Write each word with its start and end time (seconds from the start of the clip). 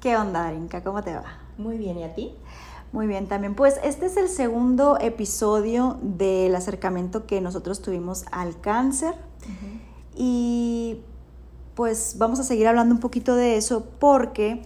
¿Qué 0.00 0.14
onda, 0.16 0.42
Darinka? 0.42 0.84
¿Cómo 0.84 1.02
te 1.02 1.14
va? 1.14 1.24
Muy 1.56 1.78
bien, 1.78 1.98
¿y 1.98 2.04
a 2.04 2.14
ti? 2.14 2.34
Muy 2.92 3.06
bien, 3.06 3.28
también. 3.28 3.54
Pues 3.54 3.80
este 3.82 4.06
es 4.06 4.16
el 4.16 4.28
segundo 4.28 4.98
episodio 5.00 5.98
del 6.02 6.54
acercamiento 6.54 7.26
que 7.26 7.40
nosotros 7.40 7.80
tuvimos 7.80 8.26
al 8.30 8.60
cáncer. 8.60 9.14
Y 10.14 11.00
pues 11.74 12.16
vamos 12.18 12.38
a 12.40 12.44
seguir 12.44 12.68
hablando 12.68 12.94
un 12.94 13.00
poquito 13.00 13.34
de 13.36 13.56
eso 13.56 13.86
porque, 13.98 14.62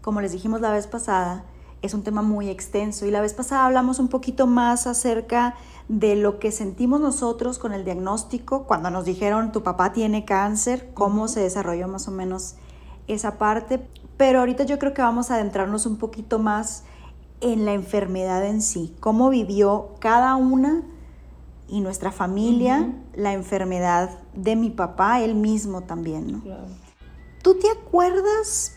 como 0.00 0.20
les 0.20 0.32
dijimos 0.32 0.60
la 0.60 0.70
vez 0.70 0.86
pasada, 0.86 1.44
es 1.82 1.92
un 1.92 2.04
tema 2.04 2.22
muy 2.22 2.48
extenso. 2.48 3.04
Y 3.04 3.10
la 3.10 3.20
vez 3.20 3.34
pasada 3.34 3.66
hablamos 3.66 3.98
un 3.98 4.08
poquito 4.08 4.46
más 4.46 4.86
acerca 4.86 5.56
de 5.88 6.14
lo 6.14 6.38
que 6.38 6.52
sentimos 6.52 7.00
nosotros 7.00 7.58
con 7.58 7.72
el 7.72 7.84
diagnóstico, 7.84 8.64
cuando 8.64 8.90
nos 8.90 9.04
dijeron 9.04 9.50
tu 9.50 9.64
papá 9.64 9.92
tiene 9.92 10.24
cáncer, 10.24 10.90
cómo 10.94 11.26
se 11.26 11.40
desarrolló 11.40 11.88
más 11.88 12.06
o 12.06 12.12
menos 12.12 12.54
esa 13.08 13.38
parte. 13.38 13.88
Pero 14.22 14.38
ahorita 14.38 14.62
yo 14.62 14.78
creo 14.78 14.94
que 14.94 15.02
vamos 15.02 15.32
a 15.32 15.34
adentrarnos 15.34 15.84
un 15.84 15.96
poquito 15.96 16.38
más 16.38 16.84
en 17.40 17.64
la 17.64 17.72
enfermedad 17.72 18.46
en 18.46 18.62
sí, 18.62 18.94
cómo 19.00 19.30
vivió 19.30 19.96
cada 19.98 20.36
una 20.36 20.82
y 21.66 21.80
nuestra 21.80 22.12
familia 22.12 22.92
la 23.14 23.32
enfermedad 23.32 24.10
de 24.32 24.54
mi 24.54 24.70
papá, 24.70 25.22
él 25.22 25.34
mismo 25.34 25.80
también, 25.80 26.30
¿no? 26.30 26.42
¿Tú 27.42 27.58
te 27.58 27.68
acuerdas 27.68 28.76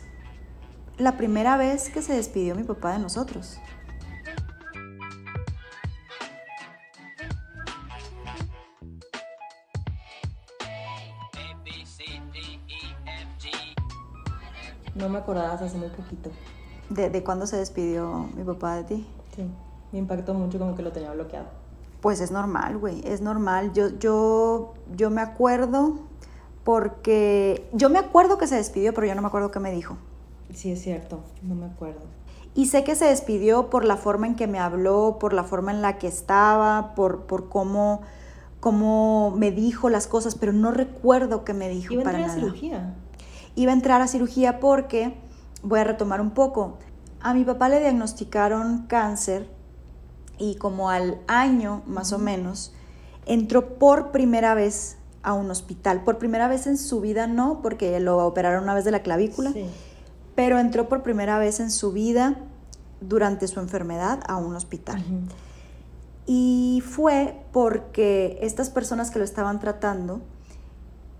la 0.97 1.15
primera 1.15 1.57
vez 1.57 1.91
que 1.91 2.01
se 2.01 2.13
despidió 2.13 2.55
mi 2.55 2.63
papá 2.63 2.93
de 2.93 2.97
nosotros? 2.97 3.59
No 14.95 15.09
me 15.09 15.19
acordabas 15.19 15.61
hace 15.61 15.77
muy 15.77 15.89
poquito. 15.89 16.29
¿De, 16.89 17.09
de 17.09 17.23
cuándo 17.23 17.47
se 17.47 17.57
despidió 17.57 18.29
mi 18.35 18.43
papá 18.43 18.75
de 18.75 18.83
ti? 18.83 19.07
Sí, 19.35 19.43
me 19.91 19.99
impactó 19.99 20.33
mucho 20.33 20.57
como 20.57 20.75
que 20.75 20.81
lo 20.81 20.91
tenía 20.91 21.11
bloqueado. 21.11 21.47
Pues 22.01 22.21
es 22.21 22.31
normal, 22.31 22.77
güey, 22.77 23.01
es 23.05 23.21
normal. 23.21 23.73
Yo, 23.73 23.89
yo, 23.99 24.73
yo 24.95 25.09
me 25.09 25.21
acuerdo 25.21 25.95
porque 26.63 27.67
yo 27.73 27.89
me 27.89 27.99
acuerdo 27.99 28.37
que 28.37 28.47
se 28.47 28.55
despidió, 28.55 28.93
pero 28.93 29.07
yo 29.07 29.15
no 29.15 29.21
me 29.21 29.27
acuerdo 29.27 29.51
qué 29.51 29.59
me 29.59 29.71
dijo. 29.71 29.97
Sí, 30.53 30.71
es 30.71 30.81
cierto, 30.81 31.19
no 31.41 31.55
me 31.55 31.65
acuerdo. 31.65 32.01
Y 32.53 32.67
sé 32.67 32.83
que 32.83 32.95
se 32.95 33.05
despidió 33.05 33.69
por 33.69 33.83
la 33.83 33.97
forma 33.97 34.27
en 34.27 34.35
que 34.35 34.47
me 34.47 34.59
habló, 34.59 35.17
por 35.19 35.33
la 35.33 35.43
forma 35.43 35.71
en 35.71 35.81
la 35.81 35.97
que 35.97 36.07
estaba, 36.07 36.93
por, 36.95 37.23
por 37.23 37.49
cómo, 37.49 38.01
cómo 38.59 39.33
me 39.35 39.51
dijo 39.51 39.89
las 39.89 40.07
cosas, 40.07 40.35
pero 40.35 40.53
no 40.53 40.71
recuerdo 40.71 41.43
qué 41.43 41.53
me 41.53 41.67
dijo 41.69 41.93
Iba 41.93 42.03
para 42.03 42.19
a 42.19 42.21
nada. 42.21 42.33
cirugía. 42.33 42.93
Iba 43.55 43.71
a 43.71 43.75
entrar 43.75 44.01
a 44.01 44.07
cirugía 44.07 44.59
porque, 44.59 45.17
voy 45.63 45.79
a 45.79 45.83
retomar 45.83 46.21
un 46.21 46.31
poco, 46.31 46.77
a 47.21 47.33
mi 47.33 47.43
papá 47.45 47.69
le 47.69 47.79
diagnosticaron 47.79 48.85
cáncer 48.87 49.49
y 50.37 50.55
como 50.55 50.89
al 50.89 51.19
año 51.27 51.81
más 51.87 52.11
o 52.13 52.19
menos, 52.19 52.73
entró 53.25 53.77
por 53.79 54.11
primera 54.11 54.53
vez 54.53 54.97
a 55.23 55.33
un 55.33 55.49
hospital. 55.49 56.03
Por 56.03 56.17
primera 56.17 56.47
vez 56.47 56.67
en 56.67 56.77
su 56.77 57.01
vida 57.01 57.25
no, 57.27 57.61
porque 57.61 57.99
lo 57.99 58.25
operaron 58.27 58.63
una 58.63 58.73
vez 58.75 58.85
de 58.85 58.91
la 58.91 59.01
clavícula, 59.01 59.51
Sí. 59.53 59.65
pero 60.35 60.59
entró 60.59 60.87
por 60.87 61.01
primera 61.01 61.39
vez 61.39 61.59
en 61.59 61.71
su 61.71 61.91
vida 61.91 62.35
durante 63.01 63.47
su 63.47 63.59
enfermedad 63.59 64.19
a 64.27 64.35
un 64.35 64.55
hospital. 64.55 65.03
Y 66.27 66.83
fue 66.85 67.43
porque 67.51 68.37
estas 68.41 68.69
personas 68.69 69.09
que 69.11 69.19
lo 69.19 69.25
estaban 69.25 69.59
tratando 69.59 70.21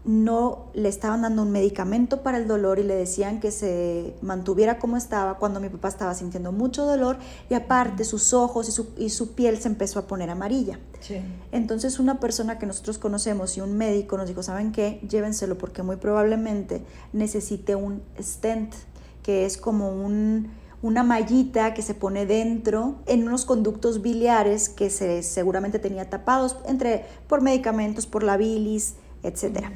no 0.05 0.67
le 0.73 0.87
estaban 0.87 1.23
dando 1.23 1.41
un 1.41 1.51
medicamento 1.51 2.21
para 2.21 2.37
el 2.37 2.47
dolor 2.47 2.77
y 2.77 2.83
le 2.83 2.95
decían 2.95 3.39
que 3.39 3.49
se 3.49 4.15
mantuviera 4.21 4.77
como 4.77 4.97
estaba 4.97 5.39
cuando 5.39 5.59
mi 5.59 5.69
papá 5.69 5.87
estaba 5.87 6.13
sintiendo 6.13 6.51
mucho 6.51 6.85
dolor 6.85 7.17
y 7.49 7.55
aparte 7.55 8.03
sus 8.03 8.31
ojos 8.33 8.69
y 8.69 8.71
su, 8.71 8.93
y 8.97 9.09
su 9.09 9.33
piel 9.33 9.57
se 9.57 9.67
empezó 9.67 9.97
a 9.97 10.07
poner 10.07 10.29
amarilla. 10.29 10.79
Sí. 10.99 11.21
Entonces 11.51 11.99
una 11.99 12.19
persona 12.19 12.59
que 12.59 12.67
nosotros 12.67 12.99
conocemos 12.99 13.57
y 13.57 13.61
un 13.61 13.77
médico 13.77 14.15
nos 14.17 14.27
dijo, 14.27 14.43
¿saben 14.43 14.71
qué? 14.71 14.99
Llévenselo 15.09 15.57
porque 15.57 15.81
muy 15.81 15.95
probablemente 15.95 16.83
necesite 17.11 17.75
un 17.75 18.03
stent, 18.21 18.75
que 19.23 19.45
es 19.45 19.57
como 19.57 19.89
un, 19.89 20.51
una 20.83 21.03
mallita 21.03 21.73
que 21.73 21.81
se 21.81 21.95
pone 21.95 22.27
dentro 22.27 22.97
en 23.07 23.27
unos 23.27 23.43
conductos 23.45 24.03
biliares 24.03 24.69
que 24.69 24.91
se 24.91 25.23
seguramente 25.23 25.79
tenía 25.79 26.11
tapados 26.11 26.57
entre 26.67 27.05
por 27.27 27.41
medicamentos, 27.41 28.05
por 28.05 28.21
la 28.21 28.37
bilis, 28.37 28.93
etcétera. 29.27 29.71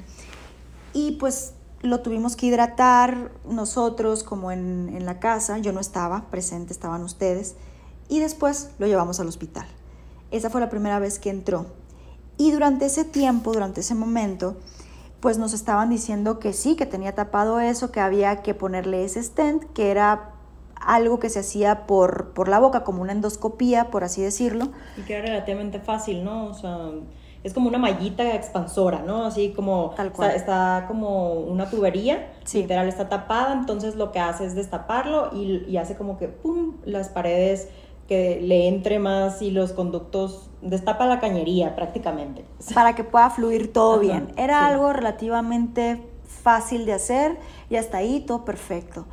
Y 0.94 1.14
pues 1.14 1.54
lo 1.82 2.02
tuvimos 2.02 2.36
que 2.36 2.48
hidratar 2.48 3.32
nosotros 3.50 4.24
como 4.24 4.52
en, 4.52 4.90
en 4.94 5.06
la 5.06 5.20
casa, 5.20 5.58
yo 5.60 5.72
no 5.72 5.80
estaba 5.80 6.30
presente, 6.30 6.74
estaban 6.74 7.04
ustedes, 7.04 7.56
y 8.10 8.20
después 8.20 8.72
lo 8.80 8.88
llevamos 8.88 9.20
al 9.20 9.28
hospital. 9.28 9.66
Esa 10.32 10.50
fue 10.50 10.62
la 10.62 10.70
primera 10.70 11.00
vez 11.00 11.20
que 11.20 11.30
entró. 11.30 11.68
Y 12.38 12.52
durante 12.52 12.86
ese 12.86 13.06
tiempo, 13.06 13.52
durante 13.52 13.82
ese 13.82 13.96
momento, 13.96 14.56
pues 15.20 15.38
nos 15.38 15.54
estaban 15.54 15.90
diciendo 15.90 16.40
que 16.40 16.54
sí, 16.54 16.76
que 16.76 16.86
tenía 16.86 17.14
tapado 17.14 17.60
eso, 17.60 17.92
que 17.92 18.00
había 18.00 18.42
que 18.42 18.54
ponerle 18.54 19.04
ese 19.04 19.22
stent, 19.22 19.64
que 19.74 19.92
era 19.92 20.31
algo 20.76 21.20
que 21.20 21.30
se 21.30 21.40
hacía 21.40 21.86
por, 21.86 22.31
por 22.34 22.48
la 22.48 22.60
boca, 22.60 22.84
como 22.84 23.02
una 23.02 23.12
endoscopía, 23.12 23.92
por 23.92 24.04
así 24.04 24.22
decirlo. 24.22 24.70
Y 24.98 25.02
que 25.02 25.16
era 25.16 25.28
relativamente 25.28 25.80
fácil, 25.80 26.24
¿no? 26.24 26.46
O 26.46 26.54
sea, 26.54 26.92
es 27.44 27.53
como 27.53 27.69
una 27.69 27.77
mallita 27.77 28.35
expansora, 28.35 29.01
¿no? 29.01 29.25
Así 29.25 29.53
como 29.55 29.91
Tal 29.95 30.11
cual. 30.11 30.31
Está, 30.31 30.79
está 30.79 30.88
como 30.88 31.33
una 31.33 31.69
tubería, 31.69 32.33
Sí. 32.44 32.61
literal 32.63 32.88
está 32.88 33.07
tapada, 33.09 33.53
entonces 33.53 33.95
lo 33.95 34.11
que 34.11 34.19
hace 34.19 34.45
es 34.45 34.55
destaparlo 34.55 35.29
y, 35.33 35.63
y 35.67 35.77
hace 35.77 35.95
como 35.95 36.17
que, 36.17 36.27
¡pum!, 36.27 36.73
las 36.85 37.09
paredes 37.09 37.69
que 38.07 38.41
le 38.41 38.67
entre 38.67 38.97
más 39.00 39.41
y 39.41 39.51
los 39.51 39.72
conductos, 39.72 40.50
destapa 40.61 41.05
la 41.05 41.19
cañería 41.19 41.75
prácticamente. 41.75 42.44
para 42.73 42.95
que 42.95 43.03
pueda 43.03 43.29
fluir 43.29 43.71
todo 43.71 43.94
Ajá, 43.94 44.01
bien. 44.01 44.33
Era 44.35 44.59
sí. 44.67 44.73
algo 44.73 44.91
relativamente 44.94 46.01
fácil 46.25 46.85
de 46.85 46.94
hacer 46.94 47.38
y 47.69 47.75
hasta 47.75 47.97
ahí 48.00 48.21
todo 48.21 48.45
perfecto. 48.45 49.06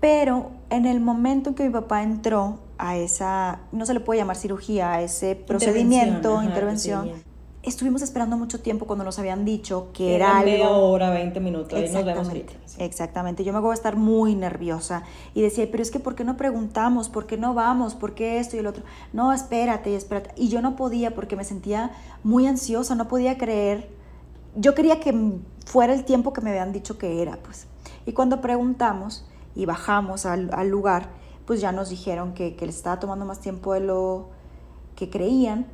Pero 0.00 0.50
en 0.70 0.86
el 0.86 1.00
momento 1.00 1.50
en 1.50 1.54
que 1.56 1.64
mi 1.64 1.70
papá 1.70 2.02
entró 2.02 2.58
a 2.78 2.96
esa, 2.96 3.60
no 3.72 3.86
se 3.86 3.94
le 3.94 4.00
puede 4.00 4.20
llamar 4.20 4.36
cirugía, 4.36 4.92
a 4.92 5.02
ese 5.02 5.34
procedimiento, 5.34 6.42
intervención, 6.42 7.00
procedimiento. 7.00 7.33
Estuvimos 7.66 8.02
esperando 8.02 8.36
mucho 8.36 8.60
tiempo 8.60 8.86
cuando 8.86 9.04
nos 9.04 9.18
habían 9.18 9.44
dicho 9.44 9.88
que 9.92 10.14
Era 10.14 10.26
era 10.26 10.38
algo... 10.38 10.50
media 10.50 10.70
hora, 10.70 11.10
20 11.10 11.40
minutos, 11.40 11.72
ahí 11.74 11.82
nos 11.90 12.04
vemos 12.04 12.08
Exactamente, 12.28 12.52
ahorita. 12.54 12.68
sí. 12.68 12.82
exactamente. 12.82 13.44
Yo 13.44 13.52
me 13.52 13.58
acuerdo 13.58 13.70
de 13.72 13.76
estar 13.76 13.96
muy 13.96 14.34
nerviosa 14.34 15.02
y 15.34 15.42
decía, 15.42 15.66
pero 15.70 15.82
es 15.82 15.90
que 15.90 16.00
¿por 16.00 16.14
qué 16.14 16.24
no 16.24 16.36
preguntamos? 16.36 17.08
¿Por 17.08 17.26
qué 17.26 17.36
no 17.36 17.54
vamos? 17.54 17.94
¿Por 17.94 18.14
qué 18.14 18.38
esto 18.38 18.56
y 18.56 18.60
el 18.60 18.66
otro? 18.66 18.84
No, 19.12 19.32
espérate 19.32 19.90
y 19.90 19.94
espérate. 19.94 20.30
Y 20.36 20.48
yo 20.48 20.62
no 20.62 20.76
podía 20.76 21.14
porque 21.14 21.36
me 21.36 21.44
sentía 21.44 21.90
muy 22.22 22.46
ansiosa, 22.46 22.94
no 22.94 23.08
podía 23.08 23.38
creer. 23.38 23.88
Yo 24.56 24.74
quería 24.74 25.00
que 25.00 25.14
fuera 25.66 25.92
el 25.94 26.04
tiempo 26.04 26.32
que 26.32 26.40
me 26.40 26.50
habían 26.50 26.72
dicho 26.72 26.98
que 26.98 27.22
era, 27.22 27.36
pues. 27.38 27.66
Y 28.06 28.12
cuando 28.12 28.40
preguntamos 28.40 29.26
y 29.54 29.66
bajamos 29.66 30.26
al, 30.26 30.50
al 30.52 30.68
lugar, 30.68 31.08
pues 31.46 31.60
ya 31.60 31.72
nos 31.72 31.90
dijeron 31.90 32.34
que, 32.34 32.56
que 32.56 32.66
les 32.66 32.76
estaba 32.76 33.00
tomando 33.00 33.24
más 33.24 33.40
tiempo 33.40 33.72
de 33.74 33.80
lo 33.80 34.28
que 34.96 35.10
creían. 35.10 35.66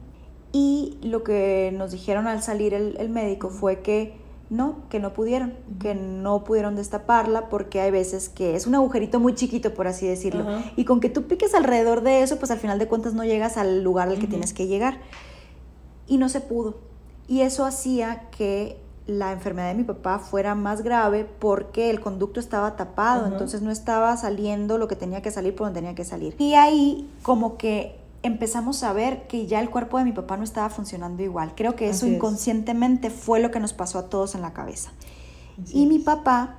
Y 0.52 0.98
lo 1.02 1.22
que 1.22 1.72
nos 1.76 1.92
dijeron 1.92 2.26
al 2.26 2.42
salir 2.42 2.74
el, 2.74 2.96
el 2.98 3.08
médico 3.08 3.50
fue 3.50 3.80
que 3.80 4.20
no, 4.50 4.78
que 4.90 4.98
no 4.98 5.14
pudieron, 5.14 5.54
que 5.78 5.94
no 5.94 6.42
pudieron 6.42 6.74
destaparla 6.74 7.48
porque 7.48 7.80
hay 7.80 7.92
veces 7.92 8.28
que 8.28 8.56
es 8.56 8.66
un 8.66 8.74
agujerito 8.74 9.20
muy 9.20 9.34
chiquito, 9.34 9.72
por 9.72 9.86
así 9.86 10.08
decirlo. 10.08 10.44
Y 10.76 10.84
con 10.84 10.98
que 10.98 11.08
tú 11.08 11.28
piques 11.28 11.54
alrededor 11.54 12.02
de 12.02 12.22
eso, 12.22 12.36
pues 12.38 12.50
al 12.50 12.58
final 12.58 12.78
de 12.80 12.88
cuentas 12.88 13.14
no 13.14 13.24
llegas 13.24 13.56
al 13.56 13.84
lugar 13.84 14.08
al 14.08 14.18
que 14.18 14.26
tienes 14.26 14.52
que 14.52 14.66
llegar. 14.66 14.98
Y 16.08 16.18
no 16.18 16.28
se 16.28 16.40
pudo. 16.40 16.78
Y 17.28 17.42
eso 17.42 17.64
hacía 17.64 18.28
que 18.36 18.76
la 19.06 19.30
enfermedad 19.30 19.68
de 19.68 19.74
mi 19.76 19.84
papá 19.84 20.18
fuera 20.18 20.56
más 20.56 20.82
grave 20.82 21.24
porque 21.38 21.90
el 21.90 22.00
conducto 22.00 22.40
estaba 22.40 22.74
tapado, 22.74 23.26
entonces 23.26 23.62
no 23.62 23.70
estaba 23.70 24.16
saliendo 24.16 24.78
lo 24.78 24.88
que 24.88 24.96
tenía 24.96 25.22
que 25.22 25.30
salir 25.30 25.54
por 25.54 25.68
donde 25.68 25.80
tenía 25.80 25.94
que 25.94 26.04
salir. 26.04 26.34
Y 26.38 26.54
ahí 26.54 27.08
como 27.22 27.56
que 27.56 27.99
empezamos 28.22 28.82
a 28.82 28.92
ver 28.92 29.26
que 29.26 29.46
ya 29.46 29.60
el 29.60 29.70
cuerpo 29.70 29.98
de 29.98 30.04
mi 30.04 30.12
papá 30.12 30.36
no 30.36 30.44
estaba 30.44 30.68
funcionando 30.70 31.22
igual. 31.22 31.54
Creo 31.54 31.74
que 31.76 31.86
eso 31.88 32.04
Así 32.04 32.10
es. 32.10 32.16
inconscientemente 32.16 33.10
fue 33.10 33.40
lo 33.40 33.50
que 33.50 33.60
nos 33.60 33.72
pasó 33.72 33.98
a 33.98 34.08
todos 34.08 34.34
en 34.34 34.42
la 34.42 34.52
cabeza. 34.52 34.92
Así 35.62 35.82
y 35.82 35.86
mi 35.86 35.98
papá 35.98 36.56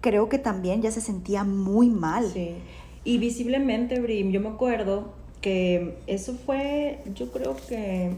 creo 0.00 0.28
que 0.28 0.38
también 0.38 0.82
ya 0.82 0.90
se 0.90 1.00
sentía 1.00 1.44
muy 1.44 1.88
mal. 1.88 2.30
Sí. 2.32 2.56
Y 3.04 3.18
visiblemente, 3.18 4.00
Brim, 4.00 4.30
yo 4.30 4.40
me 4.40 4.48
acuerdo 4.48 5.12
que 5.40 5.98
eso 6.06 6.34
fue, 6.44 7.02
yo 7.14 7.30
creo 7.30 7.56
que 7.68 8.16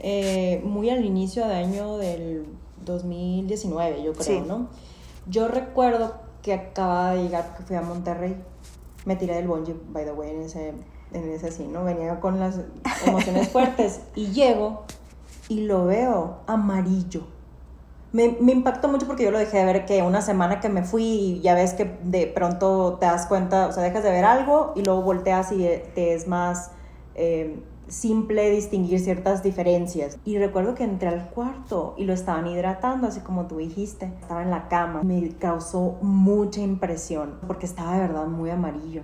eh, 0.00 0.60
muy 0.64 0.90
al 0.90 1.04
inicio 1.04 1.46
de 1.46 1.54
año 1.54 1.96
del 1.98 2.46
2019, 2.84 4.02
yo 4.02 4.12
creo, 4.14 4.24
Sí. 4.24 4.42
¿no? 4.46 4.68
Yo 5.28 5.48
recuerdo 5.48 6.14
que 6.42 6.54
acababa 6.54 7.14
de 7.14 7.22
llegar, 7.24 7.54
que 7.56 7.62
fui 7.62 7.76
a 7.76 7.82
Monterrey. 7.82 8.34
Me 9.04 9.16
tiré 9.16 9.34
del 9.34 9.46
bungee, 9.46 9.74
by 9.92 10.04
the 10.04 10.12
way, 10.12 10.30
en 10.30 10.40
ese, 10.42 10.72
en 11.12 11.30
ese 11.30 11.50
sí, 11.50 11.66
¿no? 11.66 11.84
Venía 11.84 12.20
con 12.20 12.38
las 12.40 12.60
emociones 13.06 13.48
fuertes. 13.48 14.00
Y 14.14 14.28
llego 14.28 14.84
y 15.48 15.62
lo 15.62 15.86
veo 15.86 16.38
amarillo. 16.46 17.22
Me, 18.12 18.36
me, 18.40 18.52
impactó 18.52 18.88
mucho 18.88 19.06
porque 19.06 19.22
yo 19.24 19.30
lo 19.30 19.38
dejé 19.38 19.58
de 19.58 19.64
ver 19.64 19.86
que 19.86 20.02
una 20.02 20.20
semana 20.20 20.60
que 20.60 20.68
me 20.68 20.82
fui 20.82 21.04
y 21.04 21.40
ya 21.40 21.54
ves 21.54 21.74
que 21.74 21.98
de 22.02 22.26
pronto 22.26 22.98
te 22.98 23.06
das 23.06 23.26
cuenta, 23.26 23.68
o 23.68 23.72
sea, 23.72 23.84
dejas 23.84 24.02
de 24.02 24.10
ver 24.10 24.24
algo 24.24 24.72
y 24.74 24.82
luego 24.82 25.02
volteas 25.02 25.52
y 25.52 25.58
te 25.94 26.14
es 26.14 26.26
más 26.26 26.72
eh, 27.14 27.62
simple 27.90 28.50
distinguir 28.50 29.00
ciertas 29.00 29.42
diferencias. 29.42 30.18
Y 30.24 30.38
recuerdo 30.38 30.74
que 30.74 30.84
entré 30.84 31.08
al 31.08 31.28
cuarto 31.30 31.94
y 31.98 32.04
lo 32.04 32.12
estaban 32.12 32.46
hidratando, 32.46 33.08
así 33.08 33.20
como 33.20 33.46
tú 33.46 33.58
dijiste. 33.58 34.06
Estaba 34.20 34.42
en 34.42 34.50
la 34.50 34.68
cama. 34.68 35.02
Me 35.02 35.28
causó 35.36 35.98
mucha 36.00 36.60
impresión 36.60 37.38
porque 37.46 37.66
estaba 37.66 37.94
de 37.94 38.00
verdad 38.00 38.26
muy 38.26 38.50
amarillo. 38.50 39.02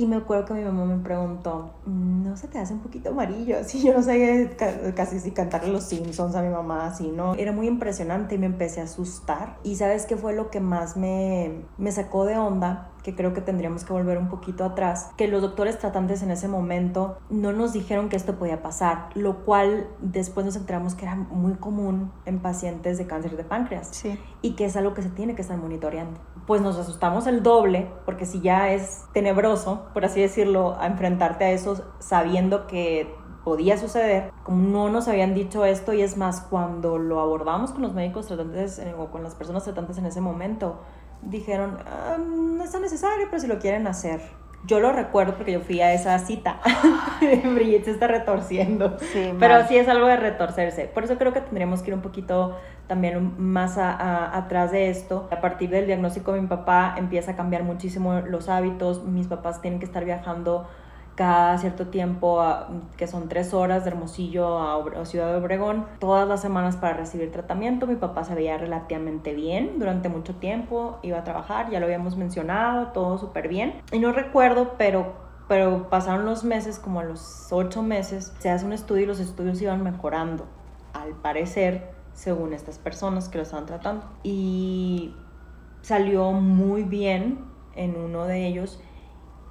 Y 0.00 0.06
me 0.06 0.16
acuerdo 0.16 0.46
que 0.46 0.54
mi 0.54 0.64
mamá 0.64 0.86
me 0.86 1.04
preguntó, 1.04 1.74
¿no 1.84 2.34
se 2.34 2.48
te 2.48 2.58
hace 2.58 2.72
un 2.72 2.80
poquito 2.80 3.10
amarillo? 3.10 3.58
Así 3.60 3.82
yo 3.82 3.92
no 3.92 4.02
sé 4.02 4.56
casi 4.96 5.20
si 5.20 5.32
cantarle 5.32 5.70
los 5.70 5.84
Simpsons 5.84 6.34
a 6.34 6.40
mi 6.40 6.48
mamá, 6.48 6.86
así, 6.86 7.08
¿no? 7.08 7.34
Era 7.34 7.52
muy 7.52 7.66
impresionante 7.66 8.36
y 8.36 8.38
me 8.38 8.46
empecé 8.46 8.80
a 8.80 8.84
asustar. 8.84 9.58
Y 9.62 9.76
¿sabes 9.76 10.06
qué 10.06 10.16
fue 10.16 10.32
lo 10.34 10.50
que 10.50 10.60
más 10.60 10.96
me, 10.96 11.66
me 11.76 11.92
sacó 11.92 12.24
de 12.24 12.38
onda? 12.38 12.89
Que 13.02 13.14
creo 13.14 13.32
que 13.34 13.40
tendríamos 13.40 13.84
que 13.84 13.92
volver 13.92 14.18
un 14.18 14.28
poquito 14.28 14.64
atrás, 14.64 15.10
que 15.16 15.28
los 15.28 15.42
doctores 15.42 15.78
tratantes 15.78 16.22
en 16.22 16.30
ese 16.30 16.48
momento 16.48 17.18
no 17.30 17.52
nos 17.52 17.72
dijeron 17.72 18.08
que 18.08 18.16
esto 18.16 18.36
podía 18.36 18.62
pasar, 18.62 19.08
lo 19.14 19.44
cual 19.44 19.88
después 20.00 20.46
nos 20.46 20.56
enteramos 20.56 20.94
que 20.94 21.04
era 21.04 21.14
muy 21.14 21.54
común 21.54 22.12
en 22.26 22.40
pacientes 22.40 22.98
de 22.98 23.06
cáncer 23.06 23.36
de 23.36 23.44
páncreas 23.44 23.88
sí. 23.92 24.18
y 24.42 24.52
que 24.54 24.64
es 24.64 24.76
algo 24.76 24.94
que 24.94 25.02
se 25.02 25.10
tiene 25.10 25.34
que 25.34 25.42
estar 25.42 25.56
monitoreando. 25.56 26.20
Pues 26.46 26.62
nos 26.62 26.76
asustamos 26.76 27.26
el 27.26 27.42
doble, 27.42 27.90
porque 28.04 28.26
si 28.26 28.40
ya 28.40 28.72
es 28.72 29.04
tenebroso, 29.12 29.86
por 29.92 30.04
así 30.04 30.20
decirlo, 30.20 30.76
a 30.78 30.86
enfrentarte 30.86 31.44
a 31.44 31.50
eso 31.50 31.84
sabiendo 32.00 32.66
que 32.66 33.14
podía 33.44 33.78
suceder, 33.78 34.32
como 34.42 34.68
no 34.68 34.88
nos 34.90 35.08
habían 35.08 35.34
dicho 35.34 35.64
esto 35.64 35.92
y 35.92 36.02
es 36.02 36.16
más, 36.16 36.42
cuando 36.42 36.98
lo 36.98 37.20
abordamos 37.20 37.72
con 37.72 37.82
los 37.82 37.94
médicos 37.94 38.26
tratantes 38.26 38.80
o 38.98 39.06
con 39.06 39.22
las 39.22 39.34
personas 39.34 39.64
tratantes 39.64 39.98
en 39.98 40.06
ese 40.06 40.20
momento, 40.20 40.80
dijeron, 41.22 41.78
ah, 41.86 42.16
no 42.18 42.62
es 42.62 42.72
tan 42.72 42.82
necesario, 42.82 43.26
pero 43.30 43.40
si 43.40 43.46
lo 43.46 43.58
quieren 43.58 43.86
hacer. 43.86 44.20
Yo 44.66 44.78
lo 44.78 44.92
recuerdo 44.92 45.36
porque 45.36 45.52
yo 45.52 45.60
fui 45.60 45.80
a 45.80 45.94
esa 45.94 46.18
cita. 46.18 46.60
Brigitte 47.54 47.86
se 47.86 47.90
está 47.92 48.08
retorciendo. 48.08 48.98
Sí, 48.98 49.32
pero 49.38 49.66
sí 49.66 49.78
es 49.78 49.88
algo 49.88 50.06
de 50.06 50.16
retorcerse. 50.16 50.84
Por 50.84 51.04
eso 51.04 51.16
creo 51.16 51.32
que 51.32 51.40
tendríamos 51.40 51.80
que 51.80 51.90
ir 51.90 51.94
un 51.94 52.02
poquito 52.02 52.58
también 52.86 53.34
más 53.38 53.78
atrás 53.78 54.70
de 54.70 54.90
esto. 54.90 55.28
A 55.30 55.40
partir 55.40 55.70
del 55.70 55.86
diagnóstico 55.86 56.34
de 56.34 56.42
mi 56.42 56.46
papá 56.46 56.94
empieza 56.98 57.30
a 57.30 57.36
cambiar 57.36 57.62
muchísimo 57.62 58.20
los 58.20 58.50
hábitos. 58.50 59.02
Mis 59.04 59.28
papás 59.28 59.62
tienen 59.62 59.80
que 59.80 59.86
estar 59.86 60.04
viajando 60.04 60.68
cada 61.20 61.58
cierto 61.58 61.88
tiempo, 61.88 62.42
que 62.96 63.06
son 63.06 63.28
tres 63.28 63.52
horas 63.52 63.84
de 63.84 63.90
Hermosillo 63.90 64.58
a, 64.58 65.04
Ciudad 65.04 65.30
de 65.30 65.36
Obregón, 65.36 65.84
todas 65.98 66.26
las 66.26 66.40
semanas 66.40 66.76
para 66.76 66.94
recibir 66.94 67.30
tratamiento. 67.30 67.86
Mi 67.86 67.96
papá 67.96 68.24
se 68.24 68.34
veía 68.34 68.56
relativamente 68.56 69.34
bien 69.34 69.78
durante 69.78 70.08
mucho 70.08 70.36
tiempo, 70.36 70.98
iba 71.02 71.18
a 71.18 71.22
trabajar, 71.22 71.68
ya 71.68 71.78
lo 71.78 71.84
habíamos 71.84 72.16
mencionado, 72.16 72.86
todo 72.92 73.18
súper 73.18 73.48
bien. 73.48 73.82
Y 73.92 73.98
no 73.98 74.12
recuerdo, 74.12 74.76
pero, 74.78 75.12
pero 75.46 75.90
pasaron 75.90 76.24
los 76.24 76.42
meses, 76.42 76.78
como 76.78 77.00
a 77.00 77.04
los 77.04 77.52
ocho 77.52 77.82
meses, 77.82 78.32
se 78.38 78.48
hace 78.48 78.64
un 78.64 78.72
estudio 78.72 79.02
y 79.02 79.06
los 79.06 79.20
estudios 79.20 79.60
iban 79.60 79.82
mejorando, 79.82 80.46
al 80.94 81.12
parecer, 81.16 81.90
según 82.14 82.54
estas 82.54 82.78
personas 82.78 83.28
que 83.28 83.36
lo 83.36 83.42
estaban 83.42 83.66
tratando. 83.66 84.06
Y 84.22 85.14
salió 85.82 86.32
muy 86.32 86.82
bien 86.82 87.44
en 87.74 87.94
uno 87.96 88.24
de 88.24 88.46
ellos 88.46 88.80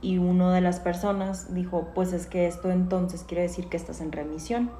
y 0.01 0.17
una 0.17 0.53
de 0.53 0.61
las 0.61 0.79
personas 0.79 1.53
dijo, 1.53 1.89
pues 1.93 2.13
es 2.13 2.25
que 2.25 2.47
esto 2.47 2.71
entonces 2.71 3.23
quiere 3.23 3.43
decir 3.43 3.67
que 3.67 3.77
estás 3.77 4.01
en 4.01 4.11
remisión. 4.11 4.71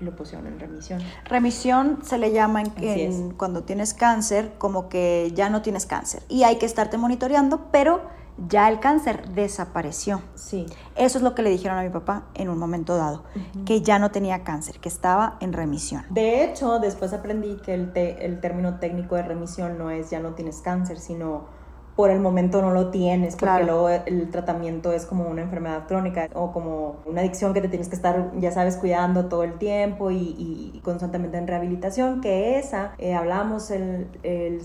Y 0.00 0.04
lo 0.04 0.14
pusieron 0.14 0.46
en 0.46 0.60
remisión. 0.60 1.00
Remisión 1.24 2.00
se 2.02 2.18
le 2.18 2.32
llama 2.32 2.62
en, 2.62 3.30
cuando 3.32 3.62
tienes 3.62 3.94
cáncer 3.94 4.52
como 4.58 4.88
que 4.90 5.32
ya 5.34 5.48
no 5.48 5.62
tienes 5.62 5.86
cáncer 5.86 6.22
y 6.28 6.42
hay 6.42 6.56
que 6.56 6.66
estarte 6.66 6.98
monitoreando, 6.98 7.68
pero 7.72 8.02
ya 8.48 8.68
el 8.68 8.78
cáncer 8.78 9.30
desapareció. 9.30 10.20
Sí. 10.34 10.66
Eso 10.96 11.16
es 11.16 11.24
lo 11.24 11.34
que 11.34 11.40
le 11.40 11.48
dijeron 11.48 11.78
a 11.78 11.82
mi 11.82 11.88
papá 11.88 12.24
en 12.34 12.50
un 12.50 12.58
momento 12.58 12.94
dado, 12.96 13.24
que 13.64 13.80
ya 13.80 13.98
no 13.98 14.10
tenía 14.10 14.44
cáncer, 14.44 14.78
que 14.80 14.90
estaba 14.90 15.38
en 15.40 15.54
remisión. 15.54 16.04
De 16.10 16.44
hecho, 16.44 16.78
después 16.78 17.14
aprendí 17.14 17.56
que 17.56 17.72
el, 17.72 17.92
el 17.94 18.40
término 18.40 18.78
técnico 18.78 19.14
de 19.14 19.22
remisión 19.22 19.78
no 19.78 19.90
es 19.90 20.10
ya 20.10 20.20
no 20.20 20.34
tienes 20.34 20.60
cáncer, 20.60 20.98
sino 20.98 21.55
por 21.96 22.10
el 22.10 22.20
momento 22.20 22.60
no 22.60 22.72
lo 22.72 22.90
tienes, 22.90 23.36
porque 23.36 23.64
luego 23.64 23.88
el 23.88 24.30
tratamiento 24.30 24.92
es 24.92 25.06
como 25.06 25.24
una 25.24 25.42
enfermedad 25.42 25.86
crónica 25.88 26.28
o 26.34 26.52
como 26.52 26.96
una 27.06 27.22
adicción 27.22 27.54
que 27.54 27.62
te 27.62 27.68
tienes 27.68 27.88
que 27.88 27.96
estar, 27.96 28.32
ya 28.38 28.52
sabes, 28.52 28.76
cuidando 28.76 29.26
todo 29.26 29.42
el 29.42 29.54
tiempo 29.54 30.10
y, 30.10 30.78
constantemente 30.84 31.38
en 31.38 31.46
rehabilitación, 31.48 32.20
que 32.20 32.58
esa, 32.58 32.92
eh, 32.98 33.14
hablamos 33.14 33.70
el, 33.70 34.08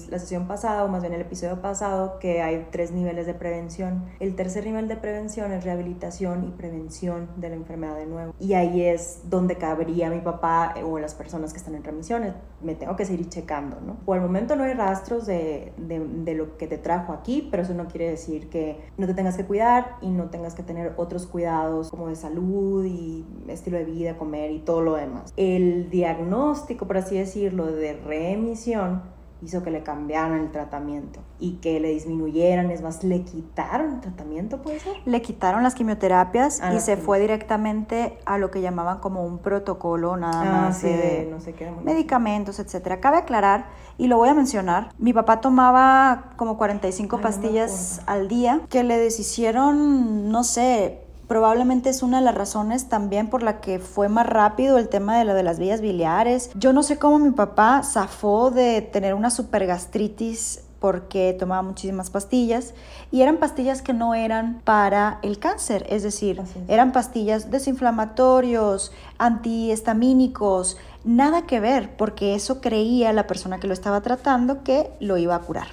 la 0.10 0.20
sesión 0.20 0.46
pasada, 0.46 0.84
o 0.84 0.90
más 0.90 1.02
bien 1.02 1.14
el 1.14 1.22
episodio 1.22 1.62
pasado, 1.62 2.20
que 2.20 2.42
hay 2.42 2.68
tres 2.70 2.92
niveles 2.92 3.26
de 3.26 3.34
prevención. 3.34 4.06
El 4.20 4.36
tercer 4.36 4.66
nivel 4.66 4.90
de 4.90 4.98
prevención 4.98 5.52
es 5.54 5.64
rehabilitación 5.64 6.44
y 6.44 6.52
prevención 6.52 7.30
de 7.38 7.50
la 7.50 7.56
enfermedad 7.56 7.96
de 7.96 8.06
nuevo. 8.06 8.34
Y 8.40 8.54
ahí 8.54 8.82
es 8.82 9.22
donde 9.30 9.56
cabría 9.56 10.10
mi 10.10 10.20
papá 10.20 10.76
o 10.86 11.00
las 11.00 11.16
personas 11.16 11.54
que 11.54 11.60
están 11.60 11.76
en 11.76 11.84
remisiones. 11.84 12.34
Me 12.62 12.76
tengo 12.76 12.96
que 12.98 13.06
seguir 13.06 13.30
checando, 13.30 13.80
¿no? 13.80 13.96
Por 14.06 14.18
el 14.18 14.24
momento 14.24 14.56
no 14.56 14.66
hay 14.66 14.74
rastros 14.74 15.26
de, 15.26 15.72
de, 15.78 16.00
de 16.00 16.36
lo 16.36 16.58
que 16.58 16.68
te 16.68 16.78
trajo 16.78 17.14
pero 17.52 17.64
eso 17.64 17.74
no 17.74 17.88
quiere 17.88 18.10
decir 18.10 18.50
que 18.50 18.80
no 18.98 19.08
te 19.08 19.14
tengas 19.14 19.38
que 19.38 19.46
cuidar 19.46 19.98
y 20.02 20.10
no 20.10 20.30
tengas 20.30 20.56
que 20.56 20.64
tener 20.64 20.94
otros 20.98 21.28
cuidados 21.28 21.90
como 21.90 22.08
de 22.08 22.16
salud 22.16 22.86
y 22.86 23.26
estilo 23.48 23.78
de 23.78 23.86
vida, 23.86 24.18
comer 24.18 24.52
y 24.52 24.60
todo 24.60 24.82
lo 24.82 24.96
demás. 24.96 25.34
El 25.38 25.90
diagnóstico, 25.90 26.88
por 26.88 26.98
así 26.98 27.18
decirlo, 27.18 27.68
de 27.68 27.94
remisión 27.94 29.04
hizo 29.42 29.64
que 29.64 29.72
le 29.72 29.84
cambiaran 29.84 30.40
el 30.40 30.52
tratamiento 30.52 31.20
y 31.40 31.54
que 31.54 31.80
le 31.80 31.90
disminuyeran, 31.90 32.70
es 32.70 32.82
más, 32.82 33.04
le 33.04 33.24
quitaron 33.24 33.96
el 33.96 34.00
tratamiento, 34.00 34.62
¿puede 34.62 34.80
ser? 34.80 34.94
Le 35.06 35.22
quitaron 35.22 35.64
las 35.64 35.74
quimioterapias 35.74 36.62
y 36.76 36.80
se 36.80 36.98
fue 36.98 37.20
directamente 37.20 38.20
a 38.26 38.38
lo 38.38 38.52
que 38.52 38.62
llamaban 38.62 39.00
como 39.00 39.26
un 39.26 39.40
protocolo 39.40 40.16
nada 40.18 40.42
ah, 40.42 40.62
más 40.62 40.82
de, 40.84 41.28
no 41.32 41.40
sé 41.40 41.54
qué, 41.54 41.72
medicamentos, 41.84 42.60
etcétera. 42.60 43.00
Cabe 43.00 43.18
aclarar, 43.18 43.66
y 43.98 44.08
lo 44.08 44.18
voy 44.18 44.30
a 44.30 44.34
mencionar, 44.34 44.92
mi 44.98 45.14
papá 45.14 45.42
tomaba 45.42 46.32
como 46.36 46.58
45 46.58 47.22
pastillas 47.22 48.02
al 48.06 48.28
día 48.28 48.62
que 48.70 48.84
le 48.84 48.98
deshicieron, 48.98 50.30
no 50.32 50.44
sé, 50.44 51.01
probablemente 51.32 51.90
es 51.90 52.04
una 52.04 52.20
de 52.20 52.26
las 52.26 52.36
razones 52.36 52.90
también 52.90 53.30
por 53.30 53.42
la 53.42 53.62
que 53.62 53.80
fue 53.80 54.10
más 54.10 54.28
rápido 54.28 54.78
el 54.78 54.90
tema 54.90 55.18
de 55.18 55.24
lo 55.24 55.34
de 55.34 55.44
las 55.44 55.60
vías 55.60 55.80
biliares. 55.80 56.50
Yo 56.56 56.74
no 56.74 56.84
sé 56.84 56.98
cómo 56.98 57.20
mi 57.20 57.32
papá 57.32 57.84
zafó 57.86 58.52
de 58.52 58.82
tener 58.82 59.14
una 59.14 59.30
supergastritis 59.30 60.66
porque 60.82 61.34
tomaba 61.40 61.62
muchísimas 61.62 62.10
pastillas 62.10 62.74
y 63.14 63.22
eran 63.22 63.38
pastillas 63.38 63.82
que 63.82 63.94
no 63.94 64.14
eran 64.14 64.60
para 64.66 65.20
el 65.22 65.40
cáncer, 65.40 65.86
es 65.88 66.04
decir, 66.04 66.42
eran 66.68 66.92
pastillas 66.92 67.50
desinflamatorios, 67.50 68.92
antihistamínicos, 69.18 70.76
nada 71.06 71.44
que 71.44 71.62
ver, 71.62 71.96
porque 71.96 72.36
eso 72.36 72.60
creía 72.60 73.14
la 73.14 73.26
persona 73.26 73.58
que 73.58 73.68
lo 73.68 73.74
estaba 73.74 74.02
tratando 74.02 74.64
que 74.64 74.92
lo 75.00 75.18
iba 75.18 75.36
a 75.36 75.40
curar 75.40 75.68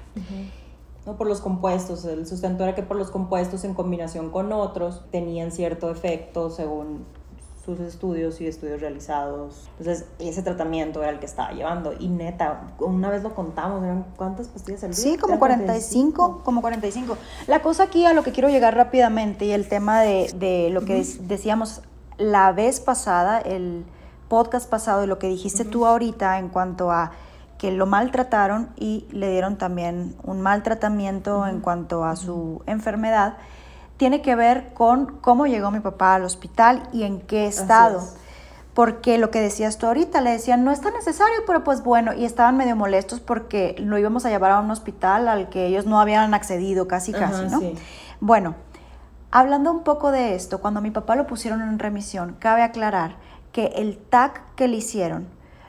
por 1.17 1.27
los 1.27 1.41
compuestos. 1.41 2.05
El 2.05 2.27
sustento 2.27 2.65
era 2.65 2.75
que 2.75 2.83
por 2.83 2.97
los 2.97 3.11
compuestos 3.11 3.65
en 3.65 3.75
combinación 3.75 4.31
con 4.31 4.53
otros 4.53 5.05
tenían 5.11 5.53
cierto 5.53 5.91
efecto 5.91 6.51
según 6.51 7.05
sus 7.65 7.81
estudios 7.81 8.41
y 8.41 8.47
estudios 8.47 8.81
realizados. 8.81 9.69
Entonces, 9.79 10.07
ese 10.19 10.43
tratamiento 10.43 11.03
era 11.03 11.11
el 11.11 11.19
que 11.19 11.27
estaba 11.27 11.53
llevando. 11.53 11.93
Y 11.99 12.09
neta, 12.09 12.69
una 12.79 13.11
vez 13.11 13.23
lo 13.23 13.35
contamos, 13.35 13.85
¿eran 13.85 14.07
cuántas 14.17 14.49
pastillas 14.49 14.85
al 14.85 14.93
día? 14.93 14.99
Sí, 14.99 15.17
como 15.19 15.39
45, 15.39 16.41
como 16.45 16.63
45. 16.63 17.19
La 17.47 17.61
cosa 17.61 17.83
aquí 17.85 18.07
a 18.07 18.15
lo 18.15 18.23
que 18.23 18.33
quiero 18.33 18.49
llegar 18.49 18.75
rápidamente 18.75 19.45
y 19.45 19.53
el 19.53 19.69
tema 19.69 20.01
de, 20.01 20.33
de 20.35 20.71
lo 20.71 20.87
que 20.87 21.05
decíamos 21.21 21.83
la 22.17 22.53
vez 22.53 22.81
pasada, 22.81 23.39
el 23.39 23.85
podcast 24.29 24.69
pasado 24.69 25.05
y 25.05 25.07
lo 25.07 25.19
que 25.19 25.29
dijiste 25.29 25.65
tú 25.65 25.85
ahorita 25.87 26.39
en 26.39 26.49
cuanto 26.49 26.91
a 26.91 27.13
que 27.59 27.73
lo 27.73 27.87
maltrataron 27.87 28.71
y 28.77 29.07
le 29.11 29.31
dieron 29.31 29.59
también 29.59 30.15
un 30.23 30.41
mal 30.41 30.63
tratamiento 30.63 31.47
en 31.47 31.61
cuanto 31.61 32.05
a 32.05 32.15
su 32.17 32.63
enfermedad, 32.67 33.37
tiene 33.97 34.23
que 34.23 34.37
ver 34.37 34.73
con 34.75 35.19
cómo 35.21 35.47
llegó 35.47 35.73
mi 35.73 35.81
papá 35.81 36.15
al 36.15 36.25
hospital 36.25 36.89
y 36.93 37.03
en 37.03 37.21
qué 37.21 37.47
estado. 37.47 38.01
Porque 38.75 39.19
lo 39.19 39.33
que 39.33 39.41
decías 39.41 39.77
tú 39.77 39.89
ahorita, 39.89 40.21
le 40.21 40.31
decían, 40.31 40.63
no 40.63 40.71
es 40.71 40.81
tan 40.81 40.95
necesario, 40.95 41.39
pero 41.49 41.65
pues 41.65 41.83
bueno, 41.83 42.15
y 42.15 42.25
estaban 42.25 42.57
medio 42.57 42.77
molestos 42.77 43.19
porque 43.19 43.75
lo 43.79 43.99
íbamos 43.99 44.25
a 44.25 44.31
llevar 44.31 44.53
a 44.53 44.61
un 44.61 44.71
hospital 44.71 45.27
al 45.27 45.49
que 45.49 45.67
ellos 45.67 45.85
no 45.85 46.01
habían 46.01 46.33
accedido 46.33 46.87
casi, 46.87 47.13
casi, 47.13 47.45
¿no? 47.47 47.61
Bueno, 48.21 48.55
hablando 49.33 49.73
un 49.73 49.83
poco 49.83 50.13
de 50.13 50.37
esto, 50.37 50.61
cuando 50.61 50.81
mi 50.81 50.93
papá 50.93 51.17
lo 51.17 51.27
pusieron 51.27 51.61
en 51.61 51.81
remisión, 51.81 52.37
cabe 52.39 52.63
aclarar 52.63 53.17
que 53.51 53.73
el 53.75 53.99
TAC 53.99 54.55
que 54.55 54.69
le 54.69 54.77
hicieron 54.77 55.27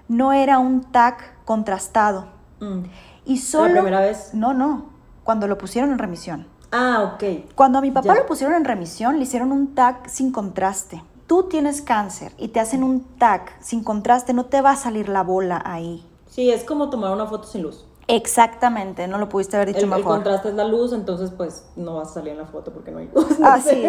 no 0.07 0.33
era 0.33 0.59
un 0.59 0.83
TAC 0.83 1.38
contrastado. 1.49 2.27
Mm. 2.59 2.83
Y 3.25 3.37
solo... 3.37 3.73
¿La 3.73 3.81
primera 3.81 4.01
vez? 4.01 4.35
No, 4.35 4.53
no, 4.53 4.85
cuando 5.23 5.47
lo 5.47 5.57
pusieron 5.57 5.91
en 5.91 5.97
remisión. 5.97 6.45
Ah, 6.71 7.11
ok. 7.15 7.55
Cuando 7.55 7.79
a 7.79 7.81
mi 7.81 7.89
papá 7.89 8.13
lo 8.13 8.27
pusieron 8.27 8.55
en 8.55 8.65
remisión, 8.65 9.17
le 9.17 9.23
hicieron 9.23 9.51
un 9.51 9.73
TAC 9.73 10.09
sin 10.09 10.31
contraste. 10.31 11.03
Tú 11.25 11.47
tienes 11.49 11.81
cáncer 11.81 12.33
y 12.37 12.49
te 12.49 12.59
hacen 12.59 12.83
un 12.83 13.03
TAC 13.17 13.59
sin 13.63 13.83
contraste, 13.83 14.31
no 14.33 14.45
te 14.45 14.61
va 14.61 14.73
a 14.73 14.75
salir 14.75 15.09
la 15.09 15.23
bola 15.23 15.59
ahí. 15.65 16.05
Sí, 16.27 16.51
es 16.51 16.63
como 16.63 16.91
tomar 16.91 17.13
una 17.13 17.25
foto 17.25 17.47
sin 17.47 17.63
luz. 17.63 17.83
Exactamente, 18.11 19.07
no 19.07 19.19
lo 19.19 19.29
pudiste 19.29 19.55
haber 19.55 19.67
dicho 19.67 19.81
el, 19.81 19.85
mejor. 19.85 19.99
El 19.99 20.23
contraste 20.23 20.49
es 20.49 20.55
la 20.55 20.63
luz, 20.63 20.93
entonces 20.93 21.29
pues 21.29 21.63
no 21.75 21.97
vas 21.97 22.09
a 22.09 22.13
salir 22.15 22.31
en 22.31 22.39
la 22.39 22.47
foto 22.47 22.73
porque 22.73 22.89
no 22.89 22.97
hay 22.97 23.09
luz. 23.13 23.39
Así, 23.43 23.85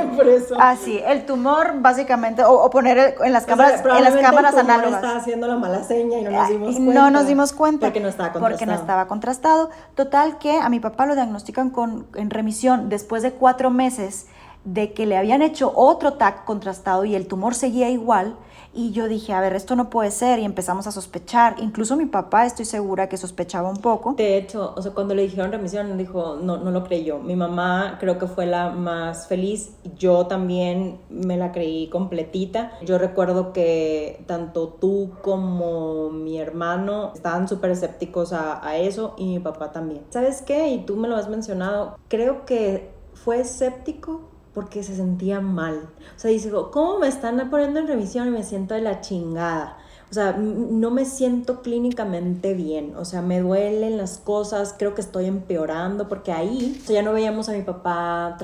así. 0.59 1.01
El 1.07 1.25
tumor 1.25 1.81
básicamente, 1.81 2.45
o, 2.45 2.69
poner 2.69 3.17
en 3.25 3.33
las 3.33 3.47
cámaras, 3.47 3.83
en 3.83 4.05
las 4.05 4.17
cámaras 4.17 4.53
el 4.53 4.61
análogas. 4.61 4.97
estaba 4.97 5.19
haciendo 5.19 5.49
la 5.49 5.57
mala 5.57 5.83
seña 5.85 6.19
y 6.19 6.25
no 6.25 6.31
nos 6.31 6.49
dimos 6.49 6.75
cuenta. 6.77 6.93
No 6.93 7.11
nos 7.11 7.27
dimos 7.27 7.53
cuenta. 7.55 7.87
Porque 7.87 8.01
no 8.01 8.09
estaba 8.09 8.33
contrastado. 8.33 8.59
Porque 8.59 8.67
no 8.67 8.75
estaba 8.75 9.09
contrastado. 9.09 9.71
Total 9.95 10.39
que 10.39 10.59
a 10.59 10.69
mi 10.69 10.81
papá 10.81 11.07
lo 11.07 11.15
diagnostican 11.15 11.71
con, 11.71 12.07
en 12.15 12.29
remisión 12.29 12.91
después 12.91 13.23
de 13.23 13.33
cuatro 13.33 13.71
meses 13.71 14.27
de 14.65 14.93
que 14.93 15.07
le 15.07 15.17
habían 15.17 15.41
hecho 15.41 15.73
otro 15.75 16.15
TAC 16.15 16.45
contrastado 16.45 17.07
y 17.07 17.15
el 17.15 17.27
tumor 17.27 17.55
seguía 17.55 17.89
igual 17.89 18.37
y 18.73 18.93
yo 18.93 19.09
dije, 19.09 19.33
a 19.33 19.41
ver, 19.41 19.55
esto 19.55 19.75
no 19.75 19.91
puede 19.91 20.11
ser 20.11 20.39
y 20.39 20.45
empezamos 20.45 20.87
a 20.87 20.93
sospechar. 20.93 21.57
Incluso 21.59 21.97
mi 21.97 22.07
papá 22.07 22.47
estoy 22.47 22.65
segura 22.65 23.09
que 23.09 23.17
sospechaba 23.17 23.69
un 23.69 23.79
poco. 23.79 24.15
De 24.15 24.37
hecho, 24.37 24.75
o 24.77 24.83
sea, 24.83 24.93
cuando 24.93 25.15
le 25.15 25.23
dijeron 25.23 25.51
remisión, 25.51 25.99
dijo, 25.99 26.37
no, 26.41 26.59
no 26.59 26.71
lo 26.71 26.85
creyó. 26.85 27.19
Mi 27.19 27.35
mamá 27.35 27.97
creo 27.99 28.19
que 28.19 28.27
fue 28.27 28.47
la 28.47 28.71
más 28.71 29.27
feliz. 29.27 29.73
Yo 29.99 30.27
también 30.27 31.01
me 31.09 31.37
la 31.37 31.51
creí 31.51 31.89
completita. 31.89 32.73
Yo 32.83 32.99
recuerdo 32.99 33.53
que 33.53 34.23
tanto 34.27 34.69
tú 34.69 35.13
como 35.23 36.11
mi 36.11 36.39
hermano 36.39 37.13
estaban 37.15 37.49
súper 37.49 37.71
escépticos 37.71 38.33
a, 38.33 38.65
a 38.67 38.77
eso 38.77 39.15
y 39.19 39.27
mi 39.27 39.41
papá 39.41 39.73
también. 39.73 40.03
¿Sabes 40.11 40.43
qué? 40.43 40.69
Y 40.69 40.85
tú 40.85 40.97
me 40.97 41.09
lo 41.09 41.17
has 41.17 41.29
mencionado. 41.29 41.97
Creo 42.09 42.47
que 42.47 42.93
fue 43.15 43.41
escéptico 43.41 44.31
porque 44.55 44.83
se 44.83 44.97
sentía 44.97 45.41
mal. 45.41 45.89
O 46.17 46.19
sea, 46.19 46.31
dice, 46.31 46.51
¿cómo 46.73 46.99
me 46.99 47.09
están 47.09 47.51
poniendo 47.51 47.81
en 47.81 47.87
revisión 47.87 48.29
y 48.29 48.31
me 48.31 48.43
siento 48.43 48.75
de 48.75 48.81
la 48.81 49.01
chingada? 49.01 49.79
O 50.11 50.13
sea, 50.13 50.33
no 50.33 50.91
me 50.91 51.05
siento 51.05 51.63
clínicamente 51.63 52.53
bien, 52.55 52.97
o 52.97 53.05
sea, 53.05 53.23
me 53.23 53.39
duelen 53.39 53.97
las 53.97 54.19
cosas, 54.19 54.75
creo 54.77 54.93
que 54.93 55.03
estoy 55.03 55.27
empeorando, 55.27 56.09
porque 56.09 56.33
ahí 56.33 56.83
ya 56.89 57.01
no 57.03 57.13
veíamos 57.13 57.49
a 57.49 57.53
mi 57.53 57.63
papá 57.63 58.37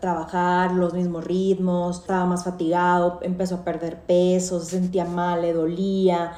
trabajar 0.00 0.70
los 0.74 0.94
mismos 0.94 1.24
ritmos, 1.24 2.02
estaba 2.02 2.24
más 2.24 2.44
fatigado, 2.44 3.18
empezó 3.22 3.56
a 3.56 3.64
perder 3.64 4.02
peso, 4.02 4.60
se 4.60 4.76
sentía 4.78 5.04
mal, 5.04 5.42
le 5.42 5.52
dolía, 5.52 6.34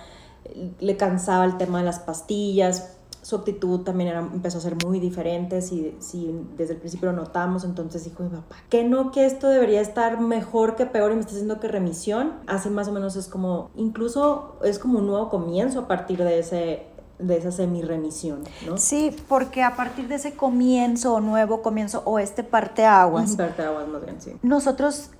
le 0.81 0.97
cansaba 0.97 1.45
el 1.45 1.59
tema 1.59 1.81
de 1.81 1.85
las 1.85 1.99
pastillas, 1.99 2.94
su 3.25 3.37
actitud 3.37 3.81
también 3.81 4.11
era, 4.11 4.21
empezó 4.21 4.59
a 4.59 4.61
ser 4.61 4.77
muy 4.85 5.01
diferente, 5.01 5.63
si, 5.63 5.97
si 5.99 6.39
desde 6.59 6.75
el 6.75 6.79
principio 6.79 7.11
lo 7.11 7.17
notamos, 7.17 7.65
entonces 7.65 8.05
dijo 8.05 8.23
mi 8.23 8.29
papá, 8.29 8.55
que 8.69 8.85
no, 8.85 9.13
que 9.13 9.25
esto 9.25 9.49
debería 9.49 9.81
estar 9.81 10.21
mejor 10.21 10.77
que 10.77 10.85
peor 10.85 11.11
y 11.11 11.15
me 11.15 11.21
está 11.23 11.33
diciendo 11.33 11.59
que 11.59 11.69
remisión, 11.69 12.35
así 12.47 12.69
más 12.69 12.87
o 12.89 12.93
menos 12.93 13.17
es 13.17 13.27
como, 13.29 13.71
incluso 13.77 14.59
es 14.63 14.79
como 14.79 14.99
un 14.99 15.07
nuevo 15.07 15.31
comienzo 15.31 15.81
a 15.81 15.89
partir 15.89 16.19
de 16.19 16.39
ese 16.39 16.87
de 17.19 17.37
esa 17.37 17.53
semi-remisión, 17.53 18.43
¿no? 18.67 18.77
Sí, 18.77 19.15
porque 19.29 19.63
a 19.63 19.77
partir 19.77 20.09
de 20.09 20.17
ese 20.17 20.35
comienzo 20.35 21.15
o 21.15 21.21
nuevo 21.21 21.63
comienzo 21.63 22.03
o 22.05 22.19
este 22.19 22.43
parteaguas, 22.43 23.37
parteaguas 23.37 23.89
más 23.89 24.05
bien, 24.05 24.21
sí. 24.21 24.33
Nosotros 24.43 25.11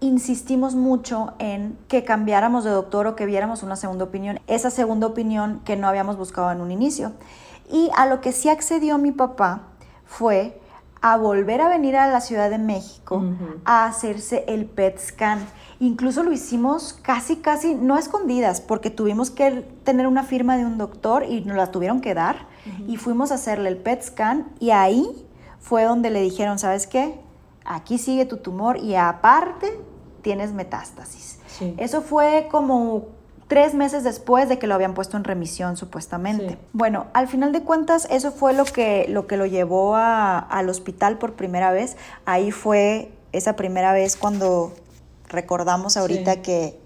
insistimos 0.00 0.74
mucho 0.74 1.34
en 1.38 1.76
que 1.88 2.04
cambiáramos 2.04 2.64
de 2.64 2.70
doctor 2.70 3.06
o 3.06 3.16
que 3.16 3.26
viéramos 3.26 3.62
una 3.62 3.76
segunda 3.76 4.04
opinión, 4.04 4.40
esa 4.46 4.70
segunda 4.70 5.06
opinión 5.06 5.60
que 5.64 5.76
no 5.76 5.86
habíamos 5.86 6.16
buscado 6.16 6.50
en 6.50 6.60
un 6.60 6.70
inicio. 6.70 7.12
Y 7.70 7.90
a 7.96 8.06
lo 8.06 8.20
que 8.20 8.32
sí 8.32 8.48
accedió 8.48 8.98
mi 8.98 9.12
papá 9.12 9.68
fue 10.04 10.60
a 11.02 11.16
volver 11.16 11.62
a 11.62 11.68
venir 11.68 11.96
a 11.96 12.08
la 12.08 12.20
Ciudad 12.20 12.50
de 12.50 12.58
México 12.58 13.22
a 13.64 13.86
hacerse 13.86 14.44
el 14.48 14.66
PET 14.66 14.98
scan. 14.98 15.46
Incluso 15.78 16.22
lo 16.22 16.32
hicimos 16.32 16.92
casi, 16.92 17.36
casi, 17.36 17.74
no 17.74 17.96
escondidas, 17.96 18.60
porque 18.60 18.90
tuvimos 18.90 19.30
que 19.30 19.62
tener 19.84 20.06
una 20.06 20.24
firma 20.24 20.58
de 20.58 20.66
un 20.66 20.76
doctor 20.76 21.24
y 21.24 21.40
nos 21.40 21.56
la 21.56 21.70
tuvieron 21.70 22.00
que 22.00 22.12
dar. 22.12 22.48
Y 22.86 22.96
fuimos 22.96 23.32
a 23.32 23.36
hacerle 23.36 23.70
el 23.70 23.78
PET 23.78 24.02
scan 24.02 24.48
y 24.58 24.70
ahí 24.70 25.26
fue 25.58 25.84
donde 25.84 26.10
le 26.10 26.20
dijeron, 26.20 26.58
¿sabes 26.58 26.86
qué? 26.86 27.18
Aquí 27.64 27.96
sigue 27.96 28.26
tu 28.26 28.38
tumor 28.38 28.78
y 28.78 28.94
aparte 28.94 29.80
tienes 30.22 30.52
metástasis. 30.52 31.38
Eso 31.78 32.02
fue 32.02 32.48
como 32.50 33.06
tres 33.50 33.74
meses 33.74 34.04
después 34.04 34.48
de 34.48 34.60
que 34.60 34.68
lo 34.68 34.76
habían 34.76 34.94
puesto 34.94 35.16
en 35.16 35.24
remisión 35.24 35.76
supuestamente. 35.76 36.56
Bueno, 36.72 37.08
al 37.14 37.26
final 37.26 37.50
de 37.50 37.62
cuentas 37.62 38.06
eso 38.08 38.30
fue 38.30 38.54
lo 38.54 38.64
que 38.64 39.06
lo, 39.08 39.26
que 39.26 39.36
lo 39.36 39.44
llevó 39.44 39.96
al 39.96 40.68
hospital 40.68 41.18
por 41.18 41.34
primera 41.34 41.72
vez. 41.72 41.96
Ahí 42.26 42.52
fue 42.52 43.10
esa 43.32 43.56
primera 43.56 43.92
vez 43.92 44.16
cuando 44.16 44.72
recordamos 45.28 45.96
ahorita 45.96 46.42
que, 46.42 46.78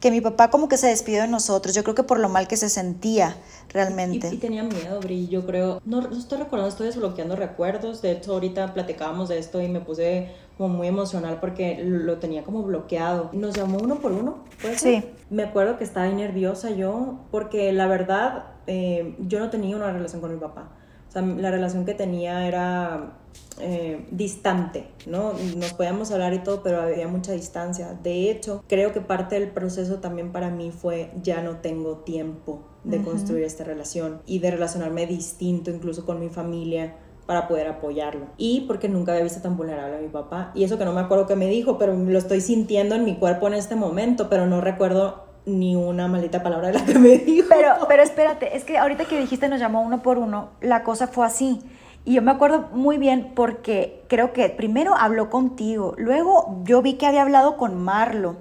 que 0.00 0.10
mi 0.10 0.20
papá 0.20 0.50
como 0.50 0.68
que 0.68 0.76
se 0.76 0.88
despidió 0.88 1.22
de 1.22 1.28
nosotros. 1.28 1.74
Yo 1.74 1.82
creo 1.82 1.94
que 1.94 2.02
por 2.02 2.18
lo 2.18 2.28
mal 2.28 2.48
que 2.48 2.56
se 2.56 2.68
sentía 2.68 3.36
realmente. 3.72 4.28
Y, 4.32 4.36
tenía 4.36 4.62
miedo, 4.62 5.00
Bri, 5.00 5.28
yo 5.28 5.46
creo. 5.46 5.80
No, 5.84 6.02
no 6.02 6.16
estoy 6.16 6.38
recordando, 6.38 6.68
estoy 6.68 6.86
desbloqueando 6.86 7.36
recuerdos. 7.36 8.02
De 8.02 8.12
hecho, 8.12 8.34
ahorita 8.34 8.74
platicábamos 8.74 9.28
de 9.28 9.38
esto 9.38 9.60
y 9.62 9.68
me 9.68 9.80
puse 9.80 10.30
como 10.58 10.74
muy 10.74 10.88
emocional 10.88 11.38
porque 11.40 11.82
lo 11.82 12.18
tenía 12.18 12.44
como 12.44 12.62
bloqueado. 12.62 13.30
Nos 13.32 13.54
llamó 13.54 13.78
uno 13.78 13.96
por 13.96 14.12
uno, 14.12 14.44
¿puede 14.60 14.78
Sí. 14.78 15.04
Me 15.30 15.42
acuerdo 15.42 15.78
que 15.78 15.84
estaba 15.84 16.06
nerviosa 16.06 16.70
yo 16.70 17.18
porque 17.30 17.72
la 17.72 17.86
verdad 17.86 18.44
eh, 18.66 19.16
yo 19.20 19.40
no 19.40 19.50
tenía 19.50 19.76
una 19.76 19.92
relación 19.92 20.20
con 20.20 20.32
mi 20.32 20.38
papá. 20.38 20.70
O 21.08 21.12
sea, 21.12 21.22
la 21.22 21.50
relación 21.50 21.84
que 21.84 21.94
tenía 21.94 22.46
era 22.46 23.18
eh, 23.58 24.06
distante, 24.10 24.86
¿no? 25.06 25.32
Nos 25.56 25.72
podíamos 25.72 26.10
hablar 26.10 26.34
y 26.34 26.40
todo, 26.40 26.62
pero 26.62 26.82
había 26.82 27.08
mucha 27.08 27.32
distancia. 27.32 27.98
De 28.02 28.30
hecho, 28.30 28.62
creo 28.68 28.92
que 28.92 29.00
parte 29.00 29.38
del 29.38 29.48
proceso 29.50 29.96
también 29.96 30.30
para 30.30 30.50
mí 30.50 30.70
fue 30.70 31.10
ya 31.22 31.42
no 31.42 31.58
tengo 31.58 31.98
tiempo 31.98 32.60
de 32.84 33.02
construir 33.02 33.44
esta 33.44 33.64
relación 33.64 34.20
y 34.26 34.38
de 34.38 34.52
relacionarme 34.52 35.06
distinto 35.06 35.70
incluso 35.70 36.06
con 36.06 36.20
mi 36.20 36.28
familia 36.28 36.94
para 37.26 37.48
poder 37.48 37.66
apoyarlo. 37.66 38.26
Y 38.36 38.62
porque 38.62 38.88
nunca 38.88 39.12
había 39.12 39.24
visto 39.24 39.40
tan 39.40 39.56
vulnerable 39.56 39.96
a 39.96 40.00
mi 40.00 40.08
papá. 40.08 40.52
Y 40.54 40.64
eso 40.64 40.78
que 40.78 40.84
no 40.84 40.92
me 40.92 41.00
acuerdo 41.00 41.26
qué 41.26 41.34
me 41.34 41.48
dijo, 41.48 41.78
pero 41.78 41.94
lo 41.94 42.18
estoy 42.18 42.40
sintiendo 42.40 42.94
en 42.94 43.04
mi 43.04 43.16
cuerpo 43.16 43.48
en 43.48 43.54
este 43.54 43.74
momento, 43.74 44.28
pero 44.28 44.46
no 44.46 44.60
recuerdo 44.60 45.24
ni 45.46 45.76
una 45.76 46.08
maldita 46.08 46.42
palabra 46.42 46.68
de 46.68 46.74
la 46.74 46.84
que 46.84 46.98
me 46.98 47.18
dijo. 47.18 47.48
Pero, 47.48 47.74
pero 47.88 48.02
espérate, 48.02 48.56
es 48.56 48.64
que 48.64 48.78
ahorita 48.78 49.06
que 49.06 49.18
dijiste 49.18 49.48
nos 49.48 49.60
llamó 49.60 49.82
uno 49.82 50.02
por 50.02 50.18
uno, 50.18 50.50
la 50.60 50.82
cosa 50.82 51.08
fue 51.08 51.26
así. 51.26 51.60
Y 52.06 52.14
yo 52.14 52.22
me 52.22 52.30
acuerdo 52.30 52.68
muy 52.72 52.98
bien 52.98 53.32
porque 53.34 54.04
creo 54.08 54.32
que 54.32 54.48
primero 54.48 54.94
habló 54.96 55.28
contigo, 55.28 55.92
luego 55.98 56.60
yo 56.62 56.80
vi 56.80 56.94
que 56.94 57.06
había 57.06 57.22
hablado 57.22 57.56
con 57.56 57.82
Marlo, 57.82 58.36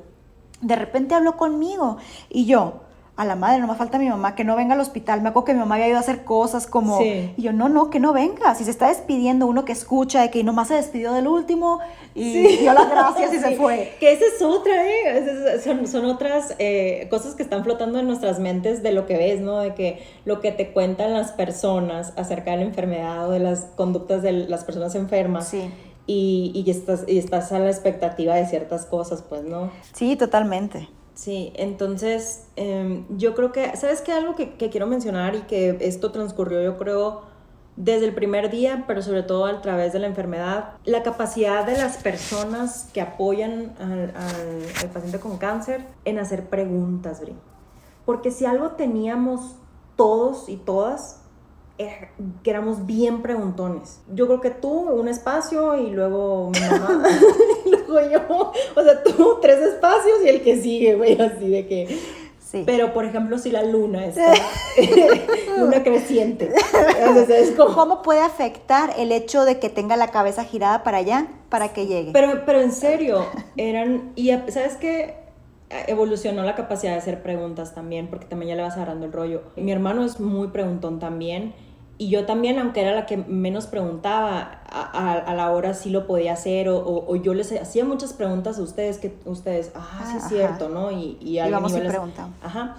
de 0.62 0.75
repente 0.75 1.15
habló 1.15 1.36
conmigo 1.36 1.98
y 2.29 2.45
yo, 2.45 2.84
a 3.17 3.24
la 3.24 3.38
madre, 3.38 3.60
no 3.60 3.67
me 3.67 3.75
falta 3.75 3.98
mi 3.98 4.10
mamá, 4.10 4.36
que 4.36 4.43
no 4.43 4.57
venga 4.57 4.74
al 4.74 4.81
hospital. 4.81 5.22
Me 5.22 5.29
acuerdo 5.29 5.45
que 5.45 5.53
mi 5.53 5.60
mamá 5.60 5.75
había 5.75 5.88
ido 5.88 5.98
a 5.98 6.01
hacer 6.01 6.25
cosas 6.25 6.67
como... 6.67 7.01
Y 7.01 7.34
yo, 7.38 7.53
no, 7.53 7.69
no, 7.69 7.89
que 7.89 8.01
no 8.01 8.12
venga. 8.12 8.53
Si 8.55 8.65
se 8.65 8.72
está 8.72 8.89
despidiendo 8.89 9.48
uno 9.48 9.63
que 9.63 9.72
escucha 9.72 10.22
de 10.22 10.31
que 10.31 10.43
nomás 10.43 10.67
se 10.67 10.74
despidió 10.74 11.13
del 11.13 11.27
último 11.27 11.79
y 12.13 12.57
dio 12.57 12.74
las 12.74 12.89
gracias 12.89 13.34
y 13.34 13.39
se 13.39 13.55
fue. 13.57 13.93
Que 14.01 14.12
esa 14.12 14.25
es 14.25 14.41
otra, 14.41 14.86
¿eh? 14.86 15.62
son, 15.63 15.88
son, 15.88 16.05
otras 16.05 16.55
eh, 16.60 17.07
cosas 17.10 17.36
que 17.36 17.43
están 17.43 17.63
flotando 17.63 18.00
en 18.00 18.07
nuestras 18.07 18.39
mentes 18.39 18.84
de 18.84 18.91
lo 18.91 19.05
que 19.05 19.15
ves, 19.17 19.39
¿no? 19.39 19.60
De 19.60 19.74
que 19.74 20.03
lo 20.25 20.41
que 20.41 20.51
te 20.51 20.74
cuentan 20.74 21.13
las 21.13 21.31
personas 21.31 22.12
acerca 22.17 22.51
de 22.51 22.57
la 22.57 22.63
enfermedad 22.63 23.29
o 23.29 23.31
de 23.31 23.39
las 23.39 23.62
conductas 23.77 24.24
de 24.24 24.34
las 24.34 24.65
personas 24.65 24.93
enfermas. 24.93 25.48
Sí. 25.48 25.72
Y, 26.05 26.51
y, 26.53 26.69
estás, 26.69 27.05
y 27.07 27.17
estás 27.17 27.51
a 27.53 27.60
la 27.60 27.69
expectativa 27.69 28.36
de 28.36 28.45
ciertas 28.45 28.86
cosas, 28.86 29.24
pues, 29.27 29.43
¿no? 29.43 29.72
Sí, 29.93 30.17
totalmente. 30.17 30.89
Sí, 31.15 31.53
entonces 31.55 32.45
em, 32.57 33.05
yo 33.17 33.36
creo 33.36 33.53
que, 33.53 33.75
¿sabes 33.77 34.01
qué? 34.01 34.12
Algo 34.12 34.36
que, 34.36 34.57
quiero 34.57 34.86
mencionar 34.86 35.36
y 35.36 35.41
que 35.41 35.77
esto 35.79 36.12
transcurrió 36.12 36.62
yo 36.62 36.77
creo 36.77 37.22
desde 37.77 38.05
el 38.05 38.13
primer 38.13 38.50
día, 38.50 38.84
pero 38.86 39.01
sobre 39.01 39.24
todo 39.24 39.45
a 39.45 39.62
través 39.62 39.93
de 39.93 40.00
la 40.00 40.07
enfermedad, 40.07 40.74
la 40.84 41.03
capacidad 41.03 41.65
de 41.65 41.77
las 41.77 41.98
personas 41.98 42.89
que 42.93 43.00
apoyan 43.01 43.74
al, 43.79 44.13
al, 44.15 44.89
paciente 44.89 45.19
con 45.19 45.38
cáncer 45.38 45.86
en 46.03 46.19
hacer 46.19 46.50
preguntas, 46.50 47.22
Bri. 47.22 47.36
Porque 48.05 48.31
si 48.31 48.45
algo 48.45 48.72
teníamos 48.72 49.55
todos 49.95 50.50
y 50.50 50.57
todas, 50.57 51.22
que 51.77 52.50
éramos 52.50 52.86
bien 52.86 53.22
preguntones. 53.22 54.00
Yo 54.13 54.27
creo 54.27 54.39
que 54.39 54.50
tú, 54.50 54.72
un 54.72 55.08
espacio 55.08 55.75
y 55.75 55.91
luego 55.91 56.51
mi 56.51 56.60
mamá, 56.62 57.03
y 57.65 57.70
luego 57.70 58.00
yo. 58.10 58.51
O 58.75 58.84
sea, 58.84 59.03
tú, 59.03 59.39
tres 59.41 59.60
espacios 59.60 60.20
y 60.24 60.29
el 60.29 60.41
que 60.41 60.62
sigue, 60.62 60.96
güey, 60.96 61.20
así 61.20 61.50
de 61.50 61.67
que. 61.67 62.00
Sí. 62.39 62.63
Pero, 62.65 62.94
por 62.94 63.03
ejemplo, 63.03 63.38
si 63.38 63.51
la 63.51 63.63
luna 63.63 64.05
está 64.08 64.32
luna 65.58 65.84
creciente. 65.84 66.53
Entonces, 66.98 67.53
¿Cómo 67.58 68.01
puede 68.01 68.22
afectar 68.22 68.94
el 68.98 69.12
hecho 69.12 69.44
de 69.44 69.60
que 69.60 69.70
tenga 69.70 69.98
la 69.98 70.10
cabeza 70.10 70.46
girada 70.46 70.84
para 70.84 71.00
allá 71.00 71.27
para 71.50 71.74
que 71.74 71.88
llegue? 71.88 72.12
Pero, 72.13 72.44
pero 72.46 72.62
en 72.62 72.72
serio, 72.72 73.25
eran. 73.58 74.13
Y 74.15 74.29
sabes 74.29 74.77
qué? 74.77 75.25
evolucionó 75.88 76.44
la 76.44 76.55
capacidad 76.55 76.94
de 76.94 77.00
hacer 77.00 77.24
preguntas 77.24 77.74
también, 77.74 78.08
porque 78.08 78.27
también 78.27 78.50
ya 78.50 78.55
le 78.55 78.62
vas 78.62 78.75
agarrando 78.75 79.08
el 79.08 79.12
rollo. 79.12 79.41
Mi 79.58 79.72
hermano 79.72 80.05
es 80.05 80.20
muy 80.20 80.50
preguntón 80.50 81.00
también 81.00 81.53
y 81.97 82.09
yo 82.09 82.25
también, 82.25 82.59
aunque 82.59 82.81
era 82.81 82.93
la 82.93 83.05
que 83.05 83.17
menos 83.17 83.67
preguntaba, 83.67 84.59
a, 84.69 85.33
la 85.33 85.51
hora 85.51 85.73
sí 85.73 85.89
lo 85.89 86.07
podía 86.07 86.33
hacer, 86.33 86.67
o, 86.69 87.15
yo 87.15 87.33
les 87.33 87.51
hacía 87.53 87.85
muchas 87.85 88.13
preguntas 88.13 88.59
a 88.59 88.61
ustedes, 88.61 88.97
que 88.97 89.15
ustedes, 89.25 89.71
ah, 89.75 90.05
sí 90.11 90.17
es 90.17 90.27
cierto, 90.27 90.67
¿no? 90.67 90.91
Y, 90.91 91.17
y, 91.21 91.35
y 91.35 91.39
Ajá. 92.43 92.75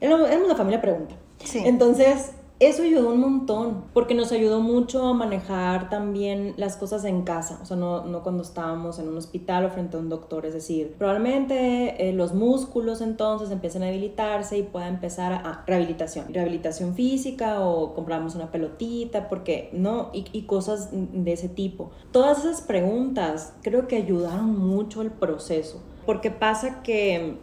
Éramos 0.00 0.48
la 0.48 0.56
familia 0.56 0.80
pregunta. 0.80 1.14
Sí. 1.44 1.62
Entonces, 1.64 2.32
eso 2.60 2.82
ayudó 2.82 3.08
un 3.08 3.20
montón, 3.20 3.84
porque 3.94 4.14
nos 4.14 4.32
ayudó 4.32 4.60
mucho 4.60 5.06
a 5.06 5.14
manejar 5.14 5.88
también 5.88 6.52
las 6.58 6.76
cosas 6.76 7.06
en 7.06 7.22
casa, 7.22 7.58
o 7.62 7.64
sea, 7.64 7.78
no, 7.78 8.04
no 8.04 8.22
cuando 8.22 8.42
estábamos 8.42 8.98
en 8.98 9.08
un 9.08 9.16
hospital 9.16 9.64
o 9.64 9.70
frente 9.70 9.96
a 9.96 10.00
un 10.00 10.10
doctor, 10.10 10.44
es 10.44 10.52
decir, 10.52 10.94
probablemente 10.98 12.08
eh, 12.08 12.12
los 12.12 12.34
músculos 12.34 13.00
entonces 13.00 13.50
empiezan 13.50 13.82
a 13.82 13.86
debilitarse 13.86 14.58
y 14.58 14.62
pueda 14.62 14.88
empezar 14.88 15.32
a, 15.32 15.64
rehabilitación, 15.66 16.34
rehabilitación 16.34 16.94
física 16.94 17.60
o 17.60 17.94
compramos 17.94 18.34
una 18.34 18.52
pelotita, 18.52 19.30
porque 19.30 19.70
no, 19.72 20.10
y, 20.12 20.26
y 20.32 20.42
cosas 20.42 20.90
de 20.92 21.32
ese 21.32 21.48
tipo. 21.48 21.92
Todas 22.12 22.40
esas 22.40 22.60
preguntas 22.60 23.54
creo 23.62 23.88
que 23.88 23.96
ayudaron 23.96 24.58
mucho 24.58 25.00
el 25.00 25.10
proceso, 25.10 25.80
porque 26.04 26.30
pasa 26.30 26.82
que 26.82 27.38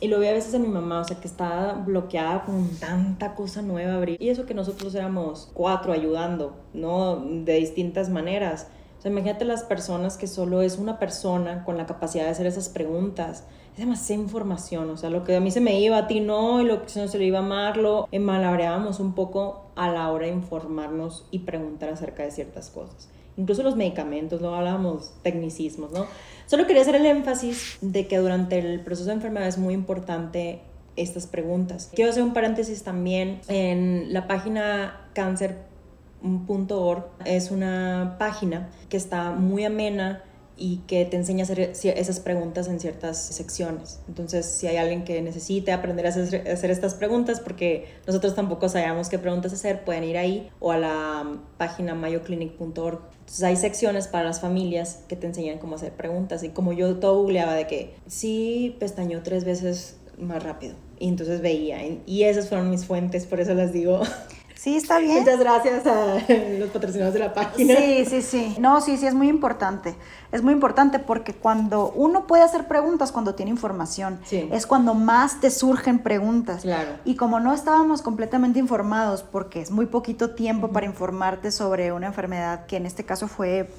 y 0.00 0.08
lo 0.08 0.18
vi 0.18 0.28
a 0.28 0.32
veces 0.32 0.54
en 0.54 0.62
mi 0.62 0.68
mamá, 0.68 1.00
o 1.00 1.04
sea, 1.04 1.20
que 1.20 1.28
estaba 1.28 1.74
bloqueada 1.74 2.44
con 2.44 2.68
tanta 2.78 3.34
cosa 3.34 3.62
nueva 3.62 3.94
abrir. 3.94 4.16
Y 4.20 4.30
eso 4.30 4.46
que 4.46 4.54
nosotros 4.54 4.94
éramos 4.94 5.50
cuatro 5.52 5.92
ayudando, 5.92 6.56
¿no? 6.72 7.16
De 7.16 7.54
distintas 7.54 8.08
maneras. 8.08 8.68
O 8.98 9.02
sea, 9.02 9.10
imagínate 9.10 9.44
las 9.44 9.62
personas 9.62 10.16
que 10.16 10.26
solo 10.26 10.62
es 10.62 10.78
una 10.78 10.98
persona 10.98 11.64
con 11.64 11.76
la 11.76 11.86
capacidad 11.86 12.24
de 12.24 12.30
hacer 12.30 12.46
esas 12.46 12.68
preguntas. 12.68 13.44
Es 13.72 13.78
demasiada 13.78 14.22
información, 14.22 14.90
o 14.90 14.96
sea, 14.96 15.10
lo 15.10 15.24
que 15.24 15.36
a 15.36 15.40
mí 15.40 15.50
se 15.50 15.60
me 15.60 15.78
iba, 15.80 15.96
a 15.96 16.06
ti 16.06 16.20
no, 16.20 16.60
y 16.60 16.64
lo 16.64 16.82
que 16.84 17.00
no 17.00 17.08
se 17.08 17.18
le 17.18 17.24
iba 17.24 17.38
a 17.38 17.42
Marlo, 17.42 18.08
malabreábamos 18.12 19.00
un 19.00 19.14
poco 19.14 19.66
a 19.76 19.90
la 19.90 20.10
hora 20.10 20.26
de 20.26 20.32
informarnos 20.32 21.24
y 21.30 21.40
preguntar 21.40 21.90
acerca 21.90 22.24
de 22.24 22.30
ciertas 22.30 22.68
cosas. 22.70 23.08
Incluso 23.40 23.62
los 23.62 23.74
medicamentos, 23.74 24.42
no 24.42 24.54
hablábamos 24.54 25.14
tecnicismos, 25.22 25.90
¿no? 25.92 26.06
Solo 26.44 26.66
quería 26.66 26.82
hacer 26.82 26.96
el 26.96 27.06
énfasis 27.06 27.78
de 27.80 28.06
que 28.06 28.18
durante 28.18 28.58
el 28.58 28.80
proceso 28.80 29.06
de 29.08 29.14
enfermedad 29.14 29.48
es 29.48 29.56
muy 29.56 29.72
importante 29.72 30.60
estas 30.96 31.26
preguntas. 31.26 31.90
Quiero 31.94 32.10
hacer 32.10 32.22
un 32.22 32.34
paréntesis 32.34 32.82
también 32.82 33.40
en 33.48 34.12
la 34.12 34.26
página 34.26 35.06
cáncer.org. 35.14 37.04
Es 37.24 37.50
una 37.50 38.16
página 38.18 38.68
que 38.90 38.98
está 38.98 39.30
muy 39.32 39.64
amena 39.64 40.22
y 40.60 40.82
que 40.86 41.04
te 41.06 41.16
enseña 41.16 41.40
a 41.40 41.44
hacer 41.44 41.58
esas 41.60 42.20
preguntas 42.20 42.68
en 42.68 42.78
ciertas 42.78 43.18
secciones. 43.18 44.00
Entonces, 44.06 44.46
si 44.46 44.68
hay 44.68 44.76
alguien 44.76 45.02
que 45.02 45.20
necesite 45.22 45.72
aprender 45.72 46.06
a 46.06 46.10
hacer, 46.10 46.70
estas 46.70 46.94
preguntas, 46.94 47.40
porque 47.40 47.86
nosotros 48.06 48.36
tampoco 48.36 48.68
sabemos 48.68 49.08
qué 49.08 49.18
preguntas 49.18 49.52
hacer, 49.52 49.84
pueden 49.84 50.04
ir 50.04 50.18
ahí 50.18 50.50
o 50.60 50.70
a 50.70 50.78
la 50.78 51.40
página 51.56 51.94
mayoclinic.org 51.94 53.00
entonces 53.30 53.44
hay 53.44 53.56
secciones 53.56 54.08
para 54.08 54.24
las 54.24 54.40
familias 54.40 55.04
que 55.06 55.14
te 55.14 55.28
enseñan 55.28 55.58
cómo 55.58 55.76
hacer 55.76 55.92
preguntas 55.92 56.42
y 56.42 56.48
como 56.48 56.72
yo 56.72 56.96
todo 56.96 57.20
googleaba 57.22 57.54
de 57.54 57.68
que 57.68 57.94
sí 58.08 58.74
pestañó 58.80 59.22
tres 59.22 59.44
veces 59.44 59.98
más 60.18 60.42
rápido 60.42 60.74
y 60.98 61.06
entonces 61.06 61.40
veía 61.40 61.78
y 62.06 62.24
esas 62.24 62.48
fueron 62.48 62.70
mis 62.70 62.84
fuentes, 62.84 63.26
por 63.26 63.40
eso 63.40 63.54
las 63.54 63.72
digo. 63.72 64.00
Sí, 64.60 64.76
está 64.76 64.98
bien. 64.98 65.20
Muchas 65.20 65.40
gracias 65.40 65.86
a 65.86 66.16
los 66.58 66.68
patrocinadores 66.68 67.14
de 67.14 67.20
la 67.20 67.32
página. 67.32 67.76
Sí, 67.76 68.04
sí, 68.04 68.20
sí. 68.20 68.56
No, 68.60 68.82
sí, 68.82 68.98
sí, 68.98 69.06
es 69.06 69.14
muy 69.14 69.30
importante. 69.30 69.94
Es 70.32 70.42
muy 70.42 70.52
importante 70.52 70.98
porque 70.98 71.32
cuando 71.32 71.90
uno 71.92 72.26
puede 72.26 72.42
hacer 72.42 72.68
preguntas 72.68 73.10
cuando 73.10 73.34
tiene 73.34 73.50
información, 73.50 74.20
es 74.30 74.66
cuando 74.66 74.92
más 74.92 75.40
te 75.40 75.50
surgen 75.50 76.00
preguntas. 76.00 76.60
Claro. 76.60 76.90
Y 77.06 77.16
como 77.16 77.40
no 77.40 77.54
estábamos 77.54 78.02
completamente 78.02 78.58
informados, 78.58 79.22
porque 79.22 79.62
es 79.62 79.70
muy 79.70 79.86
poquito 79.86 80.34
tiempo 80.34 80.68
para 80.68 80.84
informarte 80.84 81.52
sobre 81.52 81.90
una 81.92 82.08
enfermedad 82.08 82.66
que 82.66 82.76
en 82.76 82.84
este 82.84 83.06
caso 83.06 83.28
fue, 83.28 83.70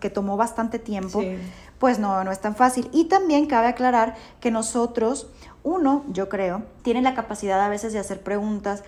que 0.00 0.10
tomó 0.10 0.36
bastante 0.36 0.80
tiempo, 0.80 1.22
pues 1.78 2.00
no, 2.00 2.24
no 2.24 2.32
es 2.32 2.40
tan 2.40 2.56
fácil. 2.56 2.90
Y 2.92 3.04
también 3.04 3.46
cabe 3.46 3.68
aclarar 3.68 4.16
que 4.40 4.50
nosotros, 4.50 5.28
uno, 5.62 6.04
yo 6.08 6.28
creo, 6.28 6.64
tiene 6.82 7.02
la 7.02 7.14
capacidad 7.14 7.60
a 7.60 7.68
veces 7.68 7.92
de 7.92 8.00
hacer 8.00 8.20
preguntas 8.20 8.82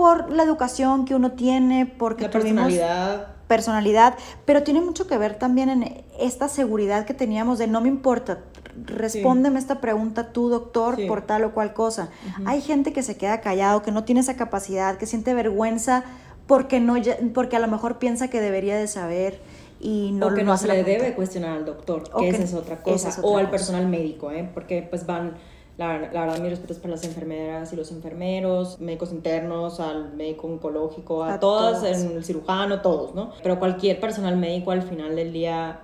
por 0.00 0.32
la 0.32 0.44
educación 0.44 1.04
que 1.04 1.14
uno 1.14 1.32
tiene, 1.32 1.84
porque 1.84 2.22
la 2.22 2.30
personalidad. 2.30 3.26
personalidad, 3.46 4.14
pero 4.46 4.62
tiene 4.62 4.80
mucho 4.80 5.06
que 5.06 5.18
ver 5.18 5.34
también 5.34 5.68
en 5.68 6.04
esta 6.18 6.48
seguridad 6.48 7.04
que 7.04 7.12
teníamos 7.12 7.58
de 7.58 7.66
no 7.66 7.82
me 7.82 7.88
importa, 7.88 8.38
respóndeme 8.86 9.58
esta 9.58 9.82
pregunta 9.82 10.32
tú, 10.32 10.48
doctor, 10.48 10.96
por 11.06 11.20
tal 11.20 11.44
o 11.44 11.52
cual 11.52 11.74
cosa. 11.74 12.08
Hay 12.46 12.62
gente 12.62 12.94
que 12.94 13.02
se 13.02 13.18
queda 13.18 13.42
callado, 13.42 13.82
que 13.82 13.92
no 13.92 14.04
tiene 14.04 14.22
esa 14.22 14.36
capacidad, 14.36 14.96
que 14.96 15.04
siente 15.04 15.34
vergüenza 15.34 16.04
porque 16.46 16.80
no 16.80 16.94
porque 17.34 17.56
a 17.56 17.60
lo 17.60 17.68
mejor 17.68 17.98
piensa 17.98 18.28
que 18.28 18.40
debería 18.40 18.78
de 18.78 18.88
saber 18.88 19.38
y 19.80 20.12
no 20.12 20.28
o 20.28 20.34
que 20.34 20.44
no, 20.44 20.56
se 20.56 20.66
le 20.66 20.82
debe 20.82 21.12
cuestionar 21.14 21.58
al 21.58 21.66
doctor, 21.66 22.04
que, 22.18 22.30
esa 22.30 22.44
es 22.44 22.54
otra 22.54 22.82
cosa, 22.82 23.20
o 23.20 23.36
al 23.36 23.50
personal 23.50 23.86
médico, 23.86 24.30
¿eh? 24.30 24.48
porque 24.54 24.80
pues 24.80 25.04
van 25.04 25.34
la, 25.80 25.98
la, 26.12 26.26
verdad, 26.26 26.38
mi 26.40 26.50
respeto 26.50 26.74
es 26.74 26.78
para 26.78 26.90
las 26.90 27.04
enfermeras 27.04 27.72
y 27.72 27.76
los 27.76 27.90
enfermeros, 27.90 28.78
médicos 28.80 29.12
internos, 29.12 29.80
al 29.80 30.12
médico 30.12 30.46
oncológico, 30.46 31.24
a, 31.24 31.40
todas, 31.40 31.82
el 31.84 32.22
cirujano, 32.22 32.82
todos, 32.82 33.14
¿no? 33.14 33.32
Pero 33.42 33.58
cualquier 33.58 33.98
personal 33.98 34.36
médico 34.36 34.72
al 34.72 34.82
final 34.82 35.16
del 35.16 35.32
día 35.32 35.80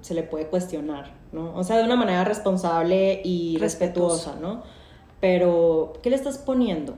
se 0.00 0.14
le 0.14 0.22
puede 0.22 0.46
cuestionar, 0.46 1.12
¿no? 1.32 1.54
O 1.54 1.62
sea, 1.62 1.76
de 1.76 1.84
una 1.84 1.94
manera 1.94 2.24
responsable 2.24 3.20
y 3.22 3.58
respetuosa, 3.58 4.36
¿no? 4.40 4.62
Pero, 5.20 5.92
¿qué 6.02 6.08
le 6.08 6.16
estás 6.16 6.38
poniendo? 6.38 6.94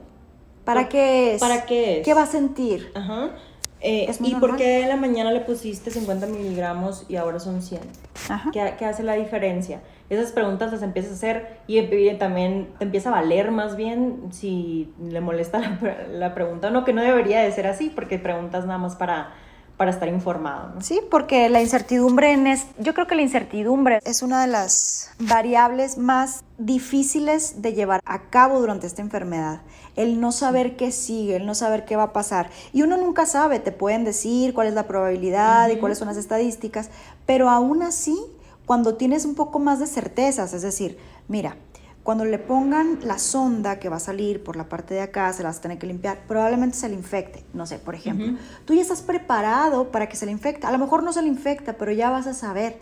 ¿Para 0.63 0.87
qué 0.87 1.33
es? 1.33 1.41
¿Para 1.41 1.65
qué 1.65 1.99
es? 1.99 2.05
¿Qué 2.05 2.13
va 2.13 2.23
a 2.23 2.27
sentir? 2.27 2.91
Ajá. 2.95 3.31
Eh, 3.79 4.11
¿Y 4.21 4.35
por 4.35 4.57
qué 4.57 4.81
en 4.81 4.89
la 4.89 4.95
mañana 4.95 5.31
le 5.31 5.41
pusiste 5.41 5.91
50 5.91 6.25
miligramos 6.27 7.05
y 7.07 7.15
ahora 7.15 7.39
son 7.39 7.61
100? 7.61 7.81
Ajá. 8.29 8.49
¿Qué, 8.51 8.73
¿Qué, 8.77 8.85
hace 8.85 9.03
la 9.03 9.13
diferencia? 9.13 9.81
esas 10.09 10.31
preguntas 10.31 10.71
las 10.71 10.83
empiezas 10.83 11.11
a 11.11 11.15
hacer 11.15 11.59
y 11.67 12.13
también 12.13 12.69
te 12.79 12.85
empieza 12.85 13.09
a 13.09 13.11
valer 13.11 13.51
más 13.51 13.75
bien 13.75 14.29
si 14.31 14.93
le 15.01 15.19
molesta 15.19 15.59
la, 15.59 16.07
la 16.07 16.33
pregunta 16.33 16.69
o 16.69 16.71
no, 16.71 16.85
que 16.85 16.93
no 16.93 17.01
debería 17.01 17.41
de 17.41 17.51
ser 17.51 17.67
así, 17.67 17.89
porque 17.89 18.17
preguntas 18.17 18.65
nada 18.65 18.77
más 18.79 18.95
para 18.95 19.33
para 19.77 19.91
estar 19.91 20.09
informado. 20.09 20.73
¿no? 20.73 20.81
Sí, 20.81 21.01
porque 21.09 21.49
la 21.49 21.61
incertidumbre 21.61 22.31
en 22.33 22.47
es, 22.47 22.65
yo 22.79 22.93
creo 22.93 23.05
que 23.05 23.15
la 23.15 23.21
incertidumbre 23.21 23.99
es 24.05 24.23
una 24.23 24.41
de 24.41 24.47
las 24.47 25.11
variables 25.19 25.99
más 25.99 26.43
difíciles 26.57 27.61
de 27.61 27.73
llevar 27.73 28.01
a 28.05 28.23
cabo 28.29 28.59
durante 28.59 28.87
esta 28.87 29.03
enfermedad. 29.03 29.61
El 29.97 30.21
no 30.21 30.31
saber 30.31 30.77
qué 30.77 30.93
sigue, 30.93 31.35
el 31.35 31.45
no 31.45 31.53
saber 31.53 31.83
qué 31.83 31.97
va 31.97 32.03
a 32.03 32.13
pasar. 32.13 32.49
Y 32.71 32.83
uno 32.83 32.95
nunca 32.95 33.25
sabe, 33.25 33.59
te 33.59 33.73
pueden 33.73 34.05
decir 34.05 34.53
cuál 34.53 34.67
es 34.67 34.73
la 34.73 34.87
probabilidad 34.87 35.69
y 35.69 35.77
cuáles 35.77 35.97
son 35.97 36.07
las 36.07 36.15
estadísticas, 36.15 36.89
pero 37.25 37.49
aún 37.49 37.83
así 37.83 38.17
cuando 38.65 38.95
tienes 38.95 39.25
un 39.25 39.33
poco 39.33 39.59
más 39.59 39.79
de 39.79 39.87
certezas, 39.87 40.53
es 40.53 40.61
decir, 40.61 40.97
mira, 41.29 41.55
cuando 42.03 42.25
le 42.25 42.37
pongan 42.37 42.99
la 43.01 43.17
sonda 43.17 43.79
que 43.79 43.89
va 43.89 43.95
a 43.95 43.99
salir 43.99 44.43
por 44.43 44.55
la 44.55 44.69
parte 44.69 44.93
de 44.93 45.01
acá, 45.01 45.31
se 45.33 45.43
la 45.43 45.49
vas 45.49 45.59
a 45.59 45.61
tener 45.61 45.77
que 45.77 45.87
limpiar, 45.87 46.19
probablemente 46.27 46.77
se 46.77 46.87
le 46.89 46.95
infecte. 46.95 47.43
No 47.53 47.65
sé, 47.65 47.79
por 47.79 47.95
ejemplo, 47.95 48.37
tú 48.65 48.73
ya 48.73 48.81
estás 48.81 49.01
preparado 49.01 49.91
para 49.91 50.07
que 50.07 50.15
se 50.15 50.25
le 50.25 50.31
infecte. 50.33 50.67
A 50.67 50.71
lo 50.71 50.77
mejor 50.77 51.03
no 51.03 51.11
se 51.11 51.21
le 51.21 51.29
infecta, 51.29 51.77
pero 51.77 51.91
ya 51.91 52.09
vas 52.09 52.27
a 52.27 52.33
saber. 52.33 52.79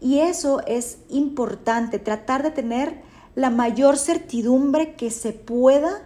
Y 0.00 0.20
eso 0.20 0.62
es 0.66 0.98
importante, 1.08 1.98
tratar 1.98 2.42
de 2.42 2.50
tener 2.50 3.02
la 3.34 3.50
mayor 3.50 3.96
certidumbre 3.96 4.94
que 4.94 5.10
se 5.10 5.32
pueda 5.32 6.02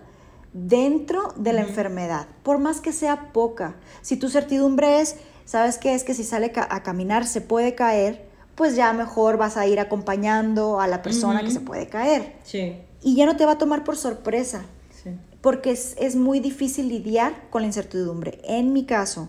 dentro 0.57 1.35
de 1.37 1.53
la 1.53 1.61
enfermedad, 1.61 2.27
por 2.42 2.59
más 2.59 2.81
que 2.81 2.92
sea 2.92 3.33
poca. 3.33 3.75
Si 4.01 4.16
tu 4.16 4.31
certidumbre 4.31 5.01
es, 5.01 5.16
¿sabes 5.45 5.77
qué? 5.77 5.95
Es 5.95 6.03
que 6.03 6.14
si 6.14 6.25
sale 6.25 6.51
a 6.55 6.83
caminar 6.83 7.27
se 7.27 7.42
puede 7.42 7.75
caer, 7.75 8.27
pues 8.55 8.75
ya 8.75 8.92
mejor 8.95 9.37
vas 9.37 9.59
a 9.59 9.66
ir 9.66 9.79
acompañando 9.79 10.81
a 10.81 10.87
la 10.87 11.03
persona 11.03 11.42
que 11.42 11.51
se 11.51 11.61
puede 11.61 11.88
caer. 11.88 12.37
Sí. 12.42 12.77
Y 13.03 13.16
ya 13.16 13.27
no 13.27 13.37
te 13.37 13.45
va 13.45 13.53
a 13.53 13.59
tomar 13.59 13.85
por 13.85 13.97
sorpresa. 13.97 14.62
Sí. 14.90 15.11
Porque 15.42 15.73
es, 15.73 15.95
es, 15.99 16.16
muy 16.16 16.40
difícil 16.40 16.88
lidiar 16.88 17.51
con 17.51 17.61
la 17.61 17.66
incertidumbre. 17.66 18.40
En 18.45 18.73
mi 18.73 18.87
caso, 18.87 19.29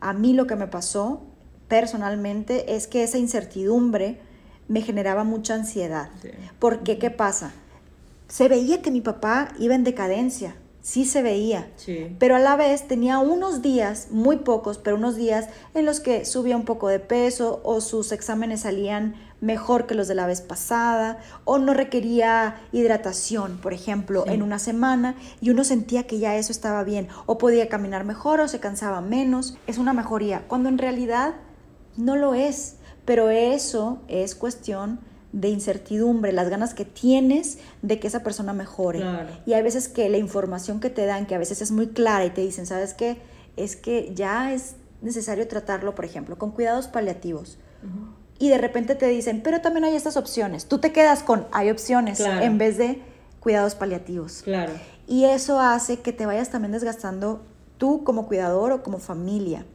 a 0.00 0.14
mí 0.14 0.32
lo 0.32 0.46
que 0.46 0.56
me 0.56 0.66
pasó 0.66 1.20
personalmente 1.68 2.74
es 2.74 2.86
que 2.86 3.04
esa 3.04 3.18
incertidumbre 3.18 4.18
me 4.66 4.80
generaba 4.80 5.24
mucha 5.24 5.54
ansiedad. 5.54 6.08
Sí. 6.22 6.30
Porque, 6.58 6.98
¿qué 6.98 7.10
pasa? 7.10 7.52
Se 8.28 8.48
veía 8.48 8.82
que 8.82 8.90
mi 8.90 9.00
papá 9.00 9.52
iba 9.58 9.74
en 9.74 9.84
decadencia 9.84 10.56
sí 10.84 11.06
se 11.06 11.22
veía, 11.22 11.70
pero 12.18 12.36
a 12.36 12.38
la 12.38 12.56
vez 12.56 12.86
tenía 12.86 13.18
unos 13.18 13.62
días, 13.62 14.08
muy 14.10 14.36
pocos, 14.36 14.76
pero 14.76 14.96
unos 14.96 15.16
días 15.16 15.48
en 15.72 15.86
los 15.86 15.98
que 15.98 16.26
subía 16.26 16.58
un 16.58 16.66
poco 16.66 16.88
de 16.88 17.00
peso 17.00 17.62
o 17.64 17.80
sus 17.80 18.12
exámenes 18.12 18.60
salían 18.60 19.14
mejor 19.40 19.86
que 19.86 19.94
los 19.94 20.08
de 20.08 20.14
la 20.14 20.26
vez 20.26 20.42
pasada 20.42 21.20
o 21.44 21.56
no 21.56 21.72
requería 21.72 22.60
hidratación, 22.70 23.56
por 23.62 23.72
ejemplo, 23.72 24.24
en 24.26 24.42
una 24.42 24.58
semana 24.58 25.16
y 25.40 25.48
uno 25.48 25.64
sentía 25.64 26.06
que 26.06 26.18
ya 26.18 26.36
eso 26.36 26.52
estaba 26.52 26.84
bien 26.84 27.08
o 27.24 27.38
podía 27.38 27.70
caminar 27.70 28.04
mejor 28.04 28.40
o 28.40 28.48
se 28.48 28.60
cansaba 28.60 29.00
menos. 29.00 29.56
Es 29.66 29.78
una 29.78 29.94
mejoría, 29.94 30.44
cuando 30.48 30.68
en 30.68 30.76
realidad 30.76 31.36
no 31.96 32.14
lo 32.14 32.34
es, 32.34 32.76
pero 33.06 33.30
eso 33.30 34.02
es 34.08 34.34
cuestión 34.34 35.00
de 35.34 35.48
incertidumbre, 35.48 36.32
las 36.32 36.48
ganas 36.48 36.74
que 36.74 36.84
tienes 36.84 37.58
de 37.82 37.98
que 37.98 38.06
esa 38.06 38.22
persona 38.22 38.52
mejore. 38.52 39.02
Y 39.46 39.54
hay 39.54 39.62
veces 39.62 39.88
que 39.88 40.08
la 40.08 40.16
información 40.16 40.78
que 40.78 40.90
te 40.90 41.06
dan, 41.06 41.26
que 41.26 41.34
a 41.34 41.38
veces 41.38 41.60
es 41.60 41.72
muy 41.72 41.88
clara 41.88 42.24
y 42.24 42.30
te 42.30 42.40
dicen, 42.40 42.66
¿sabes 42.66 42.94
qué? 42.94 43.18
Es 43.56 43.74
que 43.74 44.12
ya 44.14 44.52
es 44.52 44.76
necesario 45.02 45.48
tratarlo, 45.48 45.96
por 45.96 46.04
ejemplo, 46.04 46.38
con 46.38 46.52
cuidados 46.52 46.86
paliativos. 46.86 47.58
Y 48.38 48.48
de 48.48 48.58
repente 48.58 48.94
te 48.94 49.08
dicen, 49.08 49.42
pero 49.42 49.60
también 49.60 49.84
hay 49.84 49.96
estas 49.96 50.16
opciones. 50.16 50.66
Tú 50.66 50.78
te 50.78 50.92
quedas 50.92 51.24
con, 51.24 51.48
hay 51.50 51.68
opciones, 51.70 52.20
en 52.20 52.56
vez 52.56 52.78
de 52.78 53.02
cuidados 53.40 53.74
paliativos. 53.74 54.42
Claro. 54.42 54.72
Y 55.08 55.24
eso 55.24 55.58
hace 55.58 55.98
que 55.98 56.12
te 56.12 56.26
vayas 56.26 56.50
también 56.50 56.70
desgastando 56.70 57.42
tú 57.76 58.04
como 58.04 58.28
cuidador 58.28 58.70
o 58.70 58.82
como 58.84 58.98
familia, 58.98 59.66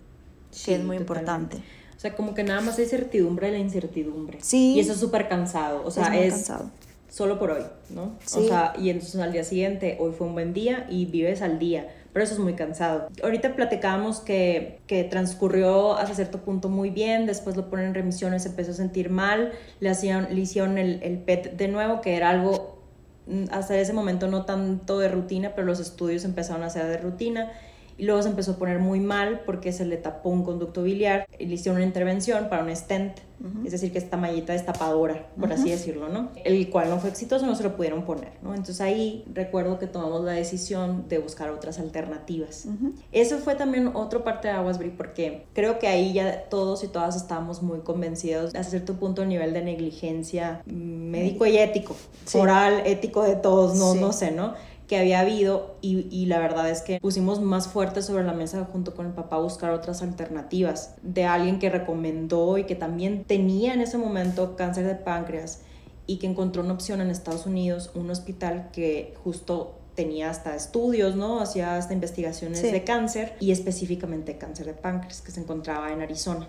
que 0.65 0.75
es 0.75 0.83
muy 0.83 0.95
importante. 0.95 1.61
O 1.99 2.01
sea, 2.01 2.15
como 2.15 2.33
que 2.33 2.45
nada 2.45 2.61
más 2.61 2.79
hay 2.79 2.85
certidumbre 2.85 3.47
de 3.47 3.57
la 3.57 3.59
incertidumbre. 3.59 4.37
Sí. 4.41 4.75
Y 4.75 4.79
eso 4.79 4.93
es 4.93 4.99
súper 5.01 5.27
cansado. 5.27 5.83
O 5.83 5.91
sea, 5.91 6.17
es, 6.17 6.33
cansado. 6.33 6.71
solo 7.09 7.37
por 7.37 7.51
hoy, 7.51 7.63
¿no? 7.89 8.15
Sí. 8.23 8.39
O 8.39 8.47
sea, 8.47 8.73
y 8.79 8.89
entonces 8.89 9.19
al 9.19 9.33
día 9.33 9.43
siguiente, 9.43 9.97
hoy 9.99 10.13
fue 10.17 10.27
un 10.27 10.31
buen 10.31 10.53
día 10.53 10.87
y 10.89 11.07
vives 11.07 11.41
al 11.41 11.59
día. 11.59 11.89
Pero 12.13 12.23
eso 12.23 12.35
es 12.35 12.39
muy 12.39 12.53
cansado. 12.53 13.09
Ahorita 13.21 13.53
platicábamos 13.53 14.21
que, 14.21 14.79
que 14.87 15.03
transcurrió 15.03 15.97
hasta 15.97 16.15
cierto 16.15 16.37
punto 16.37 16.69
muy 16.69 16.89
bien, 16.89 17.25
después 17.25 17.57
lo 17.57 17.69
ponen 17.69 17.87
en 17.87 17.93
remisión, 17.93 18.39
se 18.39 18.47
empezó 18.47 18.71
a 18.71 18.75
sentir 18.75 19.09
mal, 19.09 19.51
le, 19.81 19.89
hacían, 19.89 20.29
le 20.33 20.39
hicieron 20.39 20.77
el, 20.77 21.03
el 21.03 21.17
PET 21.17 21.57
de 21.57 21.67
nuevo, 21.67 21.99
que 21.99 22.15
era 22.15 22.29
algo 22.29 22.81
mm, 23.27 23.47
hasta 23.51 23.77
ese 23.77 23.91
momento 23.91 24.29
no 24.29 24.45
tanto 24.45 24.99
de 24.99 25.09
rutina, 25.09 25.51
pero 25.53 25.67
los 25.67 25.81
estudios 25.81 26.23
empezaron 26.23 26.63
a 26.63 26.69
ser 26.69 26.87
de 26.87 26.95
rutina 26.95 27.51
y 27.99 28.05
luego 28.05 28.23
se 28.23 28.29
empezó 28.29 28.51
a 28.51 28.55
poner 28.55 28.79
muy 28.79 29.01
mal 29.01 29.41
porque 29.45 29.73
se 29.73 29.83
le 29.83 29.97
tapó 29.97 30.29
un 30.29 30.45
conducto 30.45 30.83
biliar 30.83 31.27
y 31.37 31.47
le 31.47 31.55
hicieron 31.55 31.75
una 31.75 31.85
intervención 31.85 32.47
para 32.49 32.63
un 32.63 32.73
stent, 32.73 33.19
es 33.65 33.73
decir, 33.73 33.91
que 33.91 33.97
esta 33.97 34.15
mallita 34.15 34.53
destapadora, 34.53 35.27
por 35.37 35.51
así 35.51 35.69
decirlo, 35.69 36.07
¿no? 36.07 36.29
El 36.45 36.69
cual 36.69 36.89
no 36.89 36.99
fue 36.99 37.09
exitoso, 37.09 37.45
no 37.45 37.55
se 37.55 37.63
lo 37.63 37.75
pudieron 37.75 38.05
poner, 38.05 38.31
¿no? 38.41 38.51
Entonces 38.51 38.79
ahí 38.79 39.25
recuerdo 39.33 39.79
que 39.79 39.87
tomamos 39.87 40.23
la 40.23 40.31
decisión 40.31 41.09
de 41.09 41.17
buscar 41.17 41.49
otras 41.49 41.77
alternativas. 41.77 42.67
Eso 43.11 43.37
fue 43.39 43.55
también 43.55 43.91
otra 43.93 44.23
parte 44.23 44.47
de 44.47 44.53
Aguasbury 44.53 44.91
porque 44.91 45.45
creo 45.53 45.77
que 45.77 45.87
ahí 45.87 46.13
ya 46.13 46.43
todos 46.49 46.85
y 46.85 46.87
todas 46.87 47.17
estábamos 47.17 47.61
muy 47.61 47.79
convencidos 47.79 48.55
hasta 48.55 48.63
cierto 48.63 48.93
punto 48.93 49.23
el 49.23 49.27
nivel 49.27 49.53
de 49.53 49.61
negligencia 49.61 50.61
médico 50.65 51.45
y 51.45 51.57
ético, 51.57 51.97
moral, 52.33 52.83
ético 52.85 53.23
de 53.23 53.35
todos, 53.35 53.75
no, 53.77 53.93
no 53.95 54.13
sé, 54.13 54.31
¿no? 54.31 54.53
Que 54.89 54.97
había 54.97 55.19
habido 55.19 55.77
y, 55.81 56.25
la 56.25 56.39
verdad 56.39 56.67
es 56.67 56.81
que 56.81 56.99
pusimos 56.99 57.39
más 57.39 57.67
fuerte 57.67 58.01
sobre 58.01 58.23
la 58.23 58.33
mesa 58.33 58.67
junto 58.71 58.95
con 58.95 59.05
el 59.05 59.13
papá 59.13 59.37
buscar 59.37 59.69
otras 59.69 60.01
alternativas 60.01 60.95
de 61.03 61.25
alguien 61.25 61.59
que 61.59 61.69
recomendó 61.69 62.57
y 62.57 62.63
que 62.63 62.73
también 62.73 63.23
tenía 63.23 63.75
en 63.75 63.81
ese 63.81 63.99
momento 63.99 64.55
cáncer 64.55 64.87
de 64.87 64.95
páncreas 64.95 65.61
y 66.07 66.17
que 66.17 66.25
encontró 66.25 66.63
una 66.63 66.73
opción 66.73 67.01
en 67.01 67.11
Estados 67.11 67.45
Unidos, 67.45 67.91
un 67.93 68.09
hospital 68.09 68.71
que 68.73 69.13
justo 69.23 69.75
tenía 69.93 70.31
hasta 70.31 70.55
estudios, 70.55 71.15
¿no? 71.15 71.39
Hacía 71.39 71.77
hasta 71.77 71.93
investigaciones 71.93 72.59
de 72.59 72.83
cáncer 72.83 73.35
y 73.39 73.51
específicamente 73.51 74.39
cáncer 74.39 74.65
de 74.65 74.73
páncreas 74.73 75.21
que 75.21 75.29
se 75.29 75.39
encontraba 75.39 75.93
en 75.93 76.01
Arizona. 76.01 76.47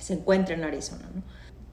Se 0.00 0.14
encuentra 0.14 0.54
en 0.54 0.64
Arizona, 0.64 1.10
¿no? 1.14 1.22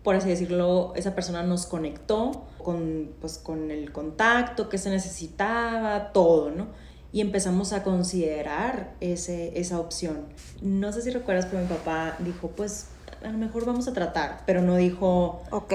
por 0.04 0.16
así 0.16 0.30
decirlo, 0.30 0.94
esa 0.96 1.14
persona 1.14 1.44
nos 1.44 1.66
conectó 1.66 2.46
con, 2.64 3.12
pues, 3.20 3.38
con 3.38 3.72
el 3.72 3.92
contacto 3.92 4.70
que 4.70 4.78
se 4.78 4.90
necesitaba, 4.90 6.12
todo, 6.12 6.52
¿no? 6.52 6.68
Y 7.14 7.22
empezamos 7.22 7.74
a 7.74 7.84
considerar 7.84 8.96
ese, 9.02 9.60
esa 9.60 9.80
opción. 9.80 10.26
No 10.62 10.94
sé 10.94 11.02
si 11.02 11.10
recuerdas, 11.10 11.46
pero 11.46 11.62
mi 11.62 11.68
papá 11.68 12.16
dijo, 12.20 12.50
pues 12.50 12.88
a 13.24 13.32
lo 13.32 13.38
mejor 13.38 13.66
vamos 13.66 13.88
a 13.88 13.94
tratar, 13.94 14.44
pero 14.46 14.62
no 14.62 14.76
dijo... 14.76 15.42
Ok. 15.52 15.74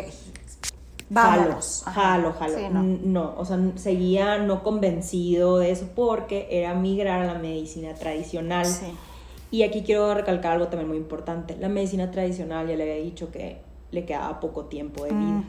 Vamos. 1.09 1.85
Jalo, 1.87 2.33
jalo, 2.33 2.70
no. 2.70 2.83
no. 2.83 3.35
o 3.37 3.44
sea, 3.44 3.59
seguía 3.77 4.38
no 4.38 4.64
convencido 4.64 5.59
de 5.59 5.70
eso 5.70 5.88
porque 5.94 6.49
era 6.51 6.75
migrar 6.75 7.22
a 7.22 7.33
la 7.33 7.38
medicina 7.38 7.94
tradicional. 7.94 8.66
Sí. 8.66 8.87
Y 9.51 9.62
aquí 9.62 9.83
quiero 9.83 10.12
recalcar 10.14 10.53
algo 10.53 10.66
también 10.66 10.88
muy 10.88 10.96
importante. 10.96 11.57
La 11.57 11.68
medicina 11.68 12.11
tradicional, 12.11 12.66
ya 12.66 12.75
le 12.75 12.83
había 12.83 13.05
dicho 13.05 13.31
que 13.31 13.59
le 13.92 14.05
quedaba 14.05 14.40
poco 14.40 14.64
tiempo 14.64 15.05
de 15.05 15.11
vida. 15.11 15.44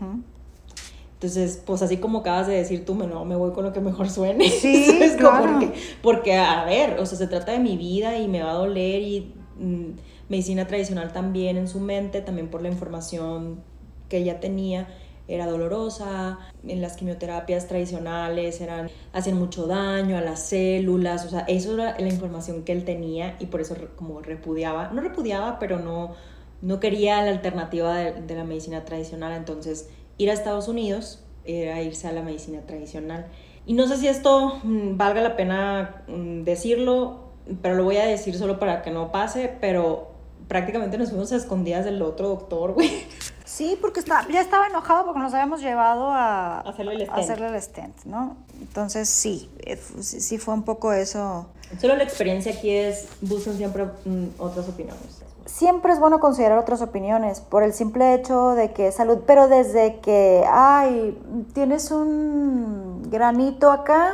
Entonces, 1.17 1.63
pues 1.65 1.81
así 1.81 1.97
como 1.97 2.19
acabas 2.19 2.45
de 2.45 2.53
decir 2.53 2.85
tú, 2.85 2.93
me, 2.93 3.07
no, 3.07 3.25
me 3.25 3.35
voy 3.35 3.51
con 3.51 3.65
lo 3.65 3.73
que 3.73 3.79
mejor 3.79 4.07
suene. 4.07 4.51
Sí, 4.51 4.99
porque, 5.19 5.73
porque, 6.03 6.35
a 6.35 6.63
ver, 6.63 6.99
o 6.99 7.07
sea, 7.07 7.17
se 7.17 7.25
trata 7.25 7.53
de 7.53 7.59
mi 7.59 7.75
vida 7.75 8.19
y 8.19 8.27
me 8.27 8.43
va 8.43 8.51
a 8.51 8.53
doler 8.53 9.01
y 9.01 9.33
mm, 9.59 9.93
medicina 10.29 10.67
tradicional 10.67 11.13
también 11.13 11.57
en 11.57 11.67
su 11.67 11.79
mente, 11.79 12.21
también 12.21 12.49
por 12.49 12.61
la 12.61 12.69
información 12.69 13.63
que 14.09 14.19
ella 14.19 14.39
tenía, 14.39 14.89
era 15.27 15.47
dolorosa, 15.47 16.37
en 16.67 16.83
las 16.83 16.95
quimioterapias 16.95 17.67
tradicionales 17.67 18.61
eran, 18.61 18.91
hacían 19.11 19.39
mucho 19.39 19.65
daño 19.65 20.17
a 20.17 20.21
las 20.21 20.43
células, 20.43 21.25
o 21.25 21.29
sea, 21.29 21.39
eso 21.47 21.73
era 21.73 21.99
la 21.99 22.07
información 22.07 22.61
que 22.61 22.73
él 22.73 22.85
tenía 22.85 23.37
y 23.39 23.47
por 23.47 23.59
eso 23.59 23.75
como 23.95 24.21
repudiaba, 24.21 24.91
no 24.93 25.01
repudiaba, 25.01 25.57
pero 25.57 25.79
no 25.79 26.13
no 26.61 26.79
quería 26.79 27.21
la 27.21 27.31
alternativa 27.31 27.95
de, 27.95 28.35
la 28.35 28.43
medicina 28.43 28.83
tradicional, 28.83 29.33
entonces 29.33 29.89
ir 30.17 30.29
a 30.29 30.33
Estados 30.33 30.67
Unidos 30.67 31.23
era 31.45 31.81
irse 31.81 32.07
a 32.07 32.11
la 32.11 32.21
medicina 32.21 32.61
tradicional. 32.61 33.27
Y 33.65 33.73
no 33.73 33.87
sé 33.87 33.97
si 33.97 34.07
esto 34.07 34.59
mm, 34.63 34.97
valga 34.97 35.21
la 35.21 35.35
pena 35.35 36.03
mm, 36.07 36.43
decirlo, 36.43 37.27
pero 37.61 37.75
lo 37.75 37.83
voy 37.83 37.97
a 37.97 38.05
decir 38.05 38.37
solo 38.37 38.59
para 38.59 38.81
que 38.81 38.91
no 38.91 39.11
pase, 39.11 39.53
pero 39.59 40.11
prácticamente 40.47 40.97
nos 40.97 41.09
fuimos 41.09 41.31
a 41.31 41.35
escondidas 41.35 41.85
del 41.85 42.01
otro 42.01 42.29
doctor, 42.29 42.73
güey. 42.73 43.05
Sí, 43.43 43.77
porque 43.79 44.01
está, 44.01 44.27
ya 44.29 44.41
estaba 44.41 44.67
enojado 44.67 45.05
porque 45.05 45.19
nos 45.19 45.33
habíamos 45.33 45.61
llevado 45.61 46.11
a, 46.11 46.59
hacerle, 46.59 46.95
el 46.95 47.01
stent. 47.03 47.17
hacerle 47.17 47.47
el 47.47 47.61
stent, 47.61 48.03
¿no? 48.03 48.37
Entonces 48.59 49.07
sí, 49.07 49.49
eh, 49.59 49.77
sí 50.01 50.37
fue 50.37 50.53
un 50.53 50.63
poco 50.63 50.91
eso. 50.91 51.47
Solo 51.79 51.95
la 51.95 52.03
experiencia 52.03 52.53
aquí 52.53 52.71
es, 52.71 53.07
buscan 53.21 53.55
siempre 53.55 53.85
mm, 53.85 54.27
otras 54.37 54.67
opiniones 54.67 55.23
siempre 55.47 55.93
es 55.93 55.99
bueno 55.99 56.19
considerar 56.19 56.59
otras 56.59 56.81
opiniones 56.81 57.39
por 57.39 57.63
el 57.63 57.73
simple 57.73 58.13
hecho 58.13 58.51
de 58.51 58.73
que 58.73 58.89
es 58.89 58.95
salud, 58.95 59.19
pero 59.25 59.47
desde 59.47 59.99
que, 60.01 60.43
ay, 60.51 61.17
tienes 61.53 61.89
un 61.89 63.07
granito 63.09 63.71
acá, 63.71 64.13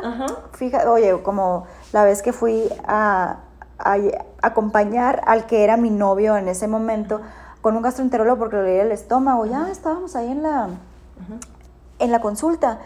fíjate, 0.53 0.87
oye, 0.87 1.21
como 1.23 1.65
la 1.91 2.05
vez 2.05 2.21
que 2.21 2.33
fui 2.33 2.69
a, 2.85 3.39
acompañar 4.41 5.21
al 5.25 5.45
que 5.45 5.63
era 5.63 5.75
mi 5.75 5.89
novio 5.89 6.37
en 6.37 6.47
ese 6.47 6.67
momento 6.67 7.19
con 7.61 7.75
un 7.75 7.81
gastroenterólogo 7.81 8.37
porque 8.37 8.55
le 8.57 8.61
dolía 8.61 8.83
el 8.83 8.91
estómago, 8.91 9.45
ya 9.45 9.69
estábamos 9.71 10.15
ahí 10.15 10.31
en 10.31 10.43
la, 10.43 10.69
en 11.99 12.11
la 12.11 12.21
consulta 12.21 12.79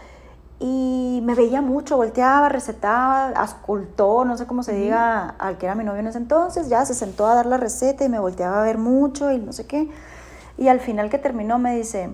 y 0.60 1.20
me 1.22 1.34
veía 1.34 1.62
mucho, 1.62 1.96
volteaba, 1.96 2.48
recetaba, 2.48 3.28
ascultó, 3.28 4.24
no 4.24 4.36
sé 4.36 4.46
cómo 4.46 4.62
se 4.62 4.72
diga, 4.72 5.30
al 5.38 5.56
que 5.56 5.66
era 5.66 5.74
mi 5.74 5.84
novio 5.84 6.00
en 6.00 6.08
ese 6.08 6.18
entonces, 6.18 6.68
ya 6.68 6.84
se 6.84 6.94
sentó 6.94 7.26
a 7.26 7.34
dar 7.34 7.46
la 7.46 7.58
receta 7.58 8.04
y 8.04 8.08
me 8.08 8.18
volteaba 8.18 8.60
a 8.60 8.64
ver 8.64 8.78
mucho 8.78 9.30
y 9.30 9.38
no 9.38 9.52
sé 9.52 9.66
qué. 9.66 9.88
Y 10.56 10.68
al 10.68 10.80
final 10.80 11.10
que 11.10 11.18
terminó 11.18 11.58
me 11.58 11.76
dice, 11.76 12.10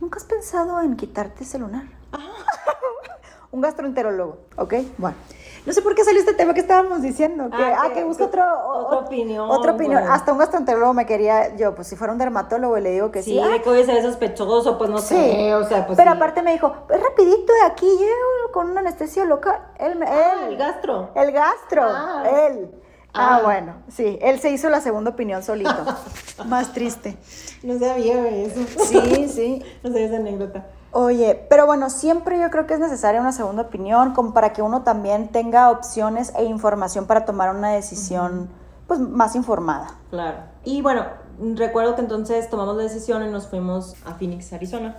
¿nunca 0.00 0.18
has 0.18 0.24
pensado 0.24 0.80
en 0.80 0.96
quitarte 0.96 1.44
ese 1.44 1.58
lunar? 1.58 1.84
Un 3.50 3.60
gastroenterólogo, 3.60 4.38
¿ok? 4.56 4.74
Bueno. 4.96 5.16
No 5.64 5.72
sé 5.72 5.80
por 5.80 5.94
qué 5.94 6.04
salió 6.04 6.18
este 6.18 6.34
tema 6.34 6.54
que 6.54 6.60
estábamos 6.60 7.02
diciendo. 7.02 7.48
Que, 7.48 7.62
ah, 7.62 7.90
que, 7.94 8.02
busca 8.02 8.24
otro, 8.24 8.42
otra 8.68 8.98
opinión. 8.98 9.48
Otra 9.48 9.72
opinión. 9.72 10.02
Hasta 10.08 10.32
un 10.32 10.38
gastroenterólogo 10.38 10.92
me 10.92 11.06
quería, 11.06 11.54
yo, 11.54 11.74
pues 11.74 11.86
si 11.86 11.94
fuera 11.94 12.12
un 12.12 12.18
dermatólogo, 12.18 12.76
le 12.78 12.90
digo 12.90 13.12
que 13.12 13.22
sí. 13.22 13.40
Sí, 13.40 13.48
de 13.48 13.62
que 13.62 13.68
hoy 13.68 13.84
se 13.84 13.92
ve 13.92 14.02
sospechoso, 14.02 14.76
pues 14.76 14.90
no 14.90 14.98
sé. 14.98 15.54
O 15.54 15.64
sea, 15.68 15.86
pues 15.86 15.96
Pero 15.96 16.10
aparte 16.10 16.42
me 16.42 16.52
dijo, 16.52 16.74
rapidito 16.88 17.52
de 17.52 17.62
aquí, 17.66 17.86
llego 17.86 18.52
con 18.52 18.70
una 18.70 18.80
anestesia 18.80 19.24
local. 19.24 19.60
Él, 19.78 20.02
ah, 20.02 20.46
el 20.48 20.56
gastro. 20.56 21.10
El 21.14 21.30
gastro, 21.30 21.82
ah. 21.84 22.24
él. 22.48 22.70
Ah, 23.14 23.36
ah, 23.36 23.42
bueno, 23.44 23.74
sí, 23.88 24.18
él 24.22 24.40
se 24.40 24.50
hizo 24.50 24.70
la 24.70 24.80
segunda 24.80 25.10
opinión 25.10 25.42
solito. 25.42 25.74
Más 26.46 26.72
triste. 26.72 27.16
No 27.62 27.78
sabía 27.78 28.26
eso. 28.28 28.60
Sí, 28.84 29.28
sí. 29.28 29.62
no 29.82 29.90
sabía 29.90 30.06
esa 30.06 30.16
anécdota. 30.16 30.66
Oye, 30.94 31.46
pero 31.48 31.64
bueno, 31.64 31.88
siempre 31.88 32.38
yo 32.38 32.50
creo 32.50 32.66
que 32.66 32.74
es 32.74 32.80
necesaria 32.80 33.20
una 33.20 33.32
segunda 33.32 33.62
opinión, 33.62 34.12
como 34.12 34.34
para 34.34 34.52
que 34.52 34.60
uno 34.60 34.82
también 34.82 35.28
tenga 35.28 35.70
opciones 35.70 36.32
e 36.36 36.44
información 36.44 37.06
para 37.06 37.24
tomar 37.24 37.54
una 37.54 37.70
decisión 37.70 38.50
pues 38.86 39.00
más 39.00 39.34
informada. 39.34 39.96
Claro. 40.10 40.38
Y 40.64 40.82
bueno, 40.82 41.06
recuerdo 41.54 41.94
que 41.94 42.02
entonces 42.02 42.50
tomamos 42.50 42.76
la 42.76 42.82
decisión 42.82 43.26
y 43.26 43.30
nos 43.30 43.46
fuimos 43.46 43.94
a 44.04 44.14
Phoenix, 44.14 44.52
Arizona. 44.52 44.94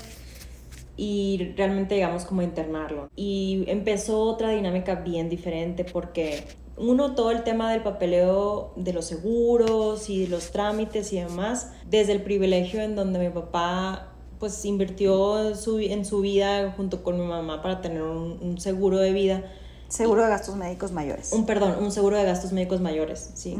Y 0.97 1.53
realmente 1.57 1.95
llegamos 1.95 2.25
como 2.25 2.41
a 2.41 2.43
internarlo. 2.43 3.09
Y 3.15 3.65
empezó 3.67 4.21
otra 4.21 4.49
dinámica 4.49 4.95
bien 4.95 5.29
diferente 5.29 5.85
porque 5.85 6.47
uno, 6.75 7.13
todo 7.13 7.29
el 7.29 7.43
tema 7.43 7.71
del 7.71 7.83
papeleo 7.83 8.73
de 8.75 8.93
los 8.93 9.05
seguros 9.05 10.09
y 10.09 10.25
los 10.25 10.51
trámites 10.51 11.13
y 11.13 11.19
demás, 11.19 11.71
desde 11.87 12.13
el 12.13 12.23
privilegio 12.23 12.81
en 12.81 12.95
donde 12.95 13.19
mi 13.19 13.29
papá 13.29 14.12
pues 14.43 14.65
invirtió 14.65 15.55
su, 15.55 15.79
en 15.79 16.03
su 16.03 16.19
vida 16.19 16.73
junto 16.75 17.01
con 17.01 17.17
mi 17.17 17.25
mamá 17.25 17.61
para 17.61 17.79
tener 17.79 18.01
un, 18.01 18.57
seguro 18.59 18.97
de 18.97 19.13
vida. 19.13 19.49
Seguro 19.87 20.21
de 20.21 20.27
gastos 20.27 20.57
médicos 20.57 20.91
mayores. 20.91 21.31
Un, 21.31 21.45
perdón, 21.45 21.81
un 21.81 21.93
seguro 21.93 22.17
de 22.17 22.25
gastos 22.25 22.51
médicos 22.51 22.81
mayores, 22.81 23.31
sí. 23.35 23.55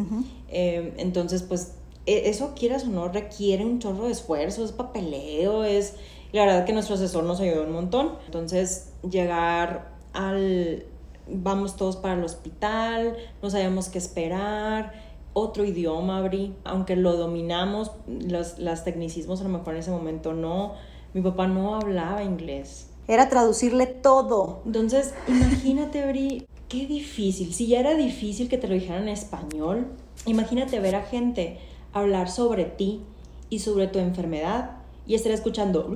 Eh, 0.49 0.93
entonces, 0.97 1.41
pues, 1.41 1.75
e, 2.05 2.29
eso 2.29 2.51
quieras 2.53 2.83
o 2.83 2.87
no, 2.87 3.07
requiere 3.07 3.63
un 3.63 3.79
chorro 3.79 4.07
de 4.07 4.11
esfuerzo, 4.11 4.65
es 4.65 4.73
papeleo, 4.73 5.63
es... 5.63 5.93
La 6.33 6.45
verdad 6.45 6.65
que 6.65 6.73
nuestro 6.73 6.95
asesor 6.95 7.23
nos 7.23 7.39
ayudó 7.39 7.63
un 7.63 7.71
montón. 7.71 8.17
Entonces, 8.25 8.89
llegar 9.09 9.93
al... 10.11 10.85
Vamos 11.29 11.77
todos 11.77 11.95
para 11.95 12.15
el 12.15 12.25
hospital, 12.25 13.15
no 13.41 13.49
sabíamos 13.49 13.87
qué 13.87 13.99
esperar, 13.99 14.91
otro 15.33 15.65
idioma, 15.65 16.19
abrí, 16.19 16.53
aunque 16.63 16.95
lo 16.95 17.17
dominamos, 17.17 17.91
los, 18.07 18.59
los 18.59 18.83
tecnicismos 18.83 19.41
a 19.41 19.43
lo 19.43 19.49
mejor 19.49 19.73
en 19.73 19.79
ese 19.79 19.91
momento 19.91 20.33
no. 20.33 20.73
Mi 21.13 21.21
papá 21.21 21.47
no 21.47 21.75
hablaba 21.75 22.23
inglés. 22.23 22.89
Era 23.07 23.29
traducirle 23.29 23.85
todo. 23.85 24.61
Entonces, 24.65 25.13
imagínate, 25.27 26.07
Bri, 26.07 26.47
qué 26.69 26.87
difícil. 26.87 27.53
Si 27.53 27.67
ya 27.67 27.79
era 27.79 27.95
difícil 27.95 28.49
que 28.49 28.57
te 28.57 28.67
lo 28.67 28.73
dijeran 28.73 29.03
en 29.03 29.09
español, 29.09 29.87
imagínate 30.25 30.79
ver 30.79 30.95
a 30.95 31.03
gente 31.03 31.59
hablar 31.91 32.29
sobre 32.29 32.65
ti 32.65 33.01
y 33.49 33.59
sobre 33.59 33.87
tu 33.87 33.99
enfermedad 33.99 34.77
y 35.05 35.15
estar 35.15 35.31
escuchando. 35.31 35.87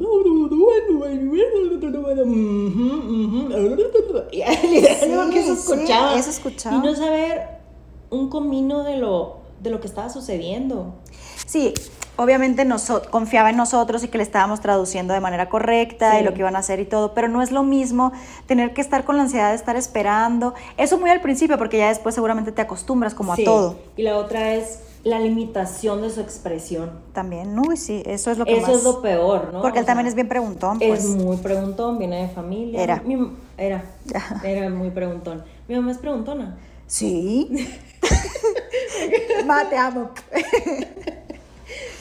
eso 6.15 6.29
escuchaba. 6.29 6.77
Y 6.77 6.79
no 6.81 6.95
saber 6.95 7.56
un 8.09 8.29
comino 8.29 8.83
de 8.83 8.97
lo, 8.97 9.37
de 9.61 9.69
lo 9.69 9.79
que 9.79 9.87
estaba 9.87 10.09
sucediendo. 10.09 10.93
Sí, 11.45 11.73
obviamente 12.17 12.65
nos, 12.65 12.89
confiaba 13.09 13.49
en 13.49 13.57
nosotros 13.57 14.03
y 14.03 14.07
que 14.07 14.17
le 14.17 14.23
estábamos 14.23 14.59
traduciendo 14.59 15.13
de 15.13 15.19
manera 15.19 15.49
correcta 15.49 16.19
y 16.19 16.23
lo 16.23 16.33
que 16.33 16.39
iban 16.39 16.55
a 16.55 16.59
hacer 16.59 16.79
y 16.79 16.85
todo, 16.85 17.13
pero 17.13 17.27
no 17.27 17.41
es 17.41 17.51
lo 17.51 17.63
mismo 17.63 18.11
tener 18.47 18.73
que 18.73 18.81
estar 18.81 19.05
con 19.05 19.17
la 19.17 19.23
ansiedad 19.23 19.49
de 19.49 19.55
estar 19.55 19.75
esperando. 19.75 20.53
Eso 20.77 20.97
muy 20.99 21.09
al 21.09 21.21
principio, 21.21 21.57
porque 21.57 21.77
ya 21.77 21.89
después 21.89 22.15
seguramente 22.15 22.51
te 22.51 22.61
acostumbras 22.61 23.13
como 23.13 23.33
a 23.33 23.37
todo. 23.37 23.77
Y 23.95 24.03
la 24.03 24.17
otra 24.17 24.53
es 24.53 24.79
la 25.03 25.19
limitación 25.19 26.01
de 26.01 26.09
su 26.09 26.19
expresión. 26.19 26.91
También, 27.13 27.55
no, 27.55 27.63
sí, 27.75 28.03
eso 28.05 28.31
es 28.31 28.37
lo 28.37 28.45
que 28.45 28.57
Eso 28.57 28.75
es 28.75 28.83
lo 28.83 29.01
peor, 29.01 29.53
¿no? 29.53 29.61
Porque 29.61 29.79
él 29.79 29.85
también 29.85 30.07
es 30.07 30.15
bien 30.15 30.27
preguntón, 30.27 30.79
pues. 30.79 31.05
Es 31.05 31.15
muy 31.15 31.37
preguntón, 31.37 31.97
viene 31.97 32.23
de 32.23 32.29
familia. 32.29 32.83
Era. 32.83 33.03
era. 33.57 33.85
Era 34.43 34.69
muy 34.69 34.89
preguntón. 34.89 35.43
Mi 35.67 35.75
mamá 35.75 35.91
es 35.91 35.97
preguntona. 35.97 36.57
Sí. 36.87 37.49
Ma, 39.45 39.69
te 39.69 39.77
amo. 39.77 40.11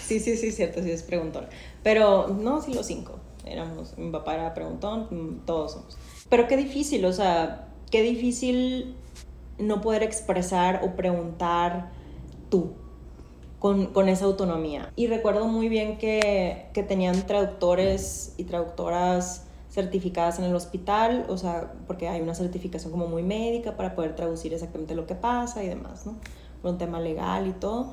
sí, 0.07 0.21
sí, 0.21 0.37
sí, 0.37 0.53
cierto, 0.53 0.83
sí 0.83 0.91
es 0.91 1.03
preguntón. 1.03 1.47
Pero 1.83 2.29
no, 2.29 2.63
sí, 2.63 2.75
los 2.75 2.87
cinco. 2.87 3.21
Éramos, 3.45 3.97
mi 3.97 4.11
papá 4.11 4.35
era 4.35 4.55
preguntón, 4.55 5.43
todos 5.47 5.73
somos. 5.73 5.97
Pero 6.29 6.49
qué 6.49 6.57
difícil, 6.57 7.05
o 7.05 7.13
sea, 7.13 7.69
qué 7.91 8.03
difícil 8.03 8.97
no 9.59 9.81
poder 9.81 10.03
expresar 10.03 10.83
o 10.85 10.97
preguntar 10.97 11.93
tú 12.51 12.73
con, 13.59 13.87
con 13.87 14.09
esa 14.09 14.25
autonomía. 14.25 14.93
Y 14.97 15.07
recuerdo 15.07 15.47
muy 15.47 15.69
bien 15.69 15.99
que, 15.99 16.67
que 16.73 16.83
tenían 16.83 17.27
traductores 17.27 18.35
y 18.37 18.45
traductoras 18.45 19.46
certificadas 19.77 20.39
en 20.39 20.47
el 20.47 20.55
hospital, 20.55 21.27
o 21.29 21.37
sea, 21.37 21.75
porque 21.87 22.09
hay 22.09 22.23
una 22.23 22.35
certificación 22.35 22.91
como 22.91 23.09
muy 23.09 23.23
médica 23.23 23.77
para 23.77 23.95
poder 23.95 24.17
traducir 24.17 24.55
exactamente 24.55 24.95
lo 24.95 25.07
que 25.07 25.15
pasa 25.15 25.63
y 25.63 25.69
demás, 25.69 26.07
¿no? 26.07 26.17
Por 26.63 26.71
un 26.71 26.79
tema 26.79 26.99
legal 26.99 27.47
y 27.47 27.53
todo. 27.53 27.93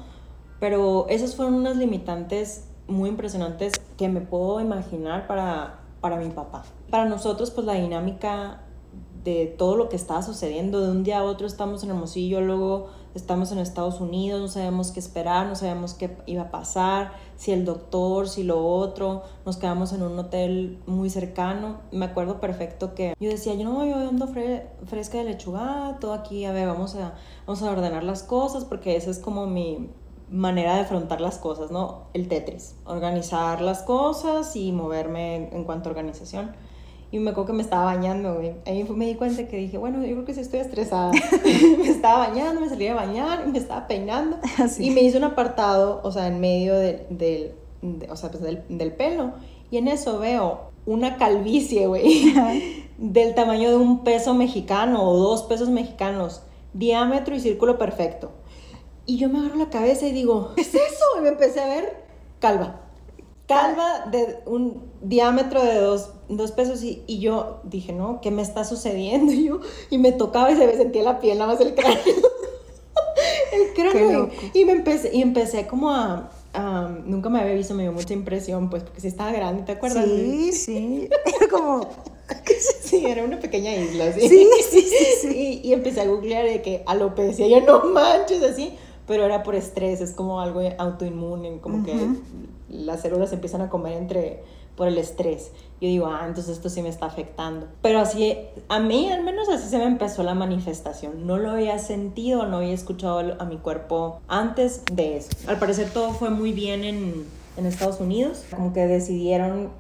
Pero 0.62 1.08
esas 1.10 1.36
fueron 1.36 1.56
unas 1.56 1.76
limitantes 1.76 2.70
muy 2.88 3.10
impresionantes 3.10 3.74
que 3.98 4.08
me 4.08 4.22
puedo 4.22 4.62
imaginar 4.62 5.28
para, 5.28 5.82
para 6.00 6.16
mi 6.16 6.30
papá. 6.30 6.64
Para 6.90 7.04
nosotros, 7.04 7.52
pues 7.52 7.68
la 7.68 7.74
dinámica 7.74 8.62
de 9.24 9.46
todo 9.58 9.76
lo 9.76 9.90
que 9.90 9.96
estaba 9.96 10.22
sucediendo, 10.22 10.82
de 10.82 10.92
un 10.92 11.04
día 11.04 11.20
a 11.20 11.24
otro 11.24 11.48
estamos 11.48 11.84
en 11.84 11.92
Hermosillo, 11.92 12.42
luego 12.42 12.88
estamos 13.16 13.52
en 13.52 13.60
Estados 13.60 14.02
Unidos, 14.02 14.42
no 14.42 14.48
sabemos 14.48 14.92
qué 14.92 15.00
esperar, 15.00 15.48
no 15.48 15.56
sabemos 15.56 15.94
qué 15.94 16.18
iba 16.26 16.44
a 16.44 16.52
pasar, 16.52 17.14
si 17.38 17.52
el 17.52 17.64
doctor, 17.64 18.28
si 18.28 18.44
lo 18.44 18.66
otro, 18.66 19.24
nos 19.46 19.58
quedamos 19.58 19.94
en 19.94 20.04
un 20.04 20.18
hotel 20.20 20.82
muy 20.88 21.10
cercano. 21.10 21.80
Me 21.92 22.06
acuerdo 22.06 22.40
perfecto 22.40 22.96
que 22.96 23.14
yo 23.20 23.30
decía, 23.30 23.54
yo 23.54 23.64
no, 23.64 23.86
yo 23.86 23.96
ando 23.96 24.28
fresca 24.28 25.20
de 25.20 25.24
lechuga, 25.26 25.98
todo 26.02 26.14
aquí, 26.14 26.46
a 26.46 26.52
ver, 26.52 26.68
vamos 26.68 26.96
a, 26.96 27.14
vamos 27.46 27.62
a 27.64 27.72
ordenar 27.72 28.04
las 28.04 28.24
cosas, 28.24 28.66
porque 28.66 28.96
esa 28.96 29.12
es 29.12 29.20
como 29.20 29.48
mi 29.48 29.90
manera 30.30 30.76
de 30.76 30.82
afrontar 30.82 31.22
las 31.22 31.38
cosas, 31.38 31.70
¿no? 31.72 32.08
El 32.14 32.28
Tetris, 32.28 32.76
organizar 32.86 33.62
las 33.62 33.84
cosas 33.84 34.56
y 34.56 34.72
moverme 34.72 35.50
en 35.56 35.64
cuanto 35.64 35.90
a 35.90 35.92
organización. 35.92 36.56
Y 37.14 37.20
me 37.20 37.30
acuerdo 37.30 37.52
que 37.52 37.54
me 37.54 37.62
estaba 37.62 37.86
bañando, 37.86 38.34
güey. 38.34 38.56
Ahí 38.66 38.84
me 38.86 39.06
di 39.06 39.14
cuenta 39.14 39.48
que 39.48 39.56
dije, 39.56 39.78
bueno, 39.78 40.04
yo 40.04 40.14
creo 40.14 40.26
que 40.26 40.34
sí 40.34 40.40
estoy 40.40 40.62
estresada. 40.62 41.12
me 41.78 41.88
estaba 41.88 42.30
bañando, 42.30 42.60
me 42.60 42.68
salí 42.68 42.88
a 42.88 42.96
bañar, 42.96 43.44
y 43.46 43.52
me 43.52 43.60
estaba 43.60 43.86
peinando. 43.86 44.40
Y 44.80 44.90
me 44.90 45.02
hice 45.02 45.20
un 45.20 45.26
apartado, 45.26 46.02
o 46.04 46.12
sea, 46.12 46.26
en 46.26 46.40
medio 46.40 46.74
del, 46.74 47.54
o 48.10 48.16
sea, 48.16 48.32
pues 48.32 48.42
del, 48.42 48.64
del 48.68 48.94
pelo. 48.94 49.34
Y 49.70 49.78
en 49.78 49.90
eso 49.90 50.18
veo 50.18 50.72
una 50.88 51.18
calvicie, 51.18 51.86
güey, 51.86 52.34
del 52.98 53.36
tamaño 53.36 53.70
de 53.70 53.76
un 53.76 54.04
peso 54.04 54.34
mexicano 54.34 55.08
o 55.08 55.16
dos 55.16 55.44
pesos 55.44 55.70
mexicanos, 55.70 56.42
diámetro 56.74 57.36
y 57.36 57.42
círculo 57.42 57.78
perfecto. 57.78 58.32
Y 59.06 59.18
yo 59.18 59.30
me 59.30 59.38
agarro 59.38 59.58
la 59.58 59.70
cabeza 59.70 60.08
y 60.08 60.14
digo, 60.14 60.54
¿qué 60.56 60.62
es 60.62 60.74
eso? 60.74 61.06
Y 61.20 61.22
me 61.22 61.30
empecé 61.30 61.60
a 61.60 61.68
ver 61.68 62.06
calva 62.40 62.80
calva 63.48 64.06
de 64.10 64.40
un 64.46 64.93
diámetro 65.04 65.64
de 65.64 65.76
dos, 65.76 66.12
dos 66.30 66.52
pesos 66.52 66.84
y, 66.84 67.04
y, 67.06 67.20
yo 67.20 67.60
dije, 67.64 67.94
no, 67.94 68.20
¿qué 68.22 68.32
me 68.32 68.42
está 68.42 68.64
sucediendo? 68.64 69.32
Y, 69.34 69.46
yo, 69.46 69.60
y 69.90 69.98
me 69.98 70.12
tocaba 70.12 70.52
y 70.52 70.56
se 70.56 70.66
me 70.66 70.76
sentía 70.76 71.04
la 71.04 71.20
piel, 71.20 71.38
nada 71.38 71.54
más 71.54 71.62
el 71.62 71.76
cráneo. 71.76 72.00
el 73.52 73.74
cráneo. 73.74 74.30
Y, 74.54 74.66
me 74.66 74.72
empecé, 74.72 75.16
y 75.16 75.22
empecé 75.22 75.68
como 75.68 75.92
a, 75.92 76.30
Nunca 77.06 77.30
me 77.30 77.40
había 77.40 77.56
visto, 77.56 77.74
me 77.74 77.82
dio 77.82 77.92
mucha 77.92 78.14
impresión, 78.14 78.70
pues, 78.70 78.84
porque 78.84 79.02
sí 79.02 79.08
estaba 79.08 79.32
grande, 79.32 79.64
¿te 79.64 79.72
acuerdas? 79.72 80.06
Sí, 80.06 80.52
sí. 80.54 81.10
Era 81.10 81.48
como... 81.50 81.88
Sí, 82.84 83.06
era 83.06 83.24
una 83.24 83.40
pequeña 83.40 83.76
isla, 83.76 84.12
¿sí? 84.14 84.28
Sí, 84.28 84.48
sí, 84.70 84.82
sí. 85.22 85.62
Y, 85.64 85.70
y 85.70 85.74
empecé 85.74 86.02
a 86.02 86.06
googlear 86.06 86.46
de 86.46 86.62
que 86.62 86.84
alopecia, 86.86 87.48
yo 87.48 87.62
no 87.62 87.86
manches, 87.86 88.42
así 88.44 88.78
pero 89.08 89.26
era 89.26 89.44
por 89.44 89.56
estrés, 89.56 90.02
es 90.02 90.12
como 90.12 90.40
algo 90.40 90.62
autoinmune, 90.78 91.60
como 91.60 91.84
que 91.84 91.94
las 92.70 93.02
células 93.02 93.34
empiezan 93.34 93.62
a 93.62 93.70
comer 93.70 93.98
entre 93.98 94.44
por 94.76 94.88
el 94.88 94.98
estrés. 94.98 95.52
Yo 95.82 95.88
digo, 95.88 96.08
ah, 96.08 96.24
entonces 96.26 96.58
esto 96.58 96.70
sí 96.70 96.82
me 96.82 96.90
está 96.90 97.08
afectando. 97.08 97.68
Pero 97.82 98.00
así, 98.00 98.38
a 98.70 98.80
mí 98.80 99.12
al 99.12 99.24
menos 99.24 99.50
así 99.50 99.70
se 99.70 99.78
me 99.78 99.86
empezó 99.86 100.24
la 100.24 100.34
manifestación. 100.34 101.28
No 101.28 101.38
lo 101.38 101.52
había 101.52 101.78
sentido, 101.80 102.46
no 102.46 102.58
había 102.58 102.74
escuchado 102.74 103.36
a 103.40 103.46
mi 103.46 103.58
cuerpo 103.58 104.22
antes 104.28 104.84
de 104.92 105.18
eso. 105.18 105.30
Al 105.48 105.60
parecer 105.60 105.90
todo 105.90 106.12
fue 106.12 106.30
muy 106.30 106.54
bien 106.54 106.84
en, 106.84 107.26
en 107.58 107.66
Estados 107.66 108.00
Unidos, 108.00 108.46
como 108.50 108.74
que 108.74 108.88
decidieron 108.88 109.72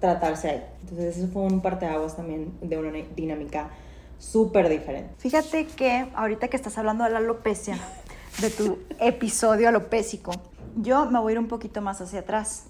tratarse 0.00 0.50
ahí. 0.50 0.64
Entonces 0.82 1.16
eso 1.16 1.28
fue 1.32 1.42
un 1.42 1.60
parteaguas 1.60 2.16
también 2.16 2.52
de 2.60 2.78
una 2.78 2.92
dinámica 3.16 3.70
súper 4.18 4.68
diferente. 4.68 5.14
Fíjate 5.18 5.66
que 5.66 6.06
ahorita 6.14 6.48
que 6.48 6.56
estás 6.56 6.78
hablando 6.78 7.04
de 7.04 7.10
la 7.10 7.18
alopecia, 7.18 7.78
de 8.40 8.50
tu 8.50 8.78
episodio 9.00 9.68
alopésico, 9.68 10.32
yo 10.76 11.06
me 11.06 11.18
voy 11.20 11.30
a 11.30 11.34
ir 11.34 11.38
un 11.38 11.48
poquito 11.48 11.80
más 11.80 12.00
hacia 12.00 12.20
atrás. 12.20 12.64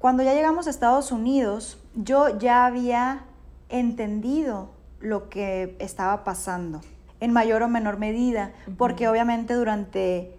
Cuando 0.00 0.22
ya 0.22 0.32
llegamos 0.32 0.66
a 0.66 0.70
Estados 0.70 1.12
Unidos, 1.12 1.76
yo 1.94 2.38
ya 2.38 2.64
había 2.64 3.26
entendido 3.68 4.70
lo 4.98 5.28
que 5.28 5.76
estaba 5.78 6.24
pasando, 6.24 6.80
en 7.20 7.34
mayor 7.34 7.62
o 7.62 7.68
menor 7.68 7.98
medida, 7.98 8.52
porque 8.78 9.08
obviamente 9.08 9.52
durante 9.52 10.34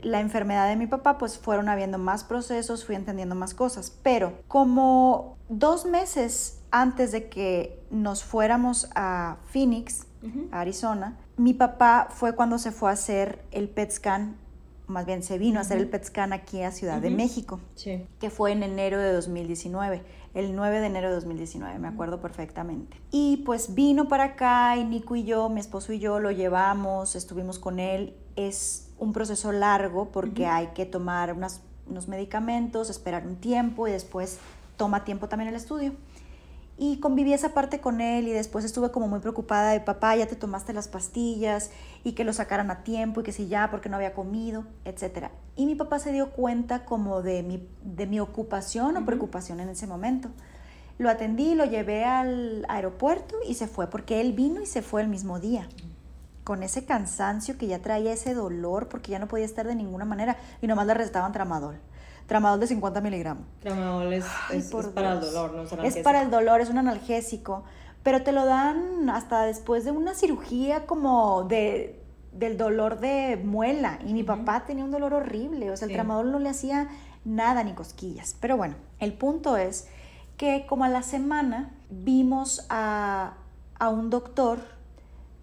la 0.00 0.20
enfermedad 0.20 0.66
de 0.66 0.76
mi 0.76 0.86
papá, 0.86 1.18
pues 1.18 1.36
fueron 1.36 1.68
habiendo 1.68 1.98
más 1.98 2.24
procesos, 2.24 2.86
fui 2.86 2.94
entendiendo 2.94 3.34
más 3.34 3.52
cosas, 3.52 3.92
pero 4.02 4.32
como 4.48 5.36
dos 5.50 5.84
meses 5.84 6.62
antes 6.70 7.12
de 7.12 7.28
que 7.28 7.84
nos 7.90 8.24
fuéramos 8.24 8.88
a 8.94 9.36
Phoenix, 9.52 10.06
Arizona, 10.52 11.18
mi 11.36 11.52
papá 11.52 12.08
fue 12.08 12.34
cuando 12.34 12.56
se 12.56 12.72
fue 12.72 12.88
a 12.88 12.94
hacer 12.94 13.44
el 13.50 13.68
PET 13.68 13.90
scan 13.90 14.36
más 14.92 15.06
bien 15.06 15.22
se 15.22 15.38
vino 15.38 15.58
a 15.58 15.62
hacer 15.62 15.78
el 15.78 15.88
PET 15.88 16.04
scan 16.04 16.32
aquí 16.32 16.62
a 16.62 16.70
Ciudad 16.70 17.00
de 17.00 17.10
México, 17.10 17.58
que 17.74 18.30
fue 18.30 18.52
en 18.52 18.62
enero 18.62 19.00
de 19.00 19.12
2019, 19.12 20.02
el 20.34 20.54
9 20.54 20.80
de 20.80 20.86
enero 20.86 21.08
de 21.08 21.14
2019, 21.16 21.78
me 21.78 21.88
acuerdo 21.88 22.20
perfectamente. 22.20 22.96
Y 23.10 23.38
pues 23.38 23.74
vino 23.74 24.08
para 24.08 24.24
acá 24.24 24.76
y 24.76 24.84
Nico 24.84 25.16
y 25.16 25.24
yo, 25.24 25.48
mi 25.48 25.60
esposo 25.60 25.92
y 25.92 25.98
yo 25.98 26.20
lo 26.20 26.30
llevamos, 26.30 27.16
estuvimos 27.16 27.58
con 27.58 27.80
él. 27.80 28.14
Es 28.36 28.90
un 28.98 29.12
proceso 29.12 29.52
largo 29.52 30.10
porque 30.12 30.46
hay 30.46 30.68
que 30.68 30.86
tomar 30.86 31.34
unos 31.34 32.08
medicamentos, 32.08 32.88
esperar 32.88 33.26
un 33.26 33.36
tiempo 33.36 33.88
y 33.88 33.92
después 33.92 34.38
toma 34.76 35.04
tiempo 35.04 35.28
también 35.28 35.48
el 35.48 35.56
estudio. 35.56 35.92
Y 36.84 36.96
conviví 36.96 37.32
esa 37.32 37.50
parte 37.50 37.80
con 37.80 38.00
él 38.00 38.26
y 38.26 38.32
después 38.32 38.64
estuve 38.64 38.90
como 38.90 39.06
muy 39.06 39.20
preocupada 39.20 39.70
de 39.70 39.78
papá, 39.78 40.16
ya 40.16 40.26
te 40.26 40.34
tomaste 40.34 40.72
las 40.72 40.88
pastillas 40.88 41.70
y 42.02 42.14
que 42.14 42.24
lo 42.24 42.32
sacaran 42.32 42.72
a 42.72 42.82
tiempo 42.82 43.20
y 43.20 43.22
que 43.22 43.30
si 43.30 43.46
ya 43.46 43.70
porque 43.70 43.88
no 43.88 43.94
había 43.94 44.14
comido, 44.14 44.64
etc. 44.84 45.28
Y 45.54 45.66
mi 45.66 45.76
papá 45.76 46.00
se 46.00 46.10
dio 46.10 46.30
cuenta 46.30 46.84
como 46.84 47.22
de 47.22 47.44
mi, 47.44 47.68
de 47.84 48.08
mi 48.08 48.18
ocupación 48.18 48.96
o 48.96 49.04
preocupación 49.04 49.60
en 49.60 49.68
ese 49.68 49.86
momento. 49.86 50.30
Lo 50.98 51.08
atendí, 51.08 51.54
lo 51.54 51.66
llevé 51.66 52.04
al 52.04 52.66
aeropuerto 52.68 53.36
y 53.48 53.54
se 53.54 53.68
fue 53.68 53.86
porque 53.86 54.20
él 54.20 54.32
vino 54.32 54.60
y 54.60 54.66
se 54.66 54.82
fue 54.82 55.02
el 55.02 55.08
mismo 55.08 55.38
día 55.38 55.68
con 56.42 56.64
ese 56.64 56.84
cansancio 56.84 57.56
que 57.58 57.68
ya 57.68 57.78
traía 57.78 58.12
ese 58.12 58.34
dolor 58.34 58.88
porque 58.88 59.12
ya 59.12 59.20
no 59.20 59.28
podía 59.28 59.44
estar 59.44 59.68
de 59.68 59.76
ninguna 59.76 60.04
manera 60.04 60.36
y 60.60 60.66
nomás 60.66 60.88
le 60.88 60.94
recetaban 60.94 61.30
tramadol. 61.30 61.76
Tramadol 62.32 62.60
de 62.60 62.66
50 62.66 63.02
miligramos. 63.02 63.44
Tramadol 63.60 64.10
es, 64.14 64.24
para 64.94 65.12
el 65.12 65.20
dolor, 65.20 65.52
¿no? 65.52 65.62
Es, 65.82 65.96
es 65.96 66.02
para 66.02 66.22
el 66.22 66.30
dolor, 66.30 66.62
es 66.62 66.70
un 66.70 66.78
analgésico, 66.78 67.62
pero 68.02 68.22
te 68.22 68.32
lo 68.32 68.46
dan 68.46 69.10
hasta 69.10 69.42
después 69.42 69.84
de 69.84 69.90
una 69.90 70.14
cirugía 70.14 70.86
como 70.86 71.42
de 71.44 71.98
del 72.32 72.56
dolor 72.56 73.00
de 73.00 73.36
muela 73.36 73.98
y 74.06 74.14
mi 74.14 74.22
papá 74.22 74.64
tenía 74.64 74.82
un 74.82 74.90
dolor 74.90 75.12
horrible, 75.12 75.70
o 75.70 75.76
sea, 75.76 75.86
el 75.86 75.92
tramadol 75.92 76.32
no 76.32 76.38
le 76.38 76.48
hacía 76.48 76.88
nada 77.26 77.62
ni 77.64 77.74
cosquillas. 77.74 78.34
Pero 78.40 78.56
bueno, 78.56 78.76
el 78.98 79.12
punto 79.12 79.58
es 79.58 79.86
que 80.38 80.64
como 80.66 80.84
a 80.84 80.88
la 80.88 81.02
semana 81.02 81.74
vimos 81.90 82.64
a, 82.70 83.34
a 83.78 83.88
un 83.90 84.08
doctor 84.08 84.60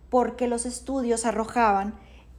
porque 0.10 0.48
los 0.48 0.66
estudios 0.66 1.28
arrojaban 1.28 1.94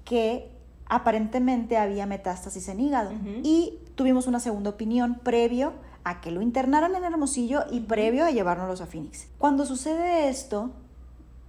que 0.04 0.50
aparentemente 0.86 1.78
había 1.78 2.04
metástasis 2.06 2.68
en 2.68 2.80
hígado. 2.80 3.12
Y 3.44 3.78
tuvimos 4.00 4.26
una 4.26 4.40
segunda 4.40 4.70
opinión 4.70 5.16
previo 5.16 5.74
a 6.04 6.22
que 6.22 6.30
lo 6.30 6.40
internaran 6.40 6.94
en 6.94 7.04
Hermosillo 7.04 7.64
y 7.70 7.80
previo 7.80 8.24
a 8.24 8.30
llevárnoslos 8.30 8.80
a 8.80 8.86
Phoenix. 8.86 9.28
Cuando 9.36 9.66
sucede 9.66 10.30
esto, 10.30 10.70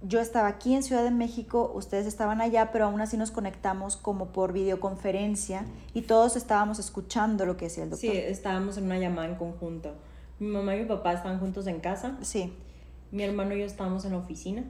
yo 0.02 0.20
estaba 0.20 0.48
aquí 0.48 0.74
en 0.74 0.82
Ciudad 0.82 1.02
de 1.02 1.12
México, 1.12 1.72
ustedes 1.74 2.06
estaban 2.06 2.42
allá, 2.42 2.70
pero 2.70 2.84
aún 2.84 3.00
así 3.00 3.16
nos 3.16 3.30
conectamos 3.30 3.96
como 3.96 4.32
por 4.32 4.52
videoconferencia 4.52 5.64
y 5.94 6.02
todos 6.02 6.36
estábamos 6.36 6.78
escuchando 6.78 7.46
lo 7.46 7.56
que 7.56 7.64
decía 7.64 7.84
el 7.84 7.88
doctor. 7.88 8.10
Sí, 8.10 8.18
estábamos 8.18 8.76
en 8.76 8.84
una 8.84 8.98
llamada 8.98 9.28
en 9.28 9.36
conjunto. 9.36 9.94
Mi 10.38 10.48
mamá 10.48 10.76
y 10.76 10.80
mi 10.80 10.84
papá 10.84 11.14
estaban 11.14 11.40
juntos 11.40 11.66
en 11.68 11.80
casa. 11.80 12.18
Sí. 12.20 12.52
Mi 13.12 13.22
hermano 13.22 13.54
y 13.54 13.60
yo 13.60 13.64
estábamos 13.64 14.04
en 14.04 14.12
la 14.12 14.18
oficina. 14.18 14.62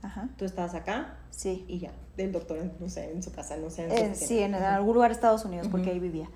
Ajá. 0.00 0.30
Tú 0.38 0.46
estabas 0.46 0.74
acá. 0.74 1.18
Sí. 1.28 1.66
Y 1.68 1.80
ya, 1.80 1.92
del 2.16 2.32
doctor, 2.32 2.58
no 2.80 2.88
sé, 2.88 3.12
en 3.12 3.22
su 3.22 3.30
casa, 3.30 3.58
no 3.58 3.68
sé. 3.68 3.88
En 3.94 4.16
sí, 4.16 4.38
en 4.38 4.54
algún 4.54 4.94
lugar 4.94 5.10
de 5.10 5.16
Estados 5.16 5.44
Unidos, 5.44 5.68
porque 5.70 5.90
ahí 5.90 5.98
vivía. 5.98 6.30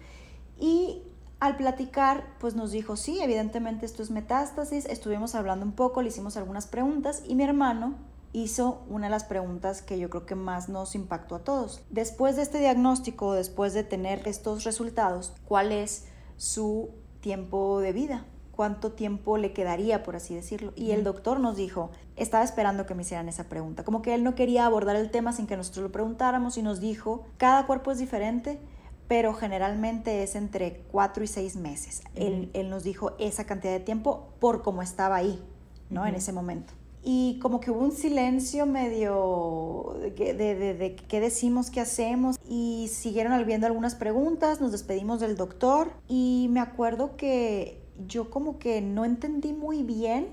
Y 0.58 1.02
al 1.40 1.56
platicar, 1.56 2.24
pues 2.40 2.54
nos 2.54 2.70
dijo, 2.70 2.96
sí, 2.96 3.20
evidentemente 3.20 3.86
esto 3.86 4.02
es 4.02 4.10
metástasis, 4.10 4.86
estuvimos 4.86 5.34
hablando 5.34 5.66
un 5.66 5.72
poco, 5.72 6.02
le 6.02 6.08
hicimos 6.08 6.36
algunas 6.36 6.66
preguntas 6.66 7.22
y 7.26 7.34
mi 7.34 7.44
hermano 7.44 7.94
hizo 8.32 8.82
una 8.88 9.06
de 9.06 9.10
las 9.10 9.24
preguntas 9.24 9.82
que 9.82 9.98
yo 9.98 10.10
creo 10.10 10.26
que 10.26 10.34
más 10.34 10.68
nos 10.68 10.94
impactó 10.94 11.36
a 11.36 11.44
todos. 11.44 11.82
Después 11.90 12.36
de 12.36 12.42
este 12.42 12.58
diagnóstico, 12.58 13.32
después 13.34 13.74
de 13.74 13.84
tener 13.84 14.26
estos 14.26 14.64
resultados, 14.64 15.34
¿cuál 15.46 15.70
es 15.70 16.06
su 16.36 16.90
tiempo 17.20 17.80
de 17.80 17.92
vida? 17.92 18.24
cuánto 18.54 18.92
tiempo 18.92 19.36
le 19.36 19.52
quedaría, 19.52 20.02
por 20.02 20.16
así 20.16 20.34
decirlo. 20.34 20.72
Y 20.76 20.92
el 20.92 21.04
doctor 21.04 21.40
nos 21.40 21.56
dijo, 21.56 21.90
estaba 22.16 22.44
esperando 22.44 22.86
que 22.86 22.94
me 22.94 23.02
hicieran 23.02 23.28
esa 23.28 23.48
pregunta, 23.48 23.84
como 23.84 24.02
que 24.02 24.14
él 24.14 24.22
no 24.22 24.34
quería 24.34 24.66
abordar 24.66 24.96
el 24.96 25.10
tema 25.10 25.32
sin 25.32 25.46
que 25.46 25.56
nosotros 25.56 25.84
lo 25.84 25.92
preguntáramos 25.92 26.56
y 26.56 26.62
nos 26.62 26.80
dijo, 26.80 27.24
cada 27.36 27.66
cuerpo 27.66 27.90
es 27.90 27.98
diferente, 27.98 28.60
pero 29.08 29.34
generalmente 29.34 30.22
es 30.22 30.34
entre 30.34 30.82
cuatro 30.90 31.22
y 31.24 31.26
seis 31.26 31.56
meses. 31.56 32.02
él, 32.14 32.50
nos 32.68 32.84
dijo 32.84 33.12
esa 33.18 33.44
cantidad 33.44 33.72
de 33.72 33.80
tiempo 33.80 34.28
por 34.40 34.62
cómo 34.62 34.82
estaba 34.82 35.16
ahí, 35.16 35.42
¿no? 35.90 36.06
En 36.06 36.14
ese 36.14 36.32
momento. 36.32 36.72
Y 37.06 37.38
como 37.40 37.60
que 37.60 37.70
hubo 37.70 37.80
un 37.80 37.92
silencio 37.92 38.64
medio 38.64 39.96
de, 40.00 40.32
de, 40.32 40.74
de, 40.74 40.96
qué 40.96 41.20
decimos, 41.20 41.70
qué 41.70 41.82
hacemos. 41.82 42.38
Y 42.48 42.88
siguieron 42.90 43.44
viendo 43.44 43.66
algunas 43.66 43.94
preguntas, 43.94 44.62
nos 44.62 44.72
despedimos 44.72 45.20
del 45.20 45.36
doctor. 45.36 45.92
Y 46.08 46.48
me 46.50 46.60
acuerdo 46.60 47.16
que 47.16 47.82
yo 48.06 48.30
como 48.30 48.58
que 48.58 48.80
no 48.80 49.04
entendí 49.04 49.52
muy 49.52 49.82
bien 49.82 50.28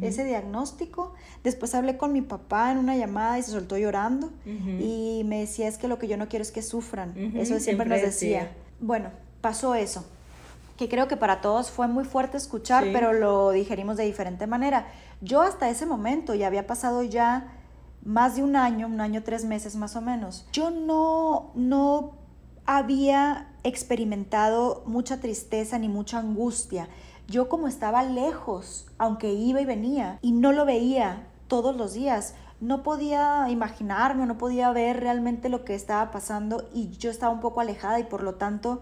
ese 0.00 0.24
diagnóstico. 0.24 1.14
Después 1.44 1.74
hablé 1.74 1.96
con 1.96 2.12
mi 2.12 2.22
papá 2.22 2.72
en 2.72 2.78
una 2.78 2.96
llamada 2.96 3.38
y 3.38 3.42
se 3.42 3.50
soltó 3.52 3.76
llorando 3.76 4.30
y 4.44 5.22
me 5.24 5.40
decía 5.40 5.68
es 5.68 5.78
que 5.78 5.88
lo 5.88 5.98
que 5.98 6.08
yo 6.08 6.16
no 6.16 6.28
quiero 6.28 6.42
es 6.42 6.50
que 6.50 6.62
sufran. 6.62 7.16
Eso 7.36 7.58
siempre, 7.60 7.88
nos 7.88 8.00
decía. 8.00 8.52
Bueno, 8.80 9.10
pasó 9.40 9.74
eso, 9.74 10.04
que 10.76 10.88
creo 10.88 11.08
que 11.08 11.16
para 11.16 11.40
todos 11.40 11.70
fue 11.70 11.88
muy 11.88 12.04
fuerte 12.04 12.36
escuchar, 12.36 12.84
pero 12.92 13.12
lo 13.12 13.50
digerimos 13.50 13.96
de 13.96 14.04
diferente 14.04 14.46
manera. 14.46 14.86
Yo 15.20 15.40
hasta 15.42 15.70
ese 15.70 15.86
momento, 15.86 16.34
ya 16.34 16.46
había 16.46 16.66
pasado 16.66 17.02
ya 17.02 17.52
más 18.04 18.36
de 18.36 18.42
un 18.42 18.54
año, 18.56 18.86
un 18.86 19.00
año, 19.00 19.22
tres 19.22 19.44
meses 19.44 19.74
más 19.76 19.96
o 19.96 20.00
menos, 20.00 20.46
yo 20.52 20.70
no, 20.70 21.50
no 21.54 22.12
había 22.66 23.48
experimentado 23.64 24.82
mucha 24.86 25.20
tristeza 25.20 25.78
ni 25.78 25.88
mucha 25.88 26.18
angustia. 26.18 26.88
Yo 27.28 27.48
como 27.48 27.68
estaba 27.68 28.02
lejos, 28.02 28.86
aunque 28.98 29.32
iba 29.32 29.60
y 29.60 29.64
venía, 29.64 30.18
y 30.22 30.32
no 30.32 30.52
lo 30.52 30.64
veía 30.64 31.26
todos 31.48 31.76
los 31.76 31.94
días, 31.94 32.34
no 32.60 32.82
podía 32.82 33.48
imaginarme, 33.50 34.26
no 34.26 34.38
podía 34.38 34.70
ver 34.70 35.00
realmente 35.00 35.48
lo 35.48 35.64
que 35.64 35.74
estaba 35.74 36.10
pasando 36.10 36.68
y 36.72 36.90
yo 36.96 37.10
estaba 37.10 37.32
un 37.32 37.40
poco 37.40 37.60
alejada 37.60 37.98
y 38.00 38.04
por 38.04 38.22
lo 38.22 38.36
tanto 38.36 38.80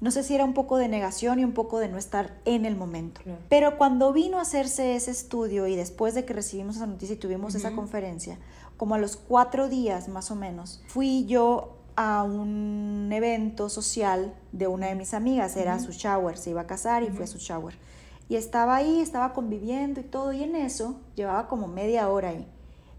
no 0.00 0.12
sé 0.12 0.22
si 0.22 0.34
era 0.34 0.44
un 0.44 0.54
poco 0.54 0.76
de 0.76 0.88
negación 0.88 1.40
y 1.40 1.44
un 1.44 1.52
poco 1.52 1.80
de 1.80 1.88
no 1.88 1.98
estar 1.98 2.38
en 2.44 2.64
el 2.66 2.76
momento. 2.76 3.20
Pero 3.48 3.76
cuando 3.76 4.12
vino 4.12 4.38
a 4.38 4.42
hacerse 4.42 4.94
ese 4.94 5.10
estudio 5.10 5.66
y 5.66 5.74
después 5.74 6.14
de 6.14 6.24
que 6.24 6.34
recibimos 6.34 6.76
esa 6.76 6.86
noticia 6.86 7.14
y 7.14 7.18
tuvimos 7.18 7.56
esa 7.56 7.72
conferencia, 7.72 8.38
como 8.76 8.94
a 8.94 8.98
los 8.98 9.16
cuatro 9.16 9.68
días 9.68 10.08
más 10.08 10.30
o 10.30 10.36
menos, 10.36 10.80
fui 10.86 11.26
yo 11.26 11.77
a 12.00 12.22
un 12.22 13.10
evento 13.12 13.68
social 13.68 14.32
de 14.52 14.68
una 14.68 14.86
de 14.86 14.94
mis 14.94 15.14
amigas, 15.14 15.56
era 15.56 15.80
su 15.80 15.90
shower, 15.90 16.38
se 16.38 16.50
iba 16.50 16.60
a 16.60 16.66
casar 16.68 17.02
y 17.02 17.08
fue 17.08 17.24
a 17.24 17.26
su 17.26 17.38
shower. 17.38 17.76
Y 18.28 18.36
estaba 18.36 18.76
ahí, 18.76 19.00
estaba 19.00 19.32
conviviendo 19.32 19.98
y 19.98 20.04
todo, 20.04 20.32
y 20.32 20.44
en 20.44 20.54
eso 20.54 21.00
llevaba 21.16 21.48
como 21.48 21.66
media 21.66 22.08
hora 22.08 22.28
ahí. 22.28 22.46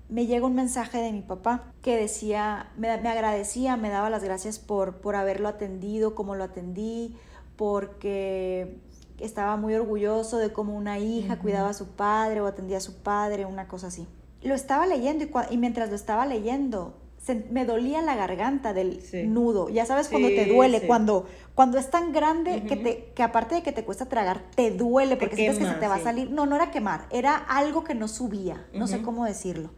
Me 0.10 0.26
llega 0.26 0.46
un 0.46 0.54
mensaje 0.54 0.98
de 0.98 1.14
mi 1.14 1.22
papá 1.22 1.72
que 1.82 1.96
decía, 1.96 2.74
me, 2.76 2.90
agradecía, 2.90 3.78
me 3.78 3.90
daba 3.90 4.10
las 4.10 4.22
gracias 4.22 4.60
por, 4.60 4.98
por 4.98 5.16
haberlo 5.16 5.48
atendido, 5.48 6.14
como 6.14 6.36
lo 6.36 6.44
atendí, 6.44 7.16
porque 7.56 8.82
estaba 9.18 9.56
muy 9.56 9.76
orgulloso 9.76 10.40
de 10.40 10.52
cómo 10.52 10.76
una 10.76 11.00
hija 11.00 11.40
cuidaba 11.40 11.70
a 11.70 11.74
su 11.74 11.88
padre 11.88 12.42
o 12.42 12.48
atendía 12.48 12.80
a 12.80 12.82
su 12.82 12.98
padre, 12.98 13.46
una 13.46 13.70
cosa 13.70 13.88
así. 13.88 14.10
Lo 14.42 14.56
estaba 14.56 14.86
leyendo 14.86 15.24
y, 15.24 15.32
y 15.52 15.58
mientras 15.58 15.88
lo 15.88 15.96
estaba 15.96 16.26
leyendo, 16.26 16.98
me 17.36 17.66
dolía 17.66 18.02
la 18.02 18.16
garganta 18.16 18.74
del 18.74 19.02
nudo. 19.28 19.70
Ya 19.70 19.86
sabes 19.86 20.08
cuando 20.10 20.28
te 20.30 20.46
duele, 20.46 20.88
cuando, 20.88 21.26
cuando 21.56 21.78
es 21.78 21.90
tan 21.90 22.12
grande 22.12 22.64
que, 22.64 22.76
te, 22.76 23.12
que 23.16 23.24
aparte 23.24 23.56
de 23.56 23.64
que 23.64 23.72
te 23.72 23.84
cuesta 23.84 24.08
tragar, 24.08 24.44
te 24.56 24.72
duele 24.72 25.18
porque 25.18 25.36
sientes 25.36 25.60
que 25.60 25.66
se 25.66 25.80
te 25.80 25.88
va 25.88 25.96
a 25.96 26.04
salir. 26.04 26.32
No, 26.32 26.46
no 26.46 26.56
era 26.56 26.72
quemar, 26.72 27.08
era 27.12 27.36
algo 27.36 27.84
que 27.84 27.96
no 27.96 28.08
subía, 28.08 28.68
no 28.74 28.88
sé 28.88 29.02
cómo 29.02 29.26
decirlo. 29.26 29.72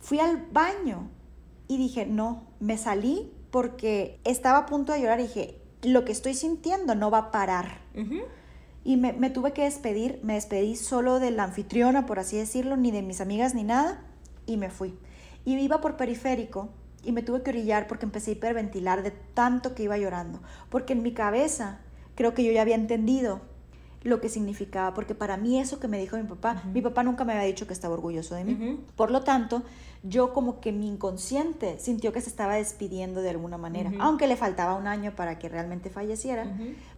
Fui 0.00 0.18
al 0.18 0.46
baño 0.50 1.10
y 1.68 1.76
dije, 1.76 2.06
no, 2.06 2.48
me 2.58 2.76
salí 2.78 3.32
porque 3.50 4.20
estaba 4.24 4.58
a 4.58 4.66
punto 4.66 4.92
de 4.92 5.00
llorar 5.00 5.20
y 5.20 5.24
dije, 5.24 5.60
lo 5.82 6.04
que 6.04 6.12
estoy 6.12 6.34
sintiendo 6.34 6.94
no 6.94 7.10
va 7.10 7.18
a 7.18 7.30
parar. 7.30 7.80
Y 8.82 8.96
me, 8.96 9.12
me 9.12 9.30
tuve 9.30 9.52
que 9.52 9.64
despedir, 9.64 10.20
me 10.22 10.34
despedí 10.34 10.74
solo 10.74 11.20
de 11.20 11.30
la 11.30 11.44
anfitriona, 11.44 12.06
por 12.06 12.18
así 12.18 12.36
decirlo, 12.36 12.76
ni 12.76 12.90
de 12.90 13.02
mis 13.02 13.20
amigas 13.20 13.54
ni 13.54 13.62
nada, 13.62 14.02
y 14.46 14.56
me 14.56 14.70
fui. 14.70 14.94
Y 15.44 15.56
iba 15.58 15.80
por 15.80 15.96
periférico 15.96 16.68
y 17.04 17.12
me 17.12 17.22
tuve 17.22 17.42
que 17.42 17.50
orillar 17.50 17.86
porque 17.86 18.04
empecé 18.04 18.30
a 18.30 18.34
hiperventilar 18.34 19.02
de 19.02 19.10
tanto 19.10 19.74
que 19.74 19.84
iba 19.84 19.96
llorando. 19.98 20.40
Porque 20.68 20.92
en 20.92 21.02
mi 21.02 21.12
cabeza 21.12 21.80
creo 22.14 22.34
que 22.34 22.44
yo 22.44 22.52
ya 22.52 22.62
había 22.62 22.74
entendido 22.74 23.40
lo 24.02 24.20
que 24.20 24.30
significaba, 24.30 24.94
porque 24.94 25.14
para 25.14 25.36
mí 25.36 25.60
eso 25.60 25.78
que 25.78 25.86
me 25.86 25.98
dijo 25.98 26.16
mi 26.16 26.22
papá, 26.22 26.62
mi 26.72 26.80
papá 26.80 27.02
nunca 27.02 27.24
me 27.24 27.34
había 27.34 27.44
dicho 27.44 27.66
que 27.66 27.74
estaba 27.74 27.94
orgulloso 27.94 28.34
de 28.34 28.44
mí. 28.44 28.80
Por 28.96 29.10
lo 29.10 29.22
tanto, 29.22 29.62
yo 30.02 30.32
como 30.32 30.60
que 30.60 30.72
mi 30.72 30.88
inconsciente 30.88 31.78
sintió 31.78 32.10
que 32.10 32.22
se 32.22 32.30
estaba 32.30 32.54
despidiendo 32.54 33.20
de 33.20 33.28
alguna 33.30 33.58
manera, 33.58 33.92
aunque 34.00 34.26
le 34.26 34.36
faltaba 34.36 34.74
un 34.74 34.86
año 34.86 35.14
para 35.14 35.38
que 35.38 35.50
realmente 35.50 35.90
falleciera, 35.90 36.46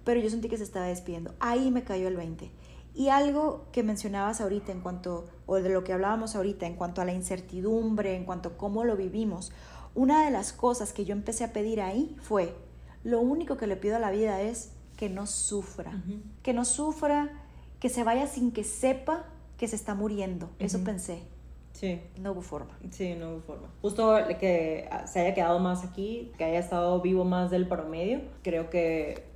pero 0.05 0.21
yo 0.21 0.31
sentí 0.31 0.49
que 0.49 0.57
se 0.59 0.65
estaba 0.65 0.87
despidiendo. 0.87 1.35
Ahí 1.41 1.73
me 1.73 1.83
cayó 1.83 2.07
el 2.07 2.17
20. 2.17 2.51
Y 2.95 3.09
algo 3.09 3.67
que 3.73 3.83
mencionabas 3.83 4.41
ahorita 4.41 4.73
en 4.73 4.81
cuanto, 4.81 5.25
o 5.47 5.57
de 5.57 5.71
lo 5.71 5.83
que 5.83 5.93
hablábamos 5.93 6.37
ahorita 6.37 6.67
en 6.67 6.75
cuanto 6.75 7.01
a 7.01 7.05
la 7.05 7.13
incertidumbre, 7.13 8.17
en 8.17 8.25
cuanto 8.25 8.51
a 8.51 8.57
cómo 8.59 8.85
lo 8.85 8.97
vivimos, 8.97 9.53
una 9.95 10.25
de 10.25 10.31
las 10.31 10.53
cosas 10.53 10.93
que 10.93 11.05
yo 11.05 11.13
empecé 11.13 11.45
a 11.45 11.53
pedir 11.53 11.81
ahí 11.81 12.17
fue, 12.21 12.55
lo 13.05 13.21
único 13.21 13.57
que 13.57 13.67
le 13.67 13.77
pido 13.77 13.97
a 13.97 13.99
la 13.99 14.11
vida 14.11 14.41
es 14.43 14.73
que 14.97 15.09
no 15.09 15.27
sufra, 15.27 16.03
que 16.43 16.53
no 16.53 16.65
sufra, 16.65 17.31
que 17.81 17.89
se 17.89 18.05
vaya 18.05 18.27
sin 18.27 18.53
que 18.53 18.65
sepa 18.65 19.25
que 19.57 19.69
se 19.69 19.77
está 19.77 19.95
muriendo. 19.95 20.51
Eso 20.59 20.85
pensé. 20.85 21.23
Sí. 21.73 22.01
No 22.21 22.33
hubo 22.33 22.43
forma. 22.43 22.79
Sí, 22.91 23.15
no 23.15 23.31
hubo 23.31 23.41
forma. 23.41 23.69
Justo 23.81 24.15
que 24.39 24.89
se 25.07 25.21
haya 25.21 25.35
quedado 25.35 25.59
más 25.59 25.85
aquí, 25.85 26.33
que 26.37 26.45
haya 26.45 26.59
estado 26.59 27.01
vivo 27.01 27.25
más 27.25 27.51
del 27.51 27.67
promedio, 27.67 28.21
creo 28.43 28.71
que 28.71 29.32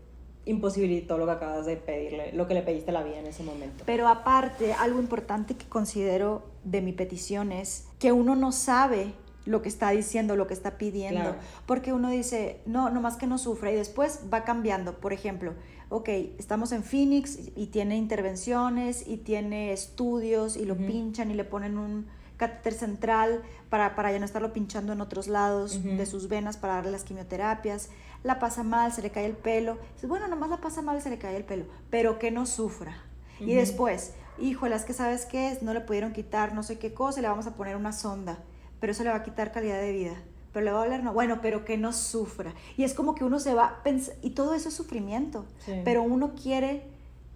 imposibilitó 0.47 1.19
lo 1.19 1.27
que 1.27 1.33
acabas 1.33 1.67
de 1.67 1.77
pedirle, 1.77 2.33
lo 2.33 2.47
que 2.47 2.55
le 2.55 2.63
pediste 2.63 2.91
a 2.91 2.95
la 2.95 3.03
vida 3.03 3.19
en 3.19 3.27
ese 3.27 3.43
momento. 3.43 3.85
Pero 3.85 4.09
aparte, 4.09 4.73
algo 4.73 5.01
importante 5.01 5.57
que 5.57 5.67
considero 5.67 6.45
de 6.65 6.81
mi 6.81 6.93
petición 6.93 7.53
es 7.53 7.89
que 7.99 8.13
uno 8.13 8.37
no 8.37 8.53
sabe 8.53 9.13
lo 9.45 9.63
que 9.63 9.69
está 9.69 9.91
diciendo, 9.91 10.35
lo 10.35 10.47
que 10.47 10.55
está 10.55 10.79
pidiendo, 10.79 11.37
porque 11.67 11.93
uno 11.93 12.11
dice, 12.11 12.61
no, 12.67 12.91
nomás 12.91 13.17
que 13.17 13.27
no 13.27 13.39
sufra 13.39 13.71
y 13.71 13.77
después 13.77 14.23
va 14.33 14.45
cambiando. 14.45 14.99
Por 14.99 15.13
ejemplo, 15.13 15.55
ok, 15.89 16.09
estamos 16.39 16.73
en 16.73 16.83
Phoenix 16.83 17.39
y 17.55 17.67
tiene 17.67 17.97
intervenciones 17.97 19.07
y 19.07 19.19
tiene 19.19 19.73
estudios 19.73 20.57
y 20.57 20.65
lo 20.65 20.77
pinchan 20.77 21.31
y 21.31 21.35
le 21.35 21.45
ponen 21.45 21.79
un 21.79 22.07
catéter 22.37 22.75
central 22.75 23.43
para, 23.71 23.95
para 23.95 24.13
ya 24.13 24.19
no 24.19 24.25
estarlo 24.25 24.53
pinchando 24.53 24.93
en 24.93 25.01
otros 25.01 25.29
lados 25.29 25.83
de 25.83 26.07
sus 26.07 26.29
venas 26.29 26.57
para 26.57 26.75
darle 26.75 26.93
las 26.93 27.05
quimioterapias. 27.05 27.91
La 28.23 28.39
pasa 28.39 28.63
mal, 28.63 28.93
se 28.93 29.03
le 29.03 29.11
cae 29.11 29.27
el 29.27 29.37
pelo. 29.37 29.79
bueno, 30.03 30.29
nomás 30.29 30.51
la 30.51 30.59
pasa 30.59 30.83
mal 30.83 30.99
y 30.99 31.01
se 31.01 31.11
le 31.11 31.19
cae 31.19 31.37
el 31.37 31.45
pelo, 31.45 31.65
pero 31.91 32.19
que 32.19 32.31
no 32.31 32.47
sufra. 32.47 32.97
Y 33.41 33.55
después, 33.55 34.15
híjole, 34.39 34.75
es 34.75 34.85
que 34.85 34.93
sabes 34.93 35.27
qué, 35.27 35.59
no 35.61 35.75
le 35.75 35.81
pudieron 35.81 36.13
quitar 36.13 36.55
no 36.55 36.63
sé 36.63 36.79
qué 36.79 36.95
cosa, 36.95 37.21
le 37.21 37.29
vamos 37.29 37.47
a 37.47 37.55
poner 37.55 37.77
una 37.77 37.93
sonda, 37.93 38.39
pero 38.81 38.93
eso 38.93 39.05
le 39.05 39.11
va 39.11 39.17
a 39.17 39.23
quitar 39.23 39.53
calidad 39.53 39.81
de 39.81 39.93
vida. 39.93 40.15
Pero 40.53 40.65
le 40.65 40.73
va 40.73 40.81
a 40.81 40.85
doler, 40.85 41.03
no, 41.03 41.13
bueno, 41.13 41.41
pero 41.43 41.67
que 41.67 41.77
no 41.77 41.93
sufra. 41.93 42.55
Y 42.79 42.85
es 42.85 42.95
como 42.95 43.15
que 43.15 43.25
uno 43.25 43.39
se 43.39 43.53
va, 43.53 43.83
y 44.23 44.31
todo 44.31 44.55
eso 44.55 44.71
es 44.71 44.75
sufrimiento, 44.75 45.45
pero 45.85 46.03
uno 46.03 46.35
quiere 46.35 46.85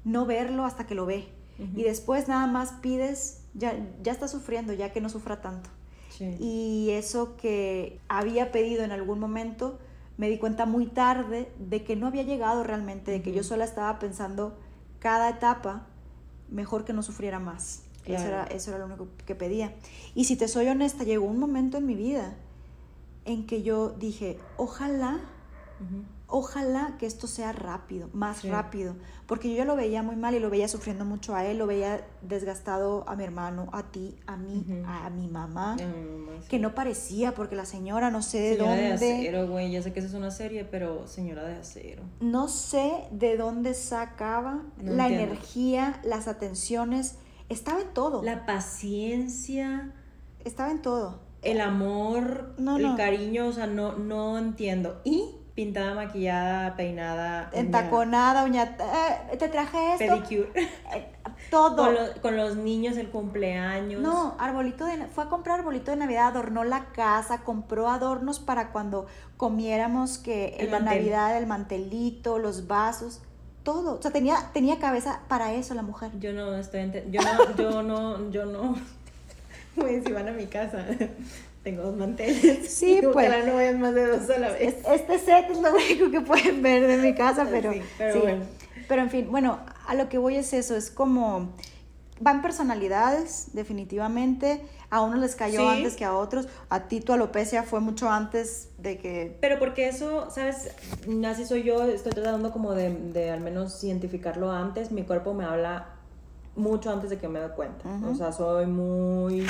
no 0.04 0.24
verlo 0.24 0.64
hasta 0.64 0.86
que 0.86 0.94
lo 0.94 1.04
ve 1.04 1.28
y 1.76 1.82
después 1.82 2.28
nada 2.28 2.46
más 2.46 2.72
pides, 2.80 3.39
ya, 3.54 3.74
ya 4.02 4.12
está 4.12 4.28
sufriendo, 4.28 4.72
ya 4.72 4.92
que 4.92 5.00
no 5.00 5.08
sufra 5.08 5.40
tanto. 5.40 5.70
Y 6.38 6.90
eso 6.90 7.36
que 7.36 7.98
había 8.08 8.52
pedido 8.52 8.84
en 8.84 8.92
algún 8.92 9.18
momento, 9.18 9.78
me 10.18 10.28
di 10.28 10.36
cuenta 10.36 10.66
muy 10.66 10.86
tarde 10.86 11.50
de 11.58 11.82
que 11.82 11.96
no 11.96 12.06
había 12.06 12.24
llegado 12.24 12.62
realmente, 12.62 13.10
de 13.10 13.22
que 13.22 13.32
yo 13.32 13.42
sola 13.42 13.64
estaba 13.64 13.98
pensando 13.98 14.58
cada 14.98 15.30
etapa, 15.30 15.86
mejor 16.50 16.84
que 16.84 16.92
no 16.92 17.02
sufriera 17.02 17.38
más. 17.38 17.84
Eso, 18.04 18.26
era, 18.26 18.44
eso 18.44 18.70
era 18.70 18.80
lo 18.80 18.86
único 18.86 19.08
que 19.24 19.34
pedía. 19.34 19.72
Y 20.14 20.24
si 20.24 20.36
te 20.36 20.46
soy 20.48 20.68
honesta, 20.68 21.04
llegó 21.04 21.24
un 21.24 21.38
momento 21.38 21.78
en 21.78 21.86
mi 21.86 21.94
vida 21.94 22.34
en 23.24 23.46
que 23.46 23.62
yo 23.62 23.90
dije, 23.90 24.38
ojalá 24.56 25.20
ojalá 26.30 26.96
que 26.98 27.06
esto 27.06 27.26
sea 27.26 27.52
rápido, 27.52 28.08
más 28.12 28.44
rápido, 28.44 28.96
porque 29.26 29.50
yo 29.50 29.56
ya 29.56 29.64
lo 29.64 29.76
veía 29.76 30.02
muy 30.02 30.16
mal 30.16 30.34
y 30.34 30.38
lo 30.38 30.50
veía 30.50 30.68
sufriendo 30.68 31.04
mucho 31.04 31.34
a 31.34 31.44
él, 31.44 31.58
lo 31.58 31.66
veía 31.66 32.06
desgastado 32.22 33.04
a 33.08 33.16
mi 33.16 33.24
hermano, 33.24 33.68
a 33.72 33.84
ti, 33.90 34.16
a 34.26 34.36
mí, 34.36 34.64
a 34.86 35.10
mi 35.10 35.28
mamá, 35.28 35.76
que 36.48 36.58
no 36.58 36.74
parecía 36.74 37.32
porque 37.34 37.56
la 37.56 37.66
señora 37.66 38.10
no 38.10 38.22
sé 38.22 38.40
de 38.40 38.56
señora 38.56 38.70
dónde. 38.70 38.84
de 38.84 38.92
acero, 38.92 39.48
güey, 39.48 39.70
ya 39.70 39.82
sé 39.82 39.92
que 39.92 40.00
esa 40.00 40.08
es 40.08 40.14
una 40.14 40.30
serie, 40.30 40.64
pero 40.64 41.06
señora 41.06 41.44
de 41.44 41.56
acero. 41.56 42.02
No 42.20 42.48
sé 42.48 42.92
de 43.10 43.36
dónde 43.36 43.74
sacaba 43.74 44.62
la 44.82 45.08
energía, 45.08 46.00
las 46.04 46.28
atenciones, 46.28 47.16
estaba 47.48 47.80
en 47.80 47.88
todo. 47.92 48.22
La 48.22 48.46
paciencia. 48.46 49.92
Estaba 50.44 50.70
en 50.70 50.80
todo. 50.80 51.20
El 51.42 51.60
amor, 51.60 52.54
el 52.58 52.96
cariño, 52.96 53.48
o 53.48 53.52
sea, 53.52 53.66
no, 53.66 53.96
no 53.96 54.38
entiendo. 54.38 55.00
Y 55.04 55.39
pintada, 55.60 55.94
maquillada, 55.94 56.74
peinada. 56.74 57.50
Entaconada, 57.52 58.44
uña. 58.44 58.76
Eh, 59.32 59.36
te 59.36 59.48
traje 59.48 59.92
esto. 59.92 60.24
Pedicure. 60.24 60.62
Eh, 60.94 61.06
todo. 61.50 61.86
Con, 62.22 62.36
los 62.38 62.56
niños, 62.56 62.96
el 62.96 63.10
cumpleaños. 63.10 64.00
No, 64.00 64.36
arbolito 64.38 64.86
de. 64.86 65.04
Fue 65.08 65.24
a 65.24 65.26
comprar 65.26 65.58
arbolito 65.58 65.90
de 65.90 65.98
Navidad, 65.98 66.28
adornó 66.28 66.64
la 66.64 66.86
casa, 66.86 67.42
compró 67.42 67.90
adornos 67.90 68.38
para 68.38 68.72
cuando 68.72 69.06
comiéramos 69.36 70.16
que 70.16 70.56
en 70.60 70.70
la 70.70 70.80
Navidad, 70.80 71.36
el 71.36 71.46
mantelito, 71.46 72.38
los 72.38 72.66
vasos. 72.66 73.20
Todo. 73.62 73.98
O 73.98 74.02
sea, 74.02 74.10
tenía, 74.10 74.36
tenía 74.54 74.78
cabeza 74.78 75.20
para 75.28 75.52
eso 75.52 75.74
la 75.74 75.82
mujer. 75.82 76.10
Yo 76.18 76.32
no 76.32 76.56
estoy. 76.56 76.90
Yo 77.10 77.20
no, 77.36 77.56
yo 77.56 77.82
no, 77.82 78.30
yo 78.30 78.46
no. 78.46 78.76
Pues 79.76 80.04
si 80.04 80.12
van 80.12 80.28
a 80.28 80.32
mi 80.32 80.46
casa 80.46 80.84
tengo 81.62 81.82
dos 81.82 81.96
manteles. 81.96 82.72
Sí, 82.72 83.00
pues. 83.12 83.28
Ojalá 83.28 83.44
no 83.44 83.54
vayan 83.54 83.80
más 83.80 83.94
de 83.94 84.06
dos 84.06 84.30
a 84.30 84.38
la 84.38 84.48
vez. 84.50 84.76
Este 84.90 85.18
set 85.18 85.50
es 85.50 85.60
lo 85.60 85.70
único 85.74 86.10
que 86.10 86.20
pueden 86.20 86.62
ver 86.62 86.86
de 86.86 86.96
mi 86.98 87.14
casa, 87.14 87.46
pero. 87.50 87.72
Sí, 87.72 87.82
pero 87.98 88.20
bueno. 88.20 88.44
Pero 88.88 89.02
en 89.02 89.10
fin, 89.10 89.30
bueno, 89.30 89.60
a 89.86 89.94
lo 89.94 90.08
que 90.08 90.18
voy 90.18 90.36
es 90.36 90.52
eso, 90.52 90.76
es 90.76 90.90
como. 90.90 91.52
Van 92.22 92.42
personalidades, 92.42 93.48
definitivamente. 93.54 94.62
A 94.90 95.00
unos 95.00 95.20
les 95.20 95.36
cayó 95.36 95.66
antes 95.68 95.96
que 95.96 96.04
a 96.04 96.14
otros. 96.14 96.48
A 96.68 96.88
ti 96.88 97.00
tu 97.00 97.14
alopecia 97.14 97.62
fue 97.62 97.80
mucho 97.80 98.10
antes 98.10 98.68
de 98.76 98.98
que... 98.98 99.38
Pero 99.40 99.58
porque 99.58 99.88
eso, 99.88 100.28
¿sabes? 100.30 100.68
Así 101.24 101.46
soy 101.46 101.62
yo, 101.62 101.84
estoy 101.84 102.12
tratando 102.12 102.50
como 102.52 102.74
de, 102.74 102.92
de 102.92 103.30
al 103.30 103.40
menos 103.40 103.82
identificarlo 103.84 104.50
antes. 104.50 104.90
Mi 104.90 105.04
cuerpo 105.04 105.32
me 105.32 105.44
habla 105.44 105.86
mucho 106.56 106.90
antes 106.90 107.10
de 107.10 107.18
que 107.18 107.28
me 107.28 107.40
dé 107.40 107.48
cuenta. 107.50 107.88
O 108.04 108.14
sea, 108.14 108.32
soy 108.32 108.66
muy 108.66 109.46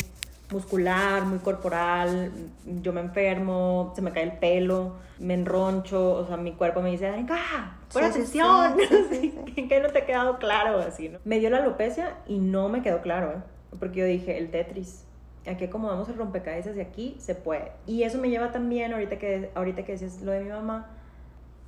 muscular, 0.51 1.24
muy 1.24 1.38
corporal, 1.38 2.32
yo 2.64 2.92
me 2.92 3.01
enfermo, 3.01 3.92
se 3.94 4.03
me 4.03 4.12
cae 4.12 4.24
el 4.24 4.32
pelo, 4.32 4.96
me 5.18 5.34
enroncho, 5.34 6.12
o 6.12 6.26
sea, 6.26 6.36
mi 6.36 6.53
cuerpo 6.53 6.82
me 6.82 6.90
dice, 6.90 7.11
venga, 7.11 7.78
pon 7.92 8.05
atención, 8.05 8.76
que 9.55 9.80
no 9.80 9.88
te 9.90 9.98
ha 10.01 10.07
quedado 10.07 10.38
claro, 10.38 10.78
así, 10.78 11.09
¿no? 11.09 11.18
Me 11.24 11.38
dio 11.38 11.51
la 11.51 11.59
alopecia 11.59 12.16
y 12.26 12.38
no 12.38 12.68
me 12.68 12.82
quedó 12.82 13.01
claro, 13.01 13.32
¿eh? 13.32 13.42
Porque 13.78 14.01
yo 14.01 14.05
dije, 14.05 14.38
el 14.38 14.51
Tetris, 14.51 15.05
aquí 15.46 15.64
acomodamos 15.64 16.09
el 16.09 16.16
rompecabezas 16.16 16.76
y 16.76 16.80
aquí 16.80 17.16
se 17.18 17.34
puede. 17.34 17.72
Y 17.86 18.03
eso 18.03 18.18
me 18.18 18.30
lleva 18.30 18.51
también, 18.51 18.92
ahorita 18.92 19.18
que, 19.18 19.51
ahorita 19.55 19.84
que 19.84 19.92
decías 19.92 20.20
lo 20.22 20.32
de 20.32 20.40
mi 20.40 20.51
mamá, 20.51 20.90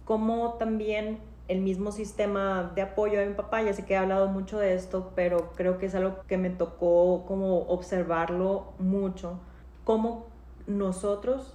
como 0.04 0.54
también 0.54 1.18
el 1.48 1.60
mismo 1.60 1.92
sistema 1.92 2.72
de 2.74 2.82
apoyo 2.82 3.18
de 3.18 3.26
mi 3.26 3.34
papá, 3.34 3.62
ya 3.62 3.72
sé 3.72 3.84
que 3.84 3.94
he 3.94 3.96
hablado 3.96 4.28
mucho 4.28 4.58
de 4.58 4.74
esto, 4.74 5.12
pero 5.14 5.52
creo 5.54 5.78
que 5.78 5.86
es 5.86 5.94
algo 5.94 6.16
que 6.26 6.38
me 6.38 6.50
tocó 6.50 7.24
como 7.26 7.60
observarlo 7.68 8.72
mucho, 8.78 9.38
cómo 9.84 10.26
nosotros 10.66 11.54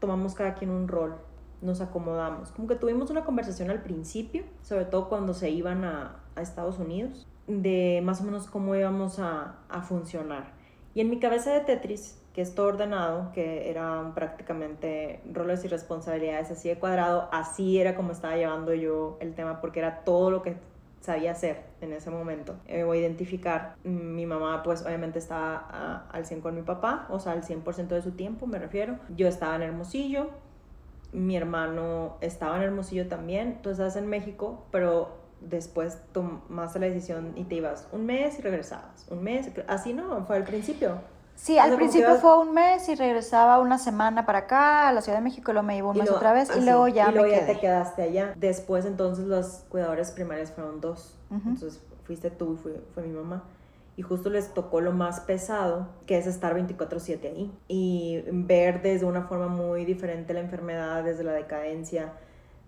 tomamos 0.00 0.34
cada 0.34 0.54
quien 0.54 0.70
un 0.70 0.88
rol, 0.88 1.16
nos 1.60 1.80
acomodamos. 1.80 2.50
Como 2.50 2.68
que 2.68 2.76
tuvimos 2.76 3.10
una 3.10 3.24
conversación 3.24 3.70
al 3.70 3.82
principio, 3.82 4.44
sobre 4.62 4.84
todo 4.84 5.08
cuando 5.08 5.34
se 5.34 5.50
iban 5.50 5.84
a, 5.84 6.18
Estados 6.36 6.78
Unidos, 6.78 7.26
de 7.46 8.00
más 8.02 8.22
o 8.22 8.24
menos 8.24 8.46
cómo 8.46 8.74
íbamos 8.74 9.18
a, 9.18 9.56
a 9.68 9.82
funcionar. 9.82 10.54
Y 10.94 11.02
en 11.02 11.10
mi 11.10 11.20
cabeza 11.20 11.52
de 11.52 11.60
Tetris 11.60 12.21
que 12.32 12.40
es 12.40 12.54
todo 12.54 12.68
ordenado, 12.68 13.30
que 13.32 13.70
eran 13.70 14.14
prácticamente 14.14 15.20
roles 15.30 15.64
y 15.64 15.68
responsabilidades 15.68 16.50
así 16.50 16.68
de 16.68 16.78
cuadrado, 16.78 17.28
así 17.32 17.78
era 17.78 17.94
como 17.94 18.12
estaba 18.12 18.36
llevando 18.36 18.72
yo 18.74 19.18
el 19.20 19.34
tema, 19.34 19.60
porque 19.60 19.80
era 19.80 20.00
todo 20.04 20.30
lo 20.30 20.42
que 20.42 20.56
sabía 21.00 21.32
hacer 21.32 21.64
en 21.80 21.92
ese 21.92 22.10
momento. 22.10 22.54
Eh, 22.66 22.82
a 22.82 22.96
identificar, 22.96 23.74
mi 23.84 24.24
mamá 24.24 24.62
pues 24.62 24.82
obviamente 24.86 25.18
estaba 25.18 26.06
al 26.10 26.24
100 26.24 26.40
con 26.40 26.54
mi 26.54 26.62
papá, 26.62 27.06
o 27.10 27.18
sea, 27.18 27.32
al 27.32 27.42
100% 27.42 27.88
de 27.88 28.02
su 28.02 28.12
tiempo 28.12 28.46
me 28.46 28.58
refiero. 28.58 28.98
Yo 29.14 29.28
estaba 29.28 29.56
en 29.56 29.62
Hermosillo, 29.62 30.30
mi 31.12 31.36
hermano 31.36 32.16
estaba 32.20 32.56
en 32.56 32.62
Hermosillo 32.62 33.08
también, 33.08 33.60
tú 33.62 33.70
estás 33.70 33.96
en 33.96 34.06
México, 34.06 34.64
pero 34.70 35.20
después 35.40 35.98
tomaste 36.12 36.78
la 36.78 36.86
decisión 36.86 37.32
y 37.36 37.44
te 37.44 37.56
ibas 37.56 37.88
un 37.92 38.06
mes 38.06 38.38
y 38.38 38.42
regresabas, 38.42 39.06
un 39.10 39.22
mes, 39.22 39.50
así 39.66 39.92
no, 39.92 40.24
fue 40.24 40.36
al 40.36 40.44
principio. 40.44 41.00
Sí, 41.34 41.58
al 41.58 41.74
principio 41.74 42.14
fue 42.16 42.38
un 42.38 42.54
mes 42.54 42.88
y 42.88 42.94
regresaba 42.94 43.58
una 43.58 43.78
semana 43.78 44.24
para 44.26 44.40
acá, 44.40 44.88
a 44.88 44.92
la 44.92 45.02
Ciudad 45.02 45.18
de 45.18 45.24
México, 45.24 45.50
y 45.50 45.54
luego 45.54 45.66
me 45.66 45.76
iba 45.76 45.88
un 45.88 45.98
mes 45.98 46.10
otra 46.10 46.32
vez, 46.32 46.50
y 46.56 46.60
luego 46.60 46.86
ya 46.86 47.10
y 47.10 47.14
luego 47.14 47.28
ya 47.28 47.46
te 47.46 47.58
quedaste 47.58 48.02
allá. 48.02 48.32
Después, 48.36 48.84
entonces, 48.84 49.26
los 49.26 49.64
cuidadores 49.68 50.12
primarios 50.12 50.52
fueron 50.52 50.80
dos. 50.80 51.18
Entonces, 51.30 51.80
fuiste 52.04 52.30
tú 52.30 52.54
y 52.54 52.56
fue, 52.56 52.80
fue 52.94 53.02
mi 53.02 53.12
mamá. 53.12 53.44
Y 53.94 54.02
justo 54.02 54.30
les 54.30 54.54
tocó 54.54 54.80
lo 54.80 54.92
más 54.92 55.20
pesado, 55.20 55.88
que 56.06 56.16
es 56.16 56.26
estar 56.26 56.54
24/7 56.54 57.28
ahí. 57.28 57.52
Y 57.68 58.24
ver 58.30 58.80
desde 58.80 59.04
una 59.04 59.24
forma 59.24 59.48
muy 59.48 59.84
diferente 59.84 60.32
la 60.32 60.40
enfermedad, 60.40 61.02
desde 61.04 61.24
la 61.24 61.32
decadencia, 61.32 62.14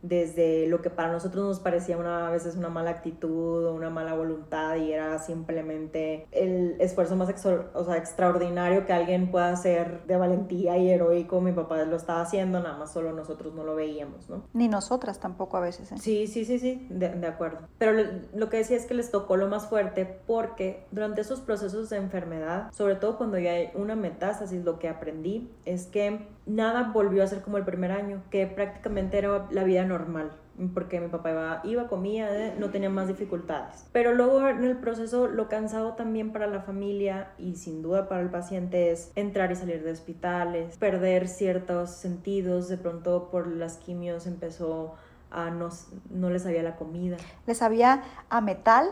desde 0.04 0.66
lo 0.66 0.82
que 0.82 0.90
para 0.90 1.10
nosotros 1.10 1.44
nos 1.44 1.60
parecía 1.60 1.96
una, 1.96 2.28
a 2.28 2.30
veces 2.30 2.56
una 2.56 2.68
mala 2.68 2.90
actitud 2.90 3.64
o 3.64 3.74
una 3.74 3.88
mala 3.88 4.12
voluntad 4.12 4.76
y 4.76 4.92
era 4.92 5.18
simplemente 5.18 6.26
el 6.30 6.76
esfuerzo 6.78 7.16
más 7.16 7.30
o 7.74 7.84
sea, 7.84 7.96
extraordinario 7.96 8.84
que 8.84 8.92
alguien 8.92 9.30
pueda 9.30 9.48
hacer 9.48 10.04
de 10.06 10.16
valentía 10.16 10.76
y 10.76 10.90
heroico. 10.90 11.40
Mi 11.40 11.52
papá 11.52 11.82
lo 11.84 11.96
estaba 11.96 12.20
haciendo, 12.20 12.60
nada 12.60 12.76
más 12.76 12.92
solo 12.92 13.12
nosotros 13.12 13.54
no 13.54 13.64
lo 13.64 13.74
veíamos, 13.74 14.28
¿no? 14.28 14.44
Ni 14.52 14.68
nosotras 14.68 15.18
tampoco 15.20 15.56
a 15.56 15.60
veces. 15.60 15.90
¿eh? 15.90 15.96
Sí, 15.98 16.26
sí, 16.26 16.44
sí, 16.44 16.58
sí, 16.58 16.86
de, 16.90 17.08
de 17.08 17.26
acuerdo. 17.26 17.66
Pero 17.78 17.92
lo, 17.92 18.04
lo, 18.34 18.50
que 18.50 18.58
decía 18.58 18.76
es 18.76 18.84
que 18.84 18.94
les 18.94 19.10
tocó 19.10 19.36
lo 19.36 19.48
más 19.48 19.68
fuerte 19.68 20.04
porque 20.26 20.86
durante 20.90 21.22
esos 21.22 21.40
procesos 21.40 21.88
de 21.88 21.96
enfermedad, 21.96 22.70
sobre 22.72 22.96
todo 22.96 23.16
cuando 23.16 23.38
ya 23.38 23.52
hay 23.52 23.70
una 23.74 23.96
metástasis, 23.96 24.62
lo 24.64 24.78
que 24.78 24.88
aprendí 24.88 25.50
es 25.64 25.86
que 25.86 26.28
nada 26.46 26.90
volvió 26.92 27.22
a 27.22 27.26
ser 27.26 27.42
como 27.42 27.58
el 27.58 27.64
primer 27.64 27.92
año, 27.92 28.22
que 28.30 28.46
prácticamente 28.46 29.18
era 29.18 29.46
la 29.50 29.64
vida 29.64 29.84
normal, 29.84 30.32
porque 30.74 31.00
mi 31.00 31.08
papá 31.08 31.30
iba, 31.30 31.60
iba 31.64 31.88
comía, 31.88 32.28
eh, 32.30 32.54
no 32.58 32.70
tenía 32.70 32.90
más 32.90 33.08
dificultades. 33.08 33.86
Pero 33.92 34.14
luego 34.14 34.46
en 34.48 34.64
el 34.64 34.76
proceso 34.76 35.26
lo 35.26 35.48
cansado 35.48 35.94
también 35.94 36.32
para 36.32 36.46
la 36.46 36.60
familia 36.60 37.28
y 37.38 37.56
sin 37.56 37.82
duda 37.82 38.08
para 38.08 38.20
el 38.20 38.30
paciente 38.30 38.90
es 38.90 39.10
entrar 39.14 39.50
y 39.52 39.56
salir 39.56 39.82
de 39.82 39.92
hospitales, 39.92 40.76
perder 40.76 41.28
ciertos 41.28 41.90
sentidos, 41.90 42.68
de 42.68 42.76
pronto 42.76 43.30
por 43.30 43.46
las 43.46 43.78
quimios 43.78 44.26
empezó 44.26 44.94
a 45.30 45.50
no, 45.50 45.70
no 46.10 46.30
les 46.30 46.42
sabía 46.42 46.62
la 46.62 46.76
comida. 46.76 47.16
Les 47.46 47.58
sabía 47.58 48.02
a 48.28 48.40
metal 48.40 48.88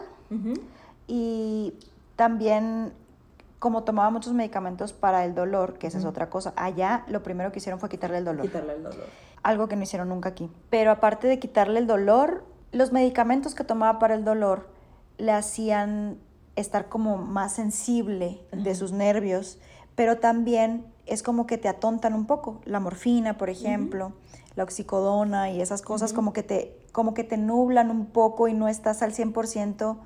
y 1.06 1.74
también 2.16 2.92
como 3.62 3.84
tomaba 3.84 4.10
muchos 4.10 4.32
medicamentos 4.32 4.92
para 4.92 5.24
el 5.24 5.36
dolor, 5.36 5.78
que 5.78 5.86
esa 5.86 5.96
es 5.96 6.04
otra 6.04 6.28
cosa, 6.28 6.52
allá 6.56 7.04
lo 7.06 7.22
primero 7.22 7.52
que 7.52 7.60
hicieron 7.60 7.78
fue 7.78 7.88
quitarle 7.88 8.18
el 8.18 8.24
dolor. 8.24 8.42
Quitarle 8.44 8.72
el 8.72 8.82
dolor. 8.82 9.04
Algo 9.44 9.68
que 9.68 9.76
no 9.76 9.84
hicieron 9.84 10.08
nunca 10.08 10.30
aquí. 10.30 10.50
Pero 10.68 10.90
aparte 10.90 11.28
de 11.28 11.38
quitarle 11.38 11.78
el 11.78 11.86
dolor, 11.86 12.44
los 12.72 12.90
medicamentos 12.90 13.54
que 13.54 13.62
tomaba 13.62 14.00
para 14.00 14.14
el 14.14 14.24
dolor 14.24 14.68
le 15.16 15.30
hacían 15.30 16.18
estar 16.56 16.88
como 16.88 17.18
más 17.18 17.52
sensible 17.52 18.40
de 18.50 18.74
sus 18.74 18.90
nervios, 18.90 19.60
pero 19.94 20.18
también 20.18 20.84
es 21.06 21.22
como 21.22 21.46
que 21.46 21.56
te 21.56 21.68
atontan 21.68 22.14
un 22.14 22.26
poco. 22.26 22.62
La 22.64 22.80
morfina, 22.80 23.38
por 23.38 23.48
ejemplo, 23.48 24.12
la 24.56 24.64
oxicodona 24.64 25.52
y 25.52 25.60
esas 25.60 25.82
cosas 25.82 26.12
como, 26.12 26.32
que 26.32 26.42
te, 26.42 26.80
como 26.90 27.14
que 27.14 27.22
te 27.22 27.36
nublan 27.36 27.92
un 27.92 28.06
poco 28.06 28.48
y 28.48 28.54
no 28.54 28.66
estás 28.66 29.02
al 29.02 29.14
100% 29.14 29.98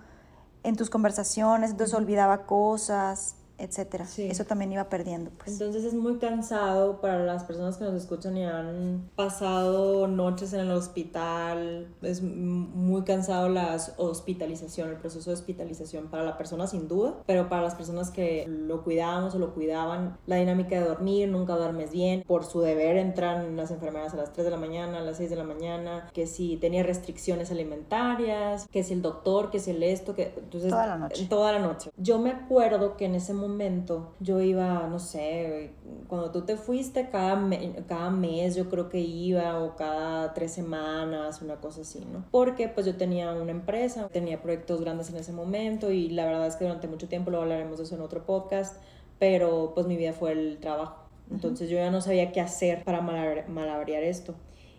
en 0.63 0.77
tus 0.77 0.91
conversaciones, 0.91 1.71
entonces 1.71 1.95
olvidaba 1.95 2.45
cosas, 2.45 3.37
etcétera. 3.59 4.07
Eso 4.17 4.45
también 4.45 4.73
iba 4.73 4.89
perdiendo. 4.89 5.31
Pues. 5.31 5.53
Entonces 5.53 5.85
es 5.85 5.95
muy 5.95 6.19
cansado 6.19 7.01
para 7.01 7.25
las 7.25 7.45
personas 7.45 7.77
que 7.77 7.85
nos 7.85 7.95
escuchan 7.95 8.37
y 8.37 8.45
han 8.45 9.11
pasado 9.17 10.07
noches 10.07 10.53
en 10.53 10.61
el 10.61 10.71
hospital. 10.71 11.89
Es 12.03 12.23
muy 12.23 13.03
cansado 13.03 13.49
la 13.49 13.77
hospitalización, 13.97 14.91
el 14.91 14.97
proceso 14.97 15.31
de 15.31 15.35
hospitalización 15.35 16.09
para 16.09 16.25
la 16.25 16.37
persona 16.37 16.67
sin 16.67 16.89
duda, 16.89 17.15
pero 17.27 17.49
para 17.49 17.63
las 17.63 17.75
personas 17.75 18.11
que 18.11 18.47
lo 18.47 18.83
cuidábamos 18.85 19.35
o 19.35 19.39
lo 19.39 19.55
cuidaban, 19.55 20.19
la 20.27 20.37
dinámica 20.37 20.77
de 20.77 20.87
dormir, 20.87 21.29
nunca 21.29 21.57
duermes 21.57 21.93
bien. 21.93 22.23
Por 22.27 22.45
su 22.45 22.61
deber 22.61 22.97
entran 22.97 23.57
las 23.57 23.71
enfermeras 23.71 24.15
a 24.15 24.17
las 24.17 24.33
3 24.33 24.45
de 24.45 24.51
la 24.51 24.57
mañana, 24.57 24.99
a 24.99 25.03
las 25.03 25.17
6 25.17 25.31
de 25.31 25.37
la 25.37 25.45
mañana, 25.45 26.11
que 26.13 26.27
si 26.27 26.57
tenía 26.57 26.83
restricciones 26.83 27.51
alimentarias, 27.51 28.67
que 28.69 28.83
si 28.85 28.95
el 28.95 29.03
doctor, 29.03 29.51
que 29.51 29.59
si 29.59 29.71
el 29.71 29.83
esto, 29.83 30.15
que... 30.15 30.35
Entonces, 30.37 30.71
toda 30.71 30.87
la 30.87 30.99
noche. 30.99 31.27
Toda 31.29 31.53
la 31.53 31.59
noche. 31.59 31.91
Yo 31.97 32.19
me 32.19 32.31
acuerdo 32.31 32.97
que 32.97 33.07
en 33.07 33.15
ese 33.15 33.33
momento 33.33 33.46
momento 33.49 34.13
yo 34.21 34.41
iba, 34.41 34.87
no 34.89 34.99
sé, 34.99 35.73
cuando 36.09 36.31
tú 36.31 36.43
te 36.43 36.57
fuiste 36.57 37.09
cada, 37.11 37.49
cada 37.87 38.11
mes 38.11 38.55
yo 38.55 38.69
creo 38.69 38.89
que 38.89 39.01
iba 39.01 39.63
o 39.63 39.77
cada 39.77 40.35
tres 40.35 40.53
semanas, 40.53 41.43
una 41.43 41.57
cosa 41.57 41.83
así, 41.83 42.05
¿no? 42.11 42.25
Porque 42.31 42.69
pues 42.69 42.87
yo 42.87 42.97
tenía 42.97 43.33
una 43.33 43.51
empresa, 43.51 44.09
tenía 44.09 44.41
proyectos 44.43 44.81
grandes 44.81 45.11
en 45.11 45.17
ese 45.17 45.33
momento 45.33 45.91
y 45.91 46.09
la 46.11 46.25
verdad 46.25 46.47
es 46.47 46.57
que 46.57 46.65
durante 46.65 46.89
mucho 46.89 47.09
tiempo, 47.09 47.31
lo 47.31 47.43
hablaremos 47.43 47.79
de 47.79 47.85
eso 47.85 47.95
en 47.95 48.01
otro 48.01 48.25
podcast, 48.25 48.77
pero 49.19 49.73
pues 49.75 49.87
mi 49.87 49.97
vida 49.97 50.13
fue 50.13 50.33
el 50.33 50.59
trabajo. 50.59 51.07
Entonces 51.31 51.69
yo 51.69 51.77
ya 51.77 51.91
no 51.91 52.01
sabía 52.01 52.33
qué 52.33 52.41
hacer 52.41 52.85
para 52.85 53.01
malabarear 53.01 54.03
esto. 54.03 54.35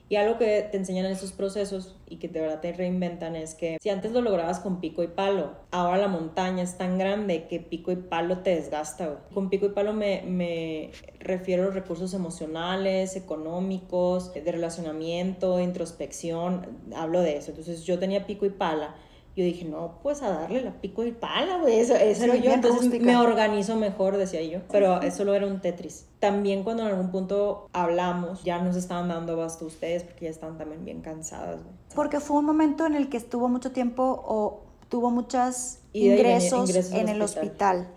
Y 0.09 0.15
algo 0.15 0.37
que 0.37 0.67
te 0.71 0.77
enseñan 0.77 1.05
en 1.05 1.11
esos 1.11 1.33
procesos 1.33 1.95
y 2.07 2.17
que 2.17 2.29
de 2.29 2.39
verdad 2.39 2.61
te 2.61 2.71
reinventan 2.71 3.35
es 3.35 3.55
que 3.55 3.77
si 3.81 3.89
antes 3.89 4.13
lo 4.13 4.21
lograbas 4.21 4.59
con 4.59 4.79
pico 4.79 5.03
y 5.03 5.07
palo, 5.07 5.51
ahora 5.71 5.97
la 5.97 6.07
montaña 6.07 6.63
es 6.63 6.77
tan 6.77 6.97
grande 6.97 7.47
que 7.47 7.59
pico 7.59 7.91
y 7.91 7.97
palo 7.97 8.39
te 8.39 8.55
desgasta. 8.55 9.19
Con 9.33 9.49
pico 9.49 9.65
y 9.65 9.69
palo 9.69 9.93
me, 9.93 10.23
me 10.23 10.91
refiero 11.19 11.63
a 11.63 11.65
los 11.65 11.75
recursos 11.75 12.13
emocionales, 12.13 13.15
económicos, 13.17 14.33
de 14.33 14.51
relacionamiento, 14.51 15.57
de 15.57 15.63
introspección, 15.63 16.79
hablo 16.95 17.21
de 17.21 17.37
eso. 17.37 17.51
Entonces 17.51 17.83
yo 17.83 17.99
tenía 17.99 18.25
pico 18.25 18.45
y 18.45 18.49
pala 18.49 18.95
yo 19.37 19.43
dije, 19.43 19.65
no, 19.65 19.99
pues 20.01 20.23
a 20.23 20.29
darle 20.29 20.63
la 20.63 20.71
pico 20.81 21.05
y 21.05 21.11
pala, 21.11 21.59
güey, 21.59 21.79
eso, 21.79 21.95
eso 21.95 22.23
era 22.23 22.37
yo, 22.37 22.51
entonces 22.51 22.99
me 22.99 23.15
organizo 23.17 23.75
mejor, 23.75 24.17
decía 24.17 24.41
yo, 24.41 24.61
pero 24.71 24.99
eso 25.01 25.17
solo 25.17 25.35
era 25.35 25.45
un 25.45 25.61
Tetris. 25.61 26.07
También 26.17 26.63
cuando 26.63 26.81
en 26.81 26.89
algún 26.89 27.11
punto 27.11 27.69
hablamos, 27.71 28.43
ya 28.43 28.59
nos 28.63 28.75
estaban 28.75 29.09
dando 29.09 29.33
abasto 29.33 29.65
ustedes 29.65 30.01
porque 30.01 30.25
ya 30.25 30.31
estaban 30.31 30.57
también 30.57 30.83
bien 30.83 31.01
cansadas, 31.01 31.61
güey. 31.61 31.75
Porque 31.93 32.19
fue 32.19 32.39
un 32.39 32.45
momento 32.45 32.87
en 32.87 32.95
el 32.95 33.09
que 33.09 33.17
estuvo 33.17 33.47
mucho 33.47 33.71
tiempo 33.71 34.23
o 34.25 34.63
tuvo 34.89 35.11
muchos 35.11 35.79
ingresos, 35.93 36.91
en 36.91 37.07
el 37.07 37.21
hospital 37.21 37.89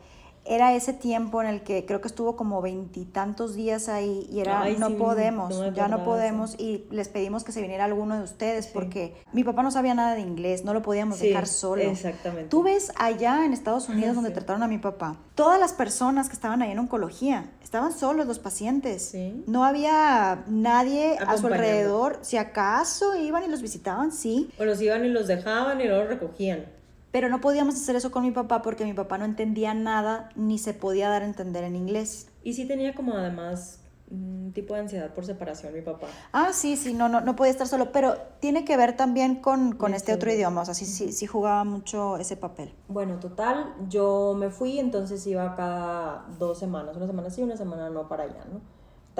era 0.44 0.74
ese 0.74 0.92
tiempo 0.92 1.42
en 1.42 1.48
el 1.48 1.62
que 1.62 1.84
creo 1.86 2.00
que 2.00 2.08
estuvo 2.08 2.36
como 2.36 2.62
veintitantos 2.62 3.54
días 3.54 3.88
ahí 3.88 4.26
y 4.32 4.40
era 4.40 4.68
no 4.78 4.96
podemos, 4.96 5.74
ya 5.74 5.88
no 5.88 6.04
podemos 6.04 6.54
y 6.58 6.86
les 6.90 7.08
pedimos 7.08 7.44
que 7.44 7.52
se 7.52 7.60
viniera 7.60 7.84
alguno 7.84 8.16
de 8.16 8.24
ustedes 8.24 8.66
porque 8.66 9.14
mi 9.32 9.44
papá 9.44 9.62
no 9.62 9.70
sabía 9.70 9.94
nada 9.94 10.14
de 10.14 10.20
inglés, 10.20 10.64
no 10.64 10.74
lo 10.74 10.82
podíamos 10.82 11.20
dejar 11.20 11.46
solo. 11.46 11.82
Exactamente. 11.82 12.48
Tú 12.48 12.62
ves 12.62 12.92
allá 12.96 13.44
en 13.44 13.52
Estados 13.52 13.88
Unidos 13.88 14.14
donde 14.14 14.30
trataron 14.30 14.62
a 14.62 14.68
mi 14.68 14.78
papá, 14.78 15.18
todas 15.34 15.60
las 15.60 15.72
personas 15.72 16.28
que 16.28 16.34
estaban 16.34 16.62
ahí 16.62 16.72
en 16.72 16.78
oncología, 16.78 17.50
estaban 17.62 17.92
solos 17.92 18.26
los 18.26 18.38
pacientes. 18.38 19.14
No 19.46 19.64
había 19.64 20.44
nadie 20.48 21.18
a 21.18 21.36
su 21.36 21.46
alrededor, 21.46 22.18
si 22.22 22.36
acaso 22.36 23.16
iban 23.16 23.44
y 23.44 23.48
los 23.48 23.62
visitaban, 23.62 24.10
sí. 24.10 24.50
O 24.58 24.64
los 24.64 24.80
iban 24.80 25.04
y 25.04 25.08
los 25.08 25.26
dejaban 25.26 25.80
y 25.80 25.84
luego 25.86 26.06
recogían. 26.06 26.79
Pero 27.10 27.28
no 27.28 27.40
podíamos 27.40 27.74
hacer 27.74 27.96
eso 27.96 28.10
con 28.10 28.22
mi 28.22 28.30
papá 28.30 28.62
porque 28.62 28.84
mi 28.84 28.92
papá 28.92 29.18
no 29.18 29.24
entendía 29.24 29.74
nada 29.74 30.30
ni 30.36 30.58
se 30.58 30.74
podía 30.74 31.08
dar 31.08 31.22
a 31.22 31.26
entender 31.26 31.64
en 31.64 31.76
inglés. 31.76 32.28
Y 32.42 32.54
sí 32.54 32.66
tenía 32.66 32.94
como 32.94 33.14
además 33.14 33.80
un 34.10 34.52
tipo 34.52 34.74
de 34.74 34.80
ansiedad 34.80 35.14
por 35.14 35.24
separación 35.24 35.72
mi 35.72 35.82
papá. 35.82 36.08
Ah, 36.32 36.52
sí, 36.52 36.76
sí, 36.76 36.94
no, 36.94 37.08
no, 37.08 37.20
no 37.20 37.36
podía 37.36 37.52
estar 37.52 37.68
solo, 37.68 37.92
pero 37.92 38.16
tiene 38.40 38.64
que 38.64 38.76
ver 38.76 38.96
también 38.96 39.36
con, 39.36 39.72
con 39.72 39.94
este 39.94 40.12
otro 40.12 40.32
idioma, 40.32 40.62
o 40.62 40.64
sea, 40.64 40.74
sí, 40.74 40.84
sí, 40.84 41.12
sí 41.12 41.26
jugaba 41.26 41.62
mucho 41.62 42.16
ese 42.16 42.36
papel. 42.36 42.74
Bueno, 42.88 43.20
total, 43.20 43.72
yo 43.88 44.34
me 44.36 44.50
fui, 44.50 44.80
entonces 44.80 45.24
iba 45.28 45.54
cada 45.54 46.26
dos 46.38 46.58
semanas, 46.58 46.96
una 46.96 47.06
semana 47.06 47.30
sí, 47.30 47.42
una 47.42 47.56
semana 47.56 47.88
no 47.88 48.08
para 48.08 48.24
allá, 48.24 48.44
¿no? 48.52 48.60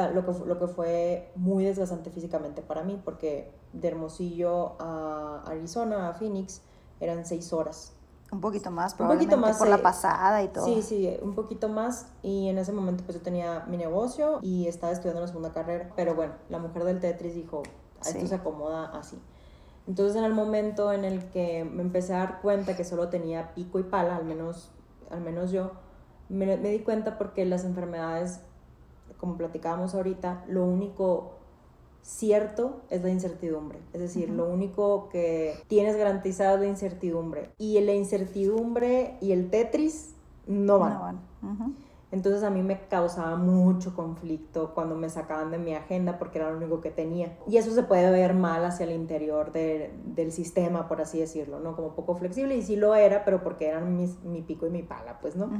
lo 0.08 0.24
que, 0.24 0.46
lo 0.46 0.58
que 0.58 0.66
fue 0.66 1.30
muy 1.36 1.64
desgastante 1.64 2.10
físicamente 2.10 2.62
para 2.62 2.82
mí, 2.82 3.00
porque 3.04 3.52
de 3.72 3.88
Hermosillo 3.88 4.76
a 4.80 5.42
Arizona, 5.46 6.08
a 6.08 6.14
Phoenix, 6.14 6.62
eran 7.00 7.24
seis 7.24 7.52
horas. 7.52 7.92
Un 8.32 8.40
poquito 8.40 8.70
más, 8.70 8.94
probablemente, 8.94 9.34
un 9.34 9.40
poquito 9.40 9.52
más, 9.52 9.58
por 9.58 9.68
la 9.68 9.82
pasada 9.82 10.42
y 10.44 10.48
todo. 10.48 10.64
Sí, 10.64 10.82
sí, 10.82 11.16
un 11.20 11.34
poquito 11.34 11.68
más. 11.68 12.06
Y 12.22 12.48
en 12.48 12.58
ese 12.58 12.70
momento 12.70 13.02
pues 13.04 13.18
yo 13.18 13.22
tenía 13.24 13.64
mi 13.66 13.76
negocio 13.76 14.38
y 14.40 14.68
estaba 14.68 14.92
estudiando 14.92 15.20
la 15.20 15.26
segunda 15.26 15.52
carrera. 15.52 15.90
Pero 15.96 16.14
bueno, 16.14 16.34
la 16.48 16.58
mujer 16.58 16.84
del 16.84 17.00
Tetris 17.00 17.34
dijo, 17.34 17.62
esto 18.04 18.26
se 18.26 18.34
acomoda 18.34 18.96
así. 18.96 19.18
Entonces 19.88 20.14
en 20.14 20.24
el 20.24 20.32
momento 20.32 20.92
en 20.92 21.04
el 21.04 21.28
que 21.30 21.64
me 21.64 21.82
empecé 21.82 22.14
a 22.14 22.18
dar 22.18 22.40
cuenta 22.40 22.76
que 22.76 22.84
solo 22.84 23.08
tenía 23.08 23.52
pico 23.54 23.80
y 23.80 23.82
pala, 23.82 24.14
al 24.14 24.24
menos, 24.24 24.70
al 25.10 25.22
menos 25.22 25.50
yo, 25.50 25.72
me, 26.28 26.56
me 26.56 26.70
di 26.70 26.80
cuenta 26.80 27.18
porque 27.18 27.44
las 27.44 27.64
enfermedades, 27.64 28.40
como 29.18 29.36
platicábamos 29.36 29.96
ahorita, 29.96 30.44
lo 30.46 30.64
único 30.64 31.39
cierto 32.02 32.80
es 32.90 33.02
la 33.02 33.10
incertidumbre. 33.10 33.78
Es 33.92 34.00
decir, 34.00 34.30
lo 34.30 34.48
único 34.48 35.08
que 35.10 35.54
tienes 35.68 35.96
garantizado 35.96 36.56
es 36.56 36.60
la 36.62 36.68
incertidumbre. 36.68 37.50
Y 37.58 37.80
la 37.80 37.92
incertidumbre 37.92 39.16
y 39.20 39.32
el 39.32 39.50
Tetris 39.50 40.14
no 40.46 40.78
van. 40.78 41.20
Entonces 42.12 42.42
a 42.42 42.50
mí 42.50 42.60
me 42.62 42.80
causaba 42.88 43.36
mucho 43.36 43.94
conflicto 43.94 44.72
cuando 44.74 44.96
me 44.96 45.08
sacaban 45.08 45.52
de 45.52 45.58
mi 45.58 45.74
agenda 45.74 46.18
porque 46.18 46.40
era 46.40 46.50
lo 46.50 46.56
único 46.56 46.80
que 46.80 46.90
tenía. 46.90 47.38
Y 47.46 47.56
eso 47.56 47.70
se 47.70 47.84
puede 47.84 48.10
ver 48.10 48.34
mal 48.34 48.64
hacia 48.64 48.84
el 48.84 48.92
interior 48.92 49.52
del 49.52 50.32
sistema, 50.32 50.88
por 50.88 51.00
así 51.00 51.20
decirlo, 51.20 51.60
¿no? 51.60 51.76
Como 51.76 51.94
poco 51.94 52.16
flexible. 52.16 52.56
Y 52.56 52.62
sí 52.62 52.74
lo 52.74 52.96
era, 52.96 53.24
pero 53.24 53.44
porque 53.44 53.68
eran 53.68 53.96
mi 53.96 54.42
pico 54.42 54.66
y 54.66 54.70
mi 54.70 54.82
pala, 54.82 55.20
pues, 55.20 55.36
¿no? 55.36 55.50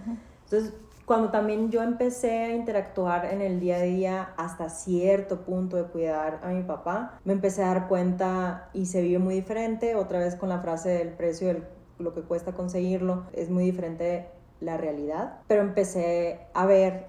Entonces 0.51 0.75
cuando 1.11 1.31
también 1.31 1.71
yo 1.71 1.83
empecé 1.83 2.39
a 2.45 2.55
interactuar 2.55 3.25
en 3.25 3.41
el 3.41 3.59
día 3.59 3.79
a 3.79 3.83
día 3.83 4.35
hasta 4.37 4.69
cierto 4.69 5.41
punto 5.41 5.77
de 5.77 5.83
cuidar 5.85 6.41
a 6.45 6.51
mi 6.51 6.63
papá, 6.63 7.19
me 7.25 7.33
empecé 7.33 7.65
a 7.65 7.75
dar 7.75 7.89
cuenta 7.89 8.71
y 8.73 8.87
se 8.87 9.03
vive 9.03 9.19
muy 9.19 9.35
diferente, 9.35 9.97
otra 9.97 10.21
vez 10.21 10.37
con 10.37 10.49
la 10.49 10.61
frase 10.61 10.91
del 10.91 11.09
precio 11.09 11.49
de 11.49 11.63
lo 11.99 12.15
que 12.15 12.23
cuesta 12.23 12.53
conseguirlo, 12.53 13.25
es 13.33 13.51
muy 13.51 13.65
diferente 13.65 14.29
la 14.61 14.77
realidad, 14.77 15.41
pero 15.49 15.63
empecé 15.63 16.47
a 16.55 16.65
ver 16.67 17.09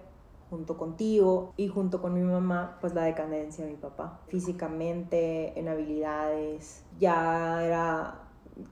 junto 0.50 0.78
contigo 0.80 1.54
y 1.56 1.68
junto 1.68 2.02
con 2.02 2.16
mi 2.16 2.22
mamá, 2.22 2.80
pues 2.82 2.96
la 2.96 3.04
decadencia 3.04 3.66
de 3.66 3.72
mi 3.72 3.78
papá, 3.78 4.20
físicamente, 4.30 5.60
en 5.60 5.68
habilidades, 5.68 6.84
ya 7.00 7.64
era 7.64 8.31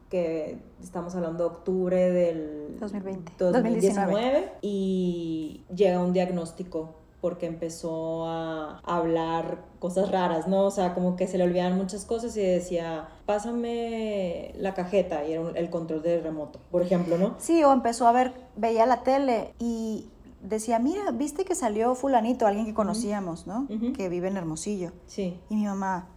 que 0.09 0.57
estamos 0.81 1.15
hablando 1.15 1.43
de 1.43 1.55
octubre 1.55 2.11
del 2.11 2.77
2020. 2.79 3.33
2019 3.37 4.53
y 4.61 5.63
llega 5.73 5.99
un 5.99 6.13
diagnóstico 6.13 6.95
porque 7.21 7.47
empezó 7.47 8.25
a 8.27 8.79
hablar 8.85 9.65
cosas 9.79 10.09
raras, 10.09 10.47
¿no? 10.47 10.65
O 10.65 10.71
sea, 10.71 10.93
como 10.93 11.15
que 11.15 11.27
se 11.27 11.37
le 11.37 11.43
olvidaban 11.43 11.75
muchas 11.75 12.05
cosas 12.05 12.35
y 12.37 12.41
decía, 12.41 13.09
pásame 13.25 14.53
la 14.57 14.73
cajeta 14.73 15.25
y 15.25 15.33
era 15.33 15.49
el 15.55 15.69
control 15.69 16.01
de 16.01 16.21
remoto, 16.21 16.59
por 16.71 16.81
ejemplo, 16.81 17.17
¿no? 17.17 17.35
Sí, 17.39 17.63
o 17.63 17.73
empezó 17.73 18.07
a 18.07 18.11
ver, 18.11 18.33
veía 18.55 18.85
la 18.85 19.03
tele 19.03 19.53
y 19.59 20.07
decía, 20.41 20.79
mira, 20.79 21.11
viste 21.11 21.43
que 21.43 21.55
salió 21.55 21.95
fulanito, 21.95 22.47
alguien 22.47 22.65
que 22.65 22.73
conocíamos, 22.73 23.47
¿no? 23.47 23.67
Que 23.95 24.07
vive 24.07 24.29
en 24.29 24.37
Hermosillo. 24.37 24.91
Sí. 25.05 25.39
Y 25.49 25.55
mi 25.55 25.65
mamá, 25.65 26.07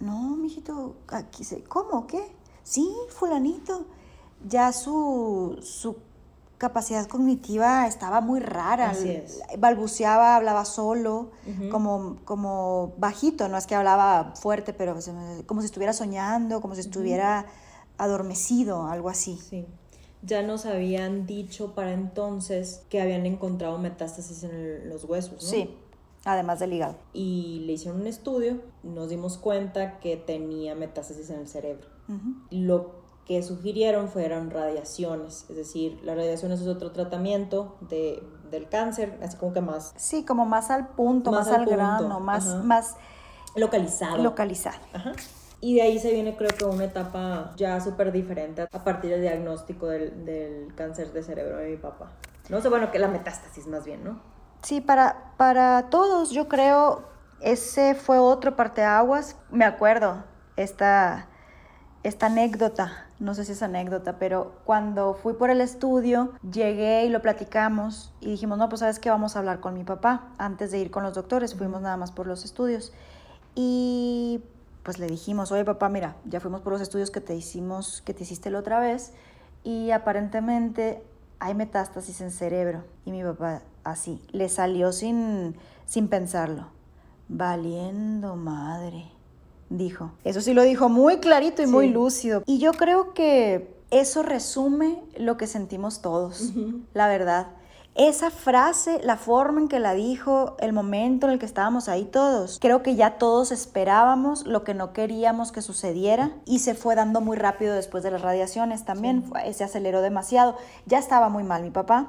no, 0.00 0.36
mijito, 0.36 0.94
aquí 1.08 1.42
se, 1.44 1.64
¿cómo? 1.64 2.06
¿Qué? 2.06 2.22
Sí, 2.64 2.92
fulanito, 3.10 3.86
ya 4.48 4.72
su, 4.72 5.58
su 5.62 5.96
capacidad 6.58 7.06
cognitiva 7.06 7.86
estaba 7.86 8.20
muy 8.20 8.40
rara. 8.40 8.90
Así 8.90 9.22
Balbuceaba, 9.58 10.36
hablaba 10.36 10.64
solo, 10.64 11.30
como, 11.70 12.16
como 12.24 12.94
bajito, 12.98 13.48
no 13.48 13.56
es 13.56 13.66
que 13.66 13.74
hablaba 13.74 14.34
fuerte, 14.34 14.72
pero 14.72 14.96
como 15.46 15.60
si 15.60 15.66
estuviera 15.66 15.92
soñando, 15.92 16.60
como 16.60 16.74
si 16.74 16.80
estuviera 16.80 17.46
adormecido, 17.98 18.86
algo 18.86 19.08
así. 19.08 19.36
Sí. 19.36 19.66
Ya 20.22 20.42
nos 20.42 20.64
habían 20.64 21.26
dicho 21.26 21.74
para 21.74 21.92
entonces 21.92 22.82
que 22.88 23.02
habían 23.02 23.26
encontrado 23.26 23.76
metástasis 23.78 24.42
en 24.44 24.88
los 24.88 25.04
huesos, 25.04 25.42
¿no? 25.42 25.48
Sí, 25.50 25.76
además 26.24 26.60
del 26.60 26.72
hígado. 26.72 26.96
Y 27.12 27.62
le 27.66 27.74
hicieron 27.74 28.00
un 28.00 28.06
estudio, 28.06 28.62
nos 28.82 29.10
dimos 29.10 29.36
cuenta 29.36 29.98
que 29.98 30.16
tenía 30.16 30.74
metástasis 30.74 31.28
en 31.28 31.40
el 31.40 31.48
cerebro. 31.48 31.93
Lo 32.50 33.04
que 33.26 33.42
sugirieron 33.42 34.08
fueron 34.08 34.50
radiaciones, 34.50 35.46
es 35.48 35.56
decir, 35.56 36.00
las 36.02 36.16
radiaciones 36.16 36.60
es 36.60 36.66
otro 36.66 36.92
tratamiento 36.92 37.76
de, 37.80 38.22
del 38.50 38.68
cáncer, 38.68 39.18
así 39.22 39.36
como 39.38 39.52
que 39.54 39.62
más... 39.62 39.94
Sí, 39.96 40.24
como 40.24 40.44
más 40.44 40.70
al 40.70 40.88
punto, 40.88 41.32
más, 41.32 41.48
al, 41.48 41.64
grano, 41.64 42.20
más, 42.20 42.64
más... 42.64 42.96
Localizado. 43.56 44.18
Localizado. 44.18 44.78
Y 45.60 45.76
de 45.76 45.82
ahí 45.82 45.98
se 45.98 46.12
viene 46.12 46.36
creo 46.36 46.50
que 46.50 46.64
una 46.66 46.84
etapa 46.84 47.52
ya 47.56 47.80
súper 47.80 48.12
diferente 48.12 48.62
a 48.70 48.84
partir 48.84 49.10
del 49.10 49.22
diagnóstico 49.22 49.86
del, 49.86 50.26
del, 50.26 50.74
cáncer 50.74 51.12
de 51.12 51.22
cerebro 51.22 51.56
de 51.56 51.70
mi 51.70 51.76
papá. 51.76 52.10
No 52.50 52.60
sé, 52.60 52.68
bueno, 52.68 52.90
que 52.90 52.98
la 52.98 53.08
metástasis 53.08 53.66
más 53.66 53.86
bien, 53.86 54.04
¿no? 54.04 54.20
Sí, 54.62 54.82
para, 54.82 55.32
para 55.38 55.88
todos, 55.88 56.30
yo 56.30 56.48
creo, 56.48 57.04
ese 57.40 57.94
fue 57.94 58.18
otro 58.18 58.56
parteaguas. 58.56 59.36
Me 59.50 59.64
acuerdo, 59.64 60.24
esta, 60.56 61.28
esta 62.04 62.26
anécdota, 62.26 63.06
no 63.18 63.34
sé 63.34 63.46
si 63.46 63.52
es 63.52 63.62
anécdota, 63.62 64.18
pero 64.18 64.52
cuando 64.64 65.14
fui 65.14 65.32
por 65.32 65.48
el 65.48 65.62
estudio, 65.62 66.32
llegué 66.42 67.06
y 67.06 67.08
lo 67.08 67.22
platicamos 67.22 68.12
y 68.20 68.26
dijimos, 68.26 68.58
no, 68.58 68.68
pues 68.68 68.80
sabes 68.80 68.98
que 68.98 69.08
vamos 69.08 69.34
a 69.34 69.38
hablar 69.38 69.60
con 69.60 69.72
mi 69.72 69.84
papá 69.84 70.28
antes 70.36 70.70
de 70.70 70.78
ir 70.78 70.90
con 70.90 71.02
los 71.02 71.14
doctores, 71.14 71.54
fuimos 71.54 71.80
nada 71.80 71.96
más 71.96 72.12
por 72.12 72.26
los 72.26 72.44
estudios. 72.44 72.92
Y 73.54 74.42
pues 74.82 74.98
le 74.98 75.06
dijimos, 75.06 75.50
oye 75.50 75.64
papá, 75.64 75.88
mira, 75.88 76.16
ya 76.26 76.40
fuimos 76.40 76.60
por 76.60 76.74
los 76.74 76.82
estudios 76.82 77.10
que 77.10 77.22
te 77.22 77.34
hicimos, 77.34 78.02
que 78.02 78.12
te 78.12 78.24
hiciste 78.24 78.50
la 78.50 78.58
otra 78.58 78.80
vez, 78.80 79.14
y 79.62 79.90
aparentemente 79.90 81.02
hay 81.38 81.54
metástasis 81.54 82.20
en 82.20 82.30
cerebro. 82.30 82.84
Y 83.06 83.12
mi 83.12 83.22
papá, 83.22 83.62
así, 83.82 84.20
le 84.30 84.50
salió 84.50 84.92
sin, 84.92 85.56
sin 85.86 86.08
pensarlo. 86.08 86.66
Valiendo 87.28 88.36
madre, 88.36 89.13
dijo. 89.70 90.12
Eso 90.24 90.40
sí 90.40 90.54
lo 90.54 90.62
dijo 90.62 90.88
muy 90.88 91.18
clarito 91.18 91.62
y 91.62 91.66
muy 91.66 91.88
lúcido. 91.88 92.42
Y 92.46 92.58
yo 92.58 92.72
creo 92.72 93.14
que 93.14 93.74
eso 93.90 94.22
resume 94.22 95.02
lo 95.16 95.36
que 95.36 95.46
sentimos 95.46 96.00
todos, 96.00 96.52
la 96.94 97.08
verdad. 97.08 97.48
Esa 97.94 98.32
frase, 98.32 98.98
la 99.04 99.16
forma 99.16 99.60
en 99.60 99.68
que 99.68 99.78
la 99.78 99.94
dijo, 99.94 100.56
el 100.58 100.72
momento 100.72 101.28
en 101.28 101.34
el 101.34 101.38
que 101.38 101.46
estábamos 101.46 101.88
ahí 101.88 102.04
todos, 102.04 102.58
creo 102.60 102.82
que 102.82 102.96
ya 102.96 103.18
todos 103.18 103.52
esperábamos 103.52 104.46
lo 104.46 104.64
que 104.64 104.74
no 104.74 104.92
queríamos 104.92 105.52
que 105.52 105.62
sucediera 105.62 106.32
y 106.44 106.58
se 106.58 106.74
fue 106.74 106.96
dando 106.96 107.20
muy 107.20 107.36
rápido 107.36 107.72
después 107.72 108.02
de 108.02 108.10
las 108.10 108.22
radiaciones 108.22 108.84
también, 108.84 109.30
se 109.52 109.62
aceleró 109.62 110.02
demasiado. 110.02 110.56
Ya 110.86 110.98
estaba 110.98 111.28
muy 111.28 111.44
mal 111.44 111.62
mi 111.62 111.70
papá, 111.70 112.08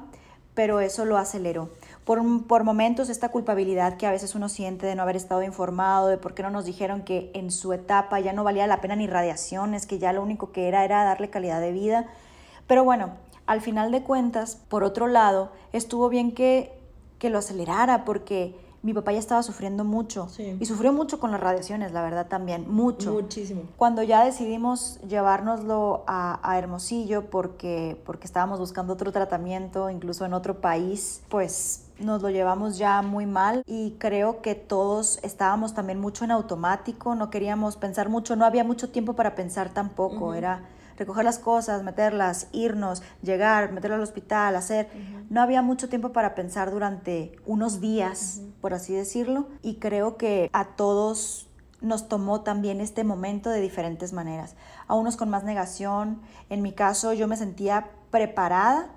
pero 0.55 0.79
eso 0.79 1.05
lo 1.05 1.19
aceleró. 1.19 1.69
Por, 2.05 2.21
por, 2.45 2.63
momentos 2.63 3.09
esta 3.09 3.29
culpabilidad 3.29 3.97
que 3.97 4.05
a 4.05 4.11
veces 4.11 4.35
uno 4.35 4.47
siente 4.47 4.85
de 4.85 4.95
no 4.95 5.01
haber 5.01 5.15
estado 5.15 5.41
informado, 5.41 6.07
de 6.07 6.17
por 6.17 6.35
qué 6.35 6.43
no 6.43 6.51
nos 6.51 6.65
dijeron 6.65 7.01
que 7.01 7.31
en 7.33 7.49
su 7.49 7.73
etapa 7.73 8.19
ya 8.19 8.31
no 8.31 8.43
valía 8.43 8.67
la 8.67 8.79
pena 8.79 8.95
ni 8.95 9.07
radiaciones, 9.07 9.87
que 9.87 9.97
ya 9.97 10.13
lo 10.13 10.21
único 10.21 10.51
que 10.51 10.67
era 10.67 10.85
era 10.85 11.03
darle 11.03 11.31
calidad 11.31 11.59
de 11.59 11.71
vida. 11.71 12.05
Pero 12.67 12.83
bueno, 12.83 13.09
al 13.47 13.61
final 13.61 13.91
de 13.91 14.03
cuentas, 14.03 14.57
por 14.69 14.83
otro 14.83 15.07
lado, 15.07 15.51
estuvo 15.73 16.09
bien 16.09 16.31
que, 16.31 16.71
que 17.19 17.29
lo 17.29 17.39
acelerara 17.39 18.05
porque 18.05 18.55
mi 18.85 18.93
papá 18.93 19.11
ya 19.13 19.19
estaba 19.19 19.41
sufriendo 19.41 19.83
mucho 19.83 20.27
y 20.37 20.63
sufrió 20.67 20.93
mucho 20.93 21.19
con 21.19 21.31
las 21.31 21.39
radiaciones, 21.39 21.91
la 21.91 22.03
verdad 22.03 22.27
también, 22.27 22.71
mucho. 22.71 23.13
Muchísimo. 23.13 23.63
Cuando 23.77 24.03
ya 24.03 24.23
decidimos 24.23 24.99
llevárnoslo 25.07 26.03
a, 26.05 26.39
a, 26.47 26.59
Hermosillo 26.59 27.31
porque, 27.31 27.99
porque 28.05 28.27
estábamos 28.27 28.59
buscando 28.59 28.93
otro 28.93 29.11
tratamiento, 29.11 29.89
incluso 29.89 30.23
en 30.23 30.35
otro 30.35 30.61
país, 30.61 31.23
pues 31.29 31.84
nos 31.99 32.21
lo 32.21 32.29
llevamos 32.29 32.77
ya 32.77 33.01
muy 33.01 33.25
mal 33.25 33.63
y 33.65 33.91
creo 33.99 34.41
que 34.41 34.55
todos 34.55 35.19
estábamos 35.23 35.73
también 35.73 35.99
mucho 35.99 36.25
en 36.25 36.31
automático, 36.31 37.15
no 37.15 37.29
queríamos 37.29 37.77
pensar 37.77 38.09
mucho, 38.09 38.35
no 38.35 38.45
había 38.45 38.63
mucho 38.63 38.89
tiempo 38.89 39.13
para 39.13 39.35
pensar 39.35 39.69
tampoco, 39.69 40.33
era 40.33 40.63
recoger 40.97 41.25
las 41.25 41.39
cosas, 41.39 41.83
meterlas, 41.83 42.47
irnos, 42.51 43.03
llegar, 43.21 43.71
meterlo 43.71 43.95
al 43.95 44.01
hospital, 44.01 44.55
hacer. 44.55 44.89
No 45.29 45.41
había 45.41 45.61
mucho 45.61 45.89
tiempo 45.89 46.13
para 46.13 46.35
pensar 46.35 46.71
durante 46.71 47.35
unos 47.45 47.81
días, 47.81 48.41
por 48.61 48.73
así 48.73 48.93
decirlo, 48.93 49.47
y 49.61 49.75
creo 49.75 50.17
que 50.17 50.49
a 50.53 50.75
todos 50.75 51.49
nos 51.81 52.07
tomó 52.07 52.41
también 52.41 52.81
este 52.81 53.03
momento 53.03 53.49
de 53.49 53.61
diferentes 53.61 54.13
maneras. 54.13 54.55
A 54.87 54.95
unos 54.95 55.17
con 55.17 55.29
más 55.29 55.43
negación, 55.43 56.21
en 56.49 56.61
mi 56.61 56.71
caso 56.71 57.13
yo 57.13 57.27
me 57.27 57.37
sentía 57.37 57.89
preparada, 58.09 58.89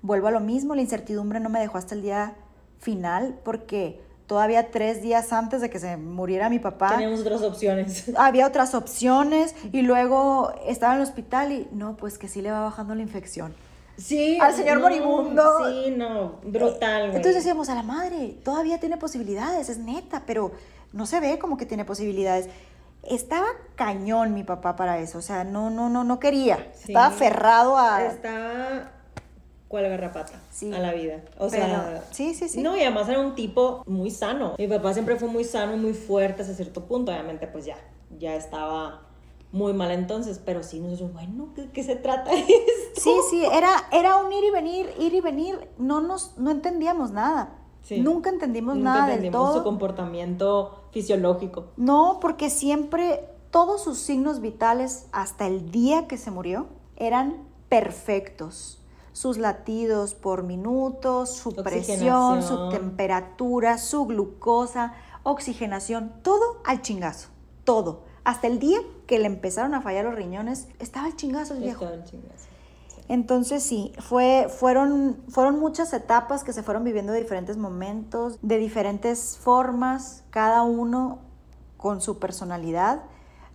vuelvo 0.00 0.28
a 0.28 0.32
lo 0.32 0.40
mismo, 0.40 0.74
la 0.74 0.80
incertidumbre 0.80 1.40
no 1.40 1.50
me 1.50 1.60
dejó 1.60 1.78
hasta 1.78 1.94
el 1.94 2.02
día 2.02 2.34
final 2.82 3.38
porque 3.44 4.00
todavía 4.26 4.70
tres 4.70 5.02
días 5.02 5.32
antes 5.32 5.60
de 5.60 5.70
que 5.70 5.78
se 5.78 5.96
muriera 5.96 6.48
mi 6.50 6.58
papá. 6.58 6.90
Teníamos 6.90 7.20
otras 7.20 7.42
opciones. 7.42 8.10
Había 8.16 8.46
otras 8.46 8.74
opciones 8.74 9.54
y 9.72 9.82
luego 9.82 10.52
estaba 10.66 10.94
en 10.94 11.00
el 11.00 11.06
hospital 11.06 11.52
y 11.52 11.68
no, 11.72 11.96
pues 11.96 12.18
que 12.18 12.28
sí 12.28 12.42
le 12.42 12.50
va 12.50 12.60
bajando 12.60 12.94
la 12.94 13.02
infección. 13.02 13.54
Sí. 13.96 14.38
Al 14.40 14.54
señor 14.54 14.80
moribundo. 14.80 15.42
Sí, 15.68 15.94
no, 15.96 16.40
brutal, 16.44 17.08
güey. 17.08 17.16
Entonces 17.16 17.36
decíamos, 17.36 17.68
a 17.68 17.74
la 17.74 17.82
madre, 17.82 18.38
todavía 18.42 18.80
tiene 18.80 18.96
posibilidades, 18.96 19.68
es 19.68 19.78
neta, 19.78 20.22
pero 20.26 20.52
no 20.92 21.06
se 21.06 21.20
ve 21.20 21.38
como 21.38 21.56
que 21.56 21.66
tiene 21.66 21.84
posibilidades. 21.84 22.48
Estaba 23.02 23.46
cañón 23.74 24.32
mi 24.32 24.44
papá 24.44 24.76
para 24.76 24.98
eso, 24.98 25.18
o 25.18 25.22
sea, 25.22 25.44
no, 25.44 25.70
no, 25.70 25.88
no, 25.88 26.04
no 26.04 26.18
quería. 26.18 26.72
Estaba 26.72 27.06
aferrado 27.06 27.76
a... 27.76 28.02
Estaba 28.04 28.92
cual 29.72 29.88
garrapata 29.88 30.34
a 30.74 30.78
la 30.78 30.92
vida. 30.92 31.22
O 31.38 31.48
sea, 31.48 32.04
sí, 32.10 32.34
sí, 32.34 32.46
sí. 32.50 32.62
No, 32.62 32.76
y 32.76 32.80
además 32.82 33.08
era 33.08 33.20
un 33.20 33.34
tipo 33.34 33.82
muy 33.86 34.10
sano. 34.10 34.54
Mi 34.58 34.68
papá 34.68 34.92
siempre 34.92 35.16
fue 35.16 35.28
muy 35.28 35.44
sano 35.44 35.74
y 35.74 35.78
muy 35.78 35.94
fuerte 35.94 36.42
hasta 36.42 36.52
cierto 36.52 36.84
punto. 36.84 37.10
Obviamente, 37.10 37.46
pues 37.46 37.64
ya, 37.64 37.78
ya 38.18 38.36
estaba 38.36 39.00
muy 39.50 39.72
mal 39.72 39.90
entonces, 39.90 40.38
pero 40.44 40.62
sí, 40.62 40.78
nosotros, 40.78 41.14
bueno, 41.14 41.48
¿qué, 41.56 41.70
qué 41.70 41.82
se 41.82 41.96
trata 41.96 42.32
esto? 42.34 43.00
Sí, 43.00 43.14
sí, 43.30 43.44
era, 43.46 43.70
era 43.92 44.18
un 44.18 44.30
ir 44.30 44.44
y 44.44 44.50
venir, 44.50 44.90
ir 45.00 45.14
y 45.14 45.22
venir. 45.22 45.70
No, 45.78 46.02
nos, 46.02 46.36
no 46.36 46.50
entendíamos 46.50 47.10
nada. 47.10 47.58
Nunca 47.96 48.28
entendimos 48.28 48.76
Nunca 48.76 48.90
nada 48.90 49.06
entendimos 49.14 49.40
del 49.40 49.52
todo. 49.52 49.58
su 49.58 49.64
comportamiento 49.64 50.84
fisiológico. 50.90 51.68
No, 51.78 52.18
porque 52.20 52.50
siempre 52.50 53.24
todos 53.50 53.82
sus 53.82 53.96
signos 53.96 54.42
vitales 54.42 55.06
hasta 55.12 55.46
el 55.46 55.70
día 55.70 56.08
que 56.08 56.18
se 56.18 56.30
murió 56.30 56.66
eran 56.96 57.38
perfectos 57.70 58.81
sus 59.12 59.38
latidos 59.38 60.14
por 60.14 60.42
minuto, 60.42 61.26
su 61.26 61.54
presión, 61.54 62.42
su 62.42 62.70
temperatura, 62.70 63.78
su 63.78 64.06
glucosa, 64.06 64.94
oxigenación, 65.22 66.12
todo 66.22 66.60
al 66.64 66.82
chingazo, 66.82 67.28
todo. 67.64 68.02
Hasta 68.24 68.46
el 68.46 68.58
día 68.58 68.78
que 69.06 69.18
le 69.18 69.26
empezaron 69.26 69.74
a 69.74 69.82
fallar 69.82 70.04
los 70.04 70.14
riñones, 70.14 70.68
estaba 70.78 71.06
el 71.08 71.16
chingazo 71.16 71.54
el 71.54 71.60
viejo. 71.60 71.84
Estaba 71.84 72.02
el 72.02 72.08
chingazo. 72.08 72.46
Entonces 73.08 73.62
sí, 73.62 73.92
fue, 73.98 74.46
fueron, 74.48 75.18
fueron 75.28 75.58
muchas 75.58 75.92
etapas 75.92 76.44
que 76.44 76.52
se 76.52 76.62
fueron 76.62 76.84
viviendo 76.84 77.12
de 77.12 77.20
diferentes 77.20 77.56
momentos, 77.56 78.38
de 78.42 78.58
diferentes 78.58 79.36
formas, 79.36 80.24
cada 80.30 80.62
uno 80.62 81.18
con 81.76 82.00
su 82.00 82.18
personalidad 82.18 83.02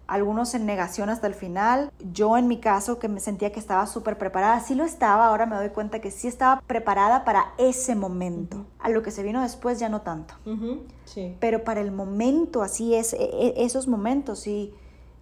algunos 0.07 0.53
en 0.53 0.65
negación 0.65 1.09
hasta 1.09 1.27
el 1.27 1.33
final. 1.33 1.91
Yo 2.11 2.37
en 2.37 2.47
mi 2.47 2.59
caso, 2.59 2.97
que 2.99 3.07
me 3.07 3.19
sentía 3.19 3.51
que 3.51 3.59
estaba 3.59 3.85
súper 3.87 4.17
preparada, 4.17 4.59
sí 4.61 4.73
lo 4.75 4.83
estaba, 4.83 5.27
ahora 5.27 5.45
me 5.45 5.55
doy 5.55 5.69
cuenta 5.69 5.99
que 5.99 6.11
sí 6.11 6.27
estaba 6.27 6.61
preparada 6.61 7.25
para 7.25 7.53
ese 7.57 7.95
momento. 7.95 8.65
A 8.79 8.89
lo 8.89 9.03
que 9.03 9.11
se 9.11 9.23
vino 9.23 9.41
después 9.41 9.79
ya 9.79 9.89
no 9.89 10.01
tanto. 10.01 10.33
sí. 11.05 11.35
Pero 11.39 11.63
para 11.63 11.81
el 11.81 11.91
momento, 11.91 12.61
así 12.61 12.95
es, 12.95 13.13
e, 13.13 13.17
e, 13.23 13.65
esos 13.65 13.87
momentos, 13.87 14.39
sí, 14.39 14.73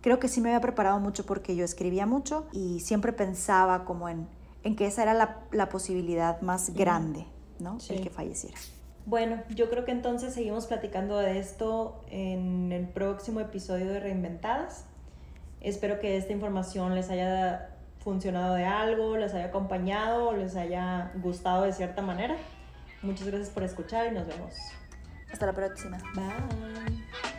creo 0.02 0.20
que 0.20 0.28
sí 0.28 0.40
me 0.40 0.50
había 0.50 0.62
preparado 0.62 1.00
mucho 1.00 1.26
porque 1.26 1.56
yo 1.56 1.66
escribía 1.66 2.06
mucho 2.06 2.46
y 2.52 2.80
siempre 2.82 3.12
pensaba 3.12 3.86
como 3.86 4.08
en, 4.08 4.28
en 4.64 4.76
que 4.76 4.86
esa 4.86 5.02
era 5.04 5.14
la, 5.14 5.40
la 5.52 5.70
posibilidad 5.70 6.42
más 6.42 6.72
grande, 6.76 7.26
¿no? 7.60 7.78
El 7.90 8.02
que 8.02 8.10
falleciera. 8.10 8.58
Bueno, 9.06 9.44
yo 9.50 9.70
creo 9.70 9.86
que 9.86 9.92
entonces 9.92 10.34
seguimos 10.34 10.66
platicando 10.66 11.18
de 11.18 11.38
esto 11.38 12.04
en 12.10 12.72
el 12.72 12.88
próximo 12.88 13.40
episodio 13.40 13.88
de 13.88 14.00
Reinventadas. 14.00 14.86
Espero 15.62 16.00
que 16.00 16.18
esta 16.18 16.34
información 16.34 16.96
les 16.96 17.10
haya 17.10 17.70
funcionado 18.00 18.56
de 18.56 18.66
algo, 18.66 19.18
les 19.18 19.34
haya 19.34 19.46
acompañado, 19.46 20.34
les 20.34 20.56
haya 20.56 21.12
gustado 21.16 21.64
de 21.64 21.74
cierta 21.74 22.02
manera. 22.02 22.36
Muchas 23.04 23.28
gracias 23.28 23.50
por 23.50 23.64
escuchar 23.64 24.08
y 24.08 24.12
nos 24.12 24.26
vemos. 24.28 24.54
Hasta 25.32 25.46
la 25.46 25.54
próxima. 25.54 25.98
Bye. 26.16 27.35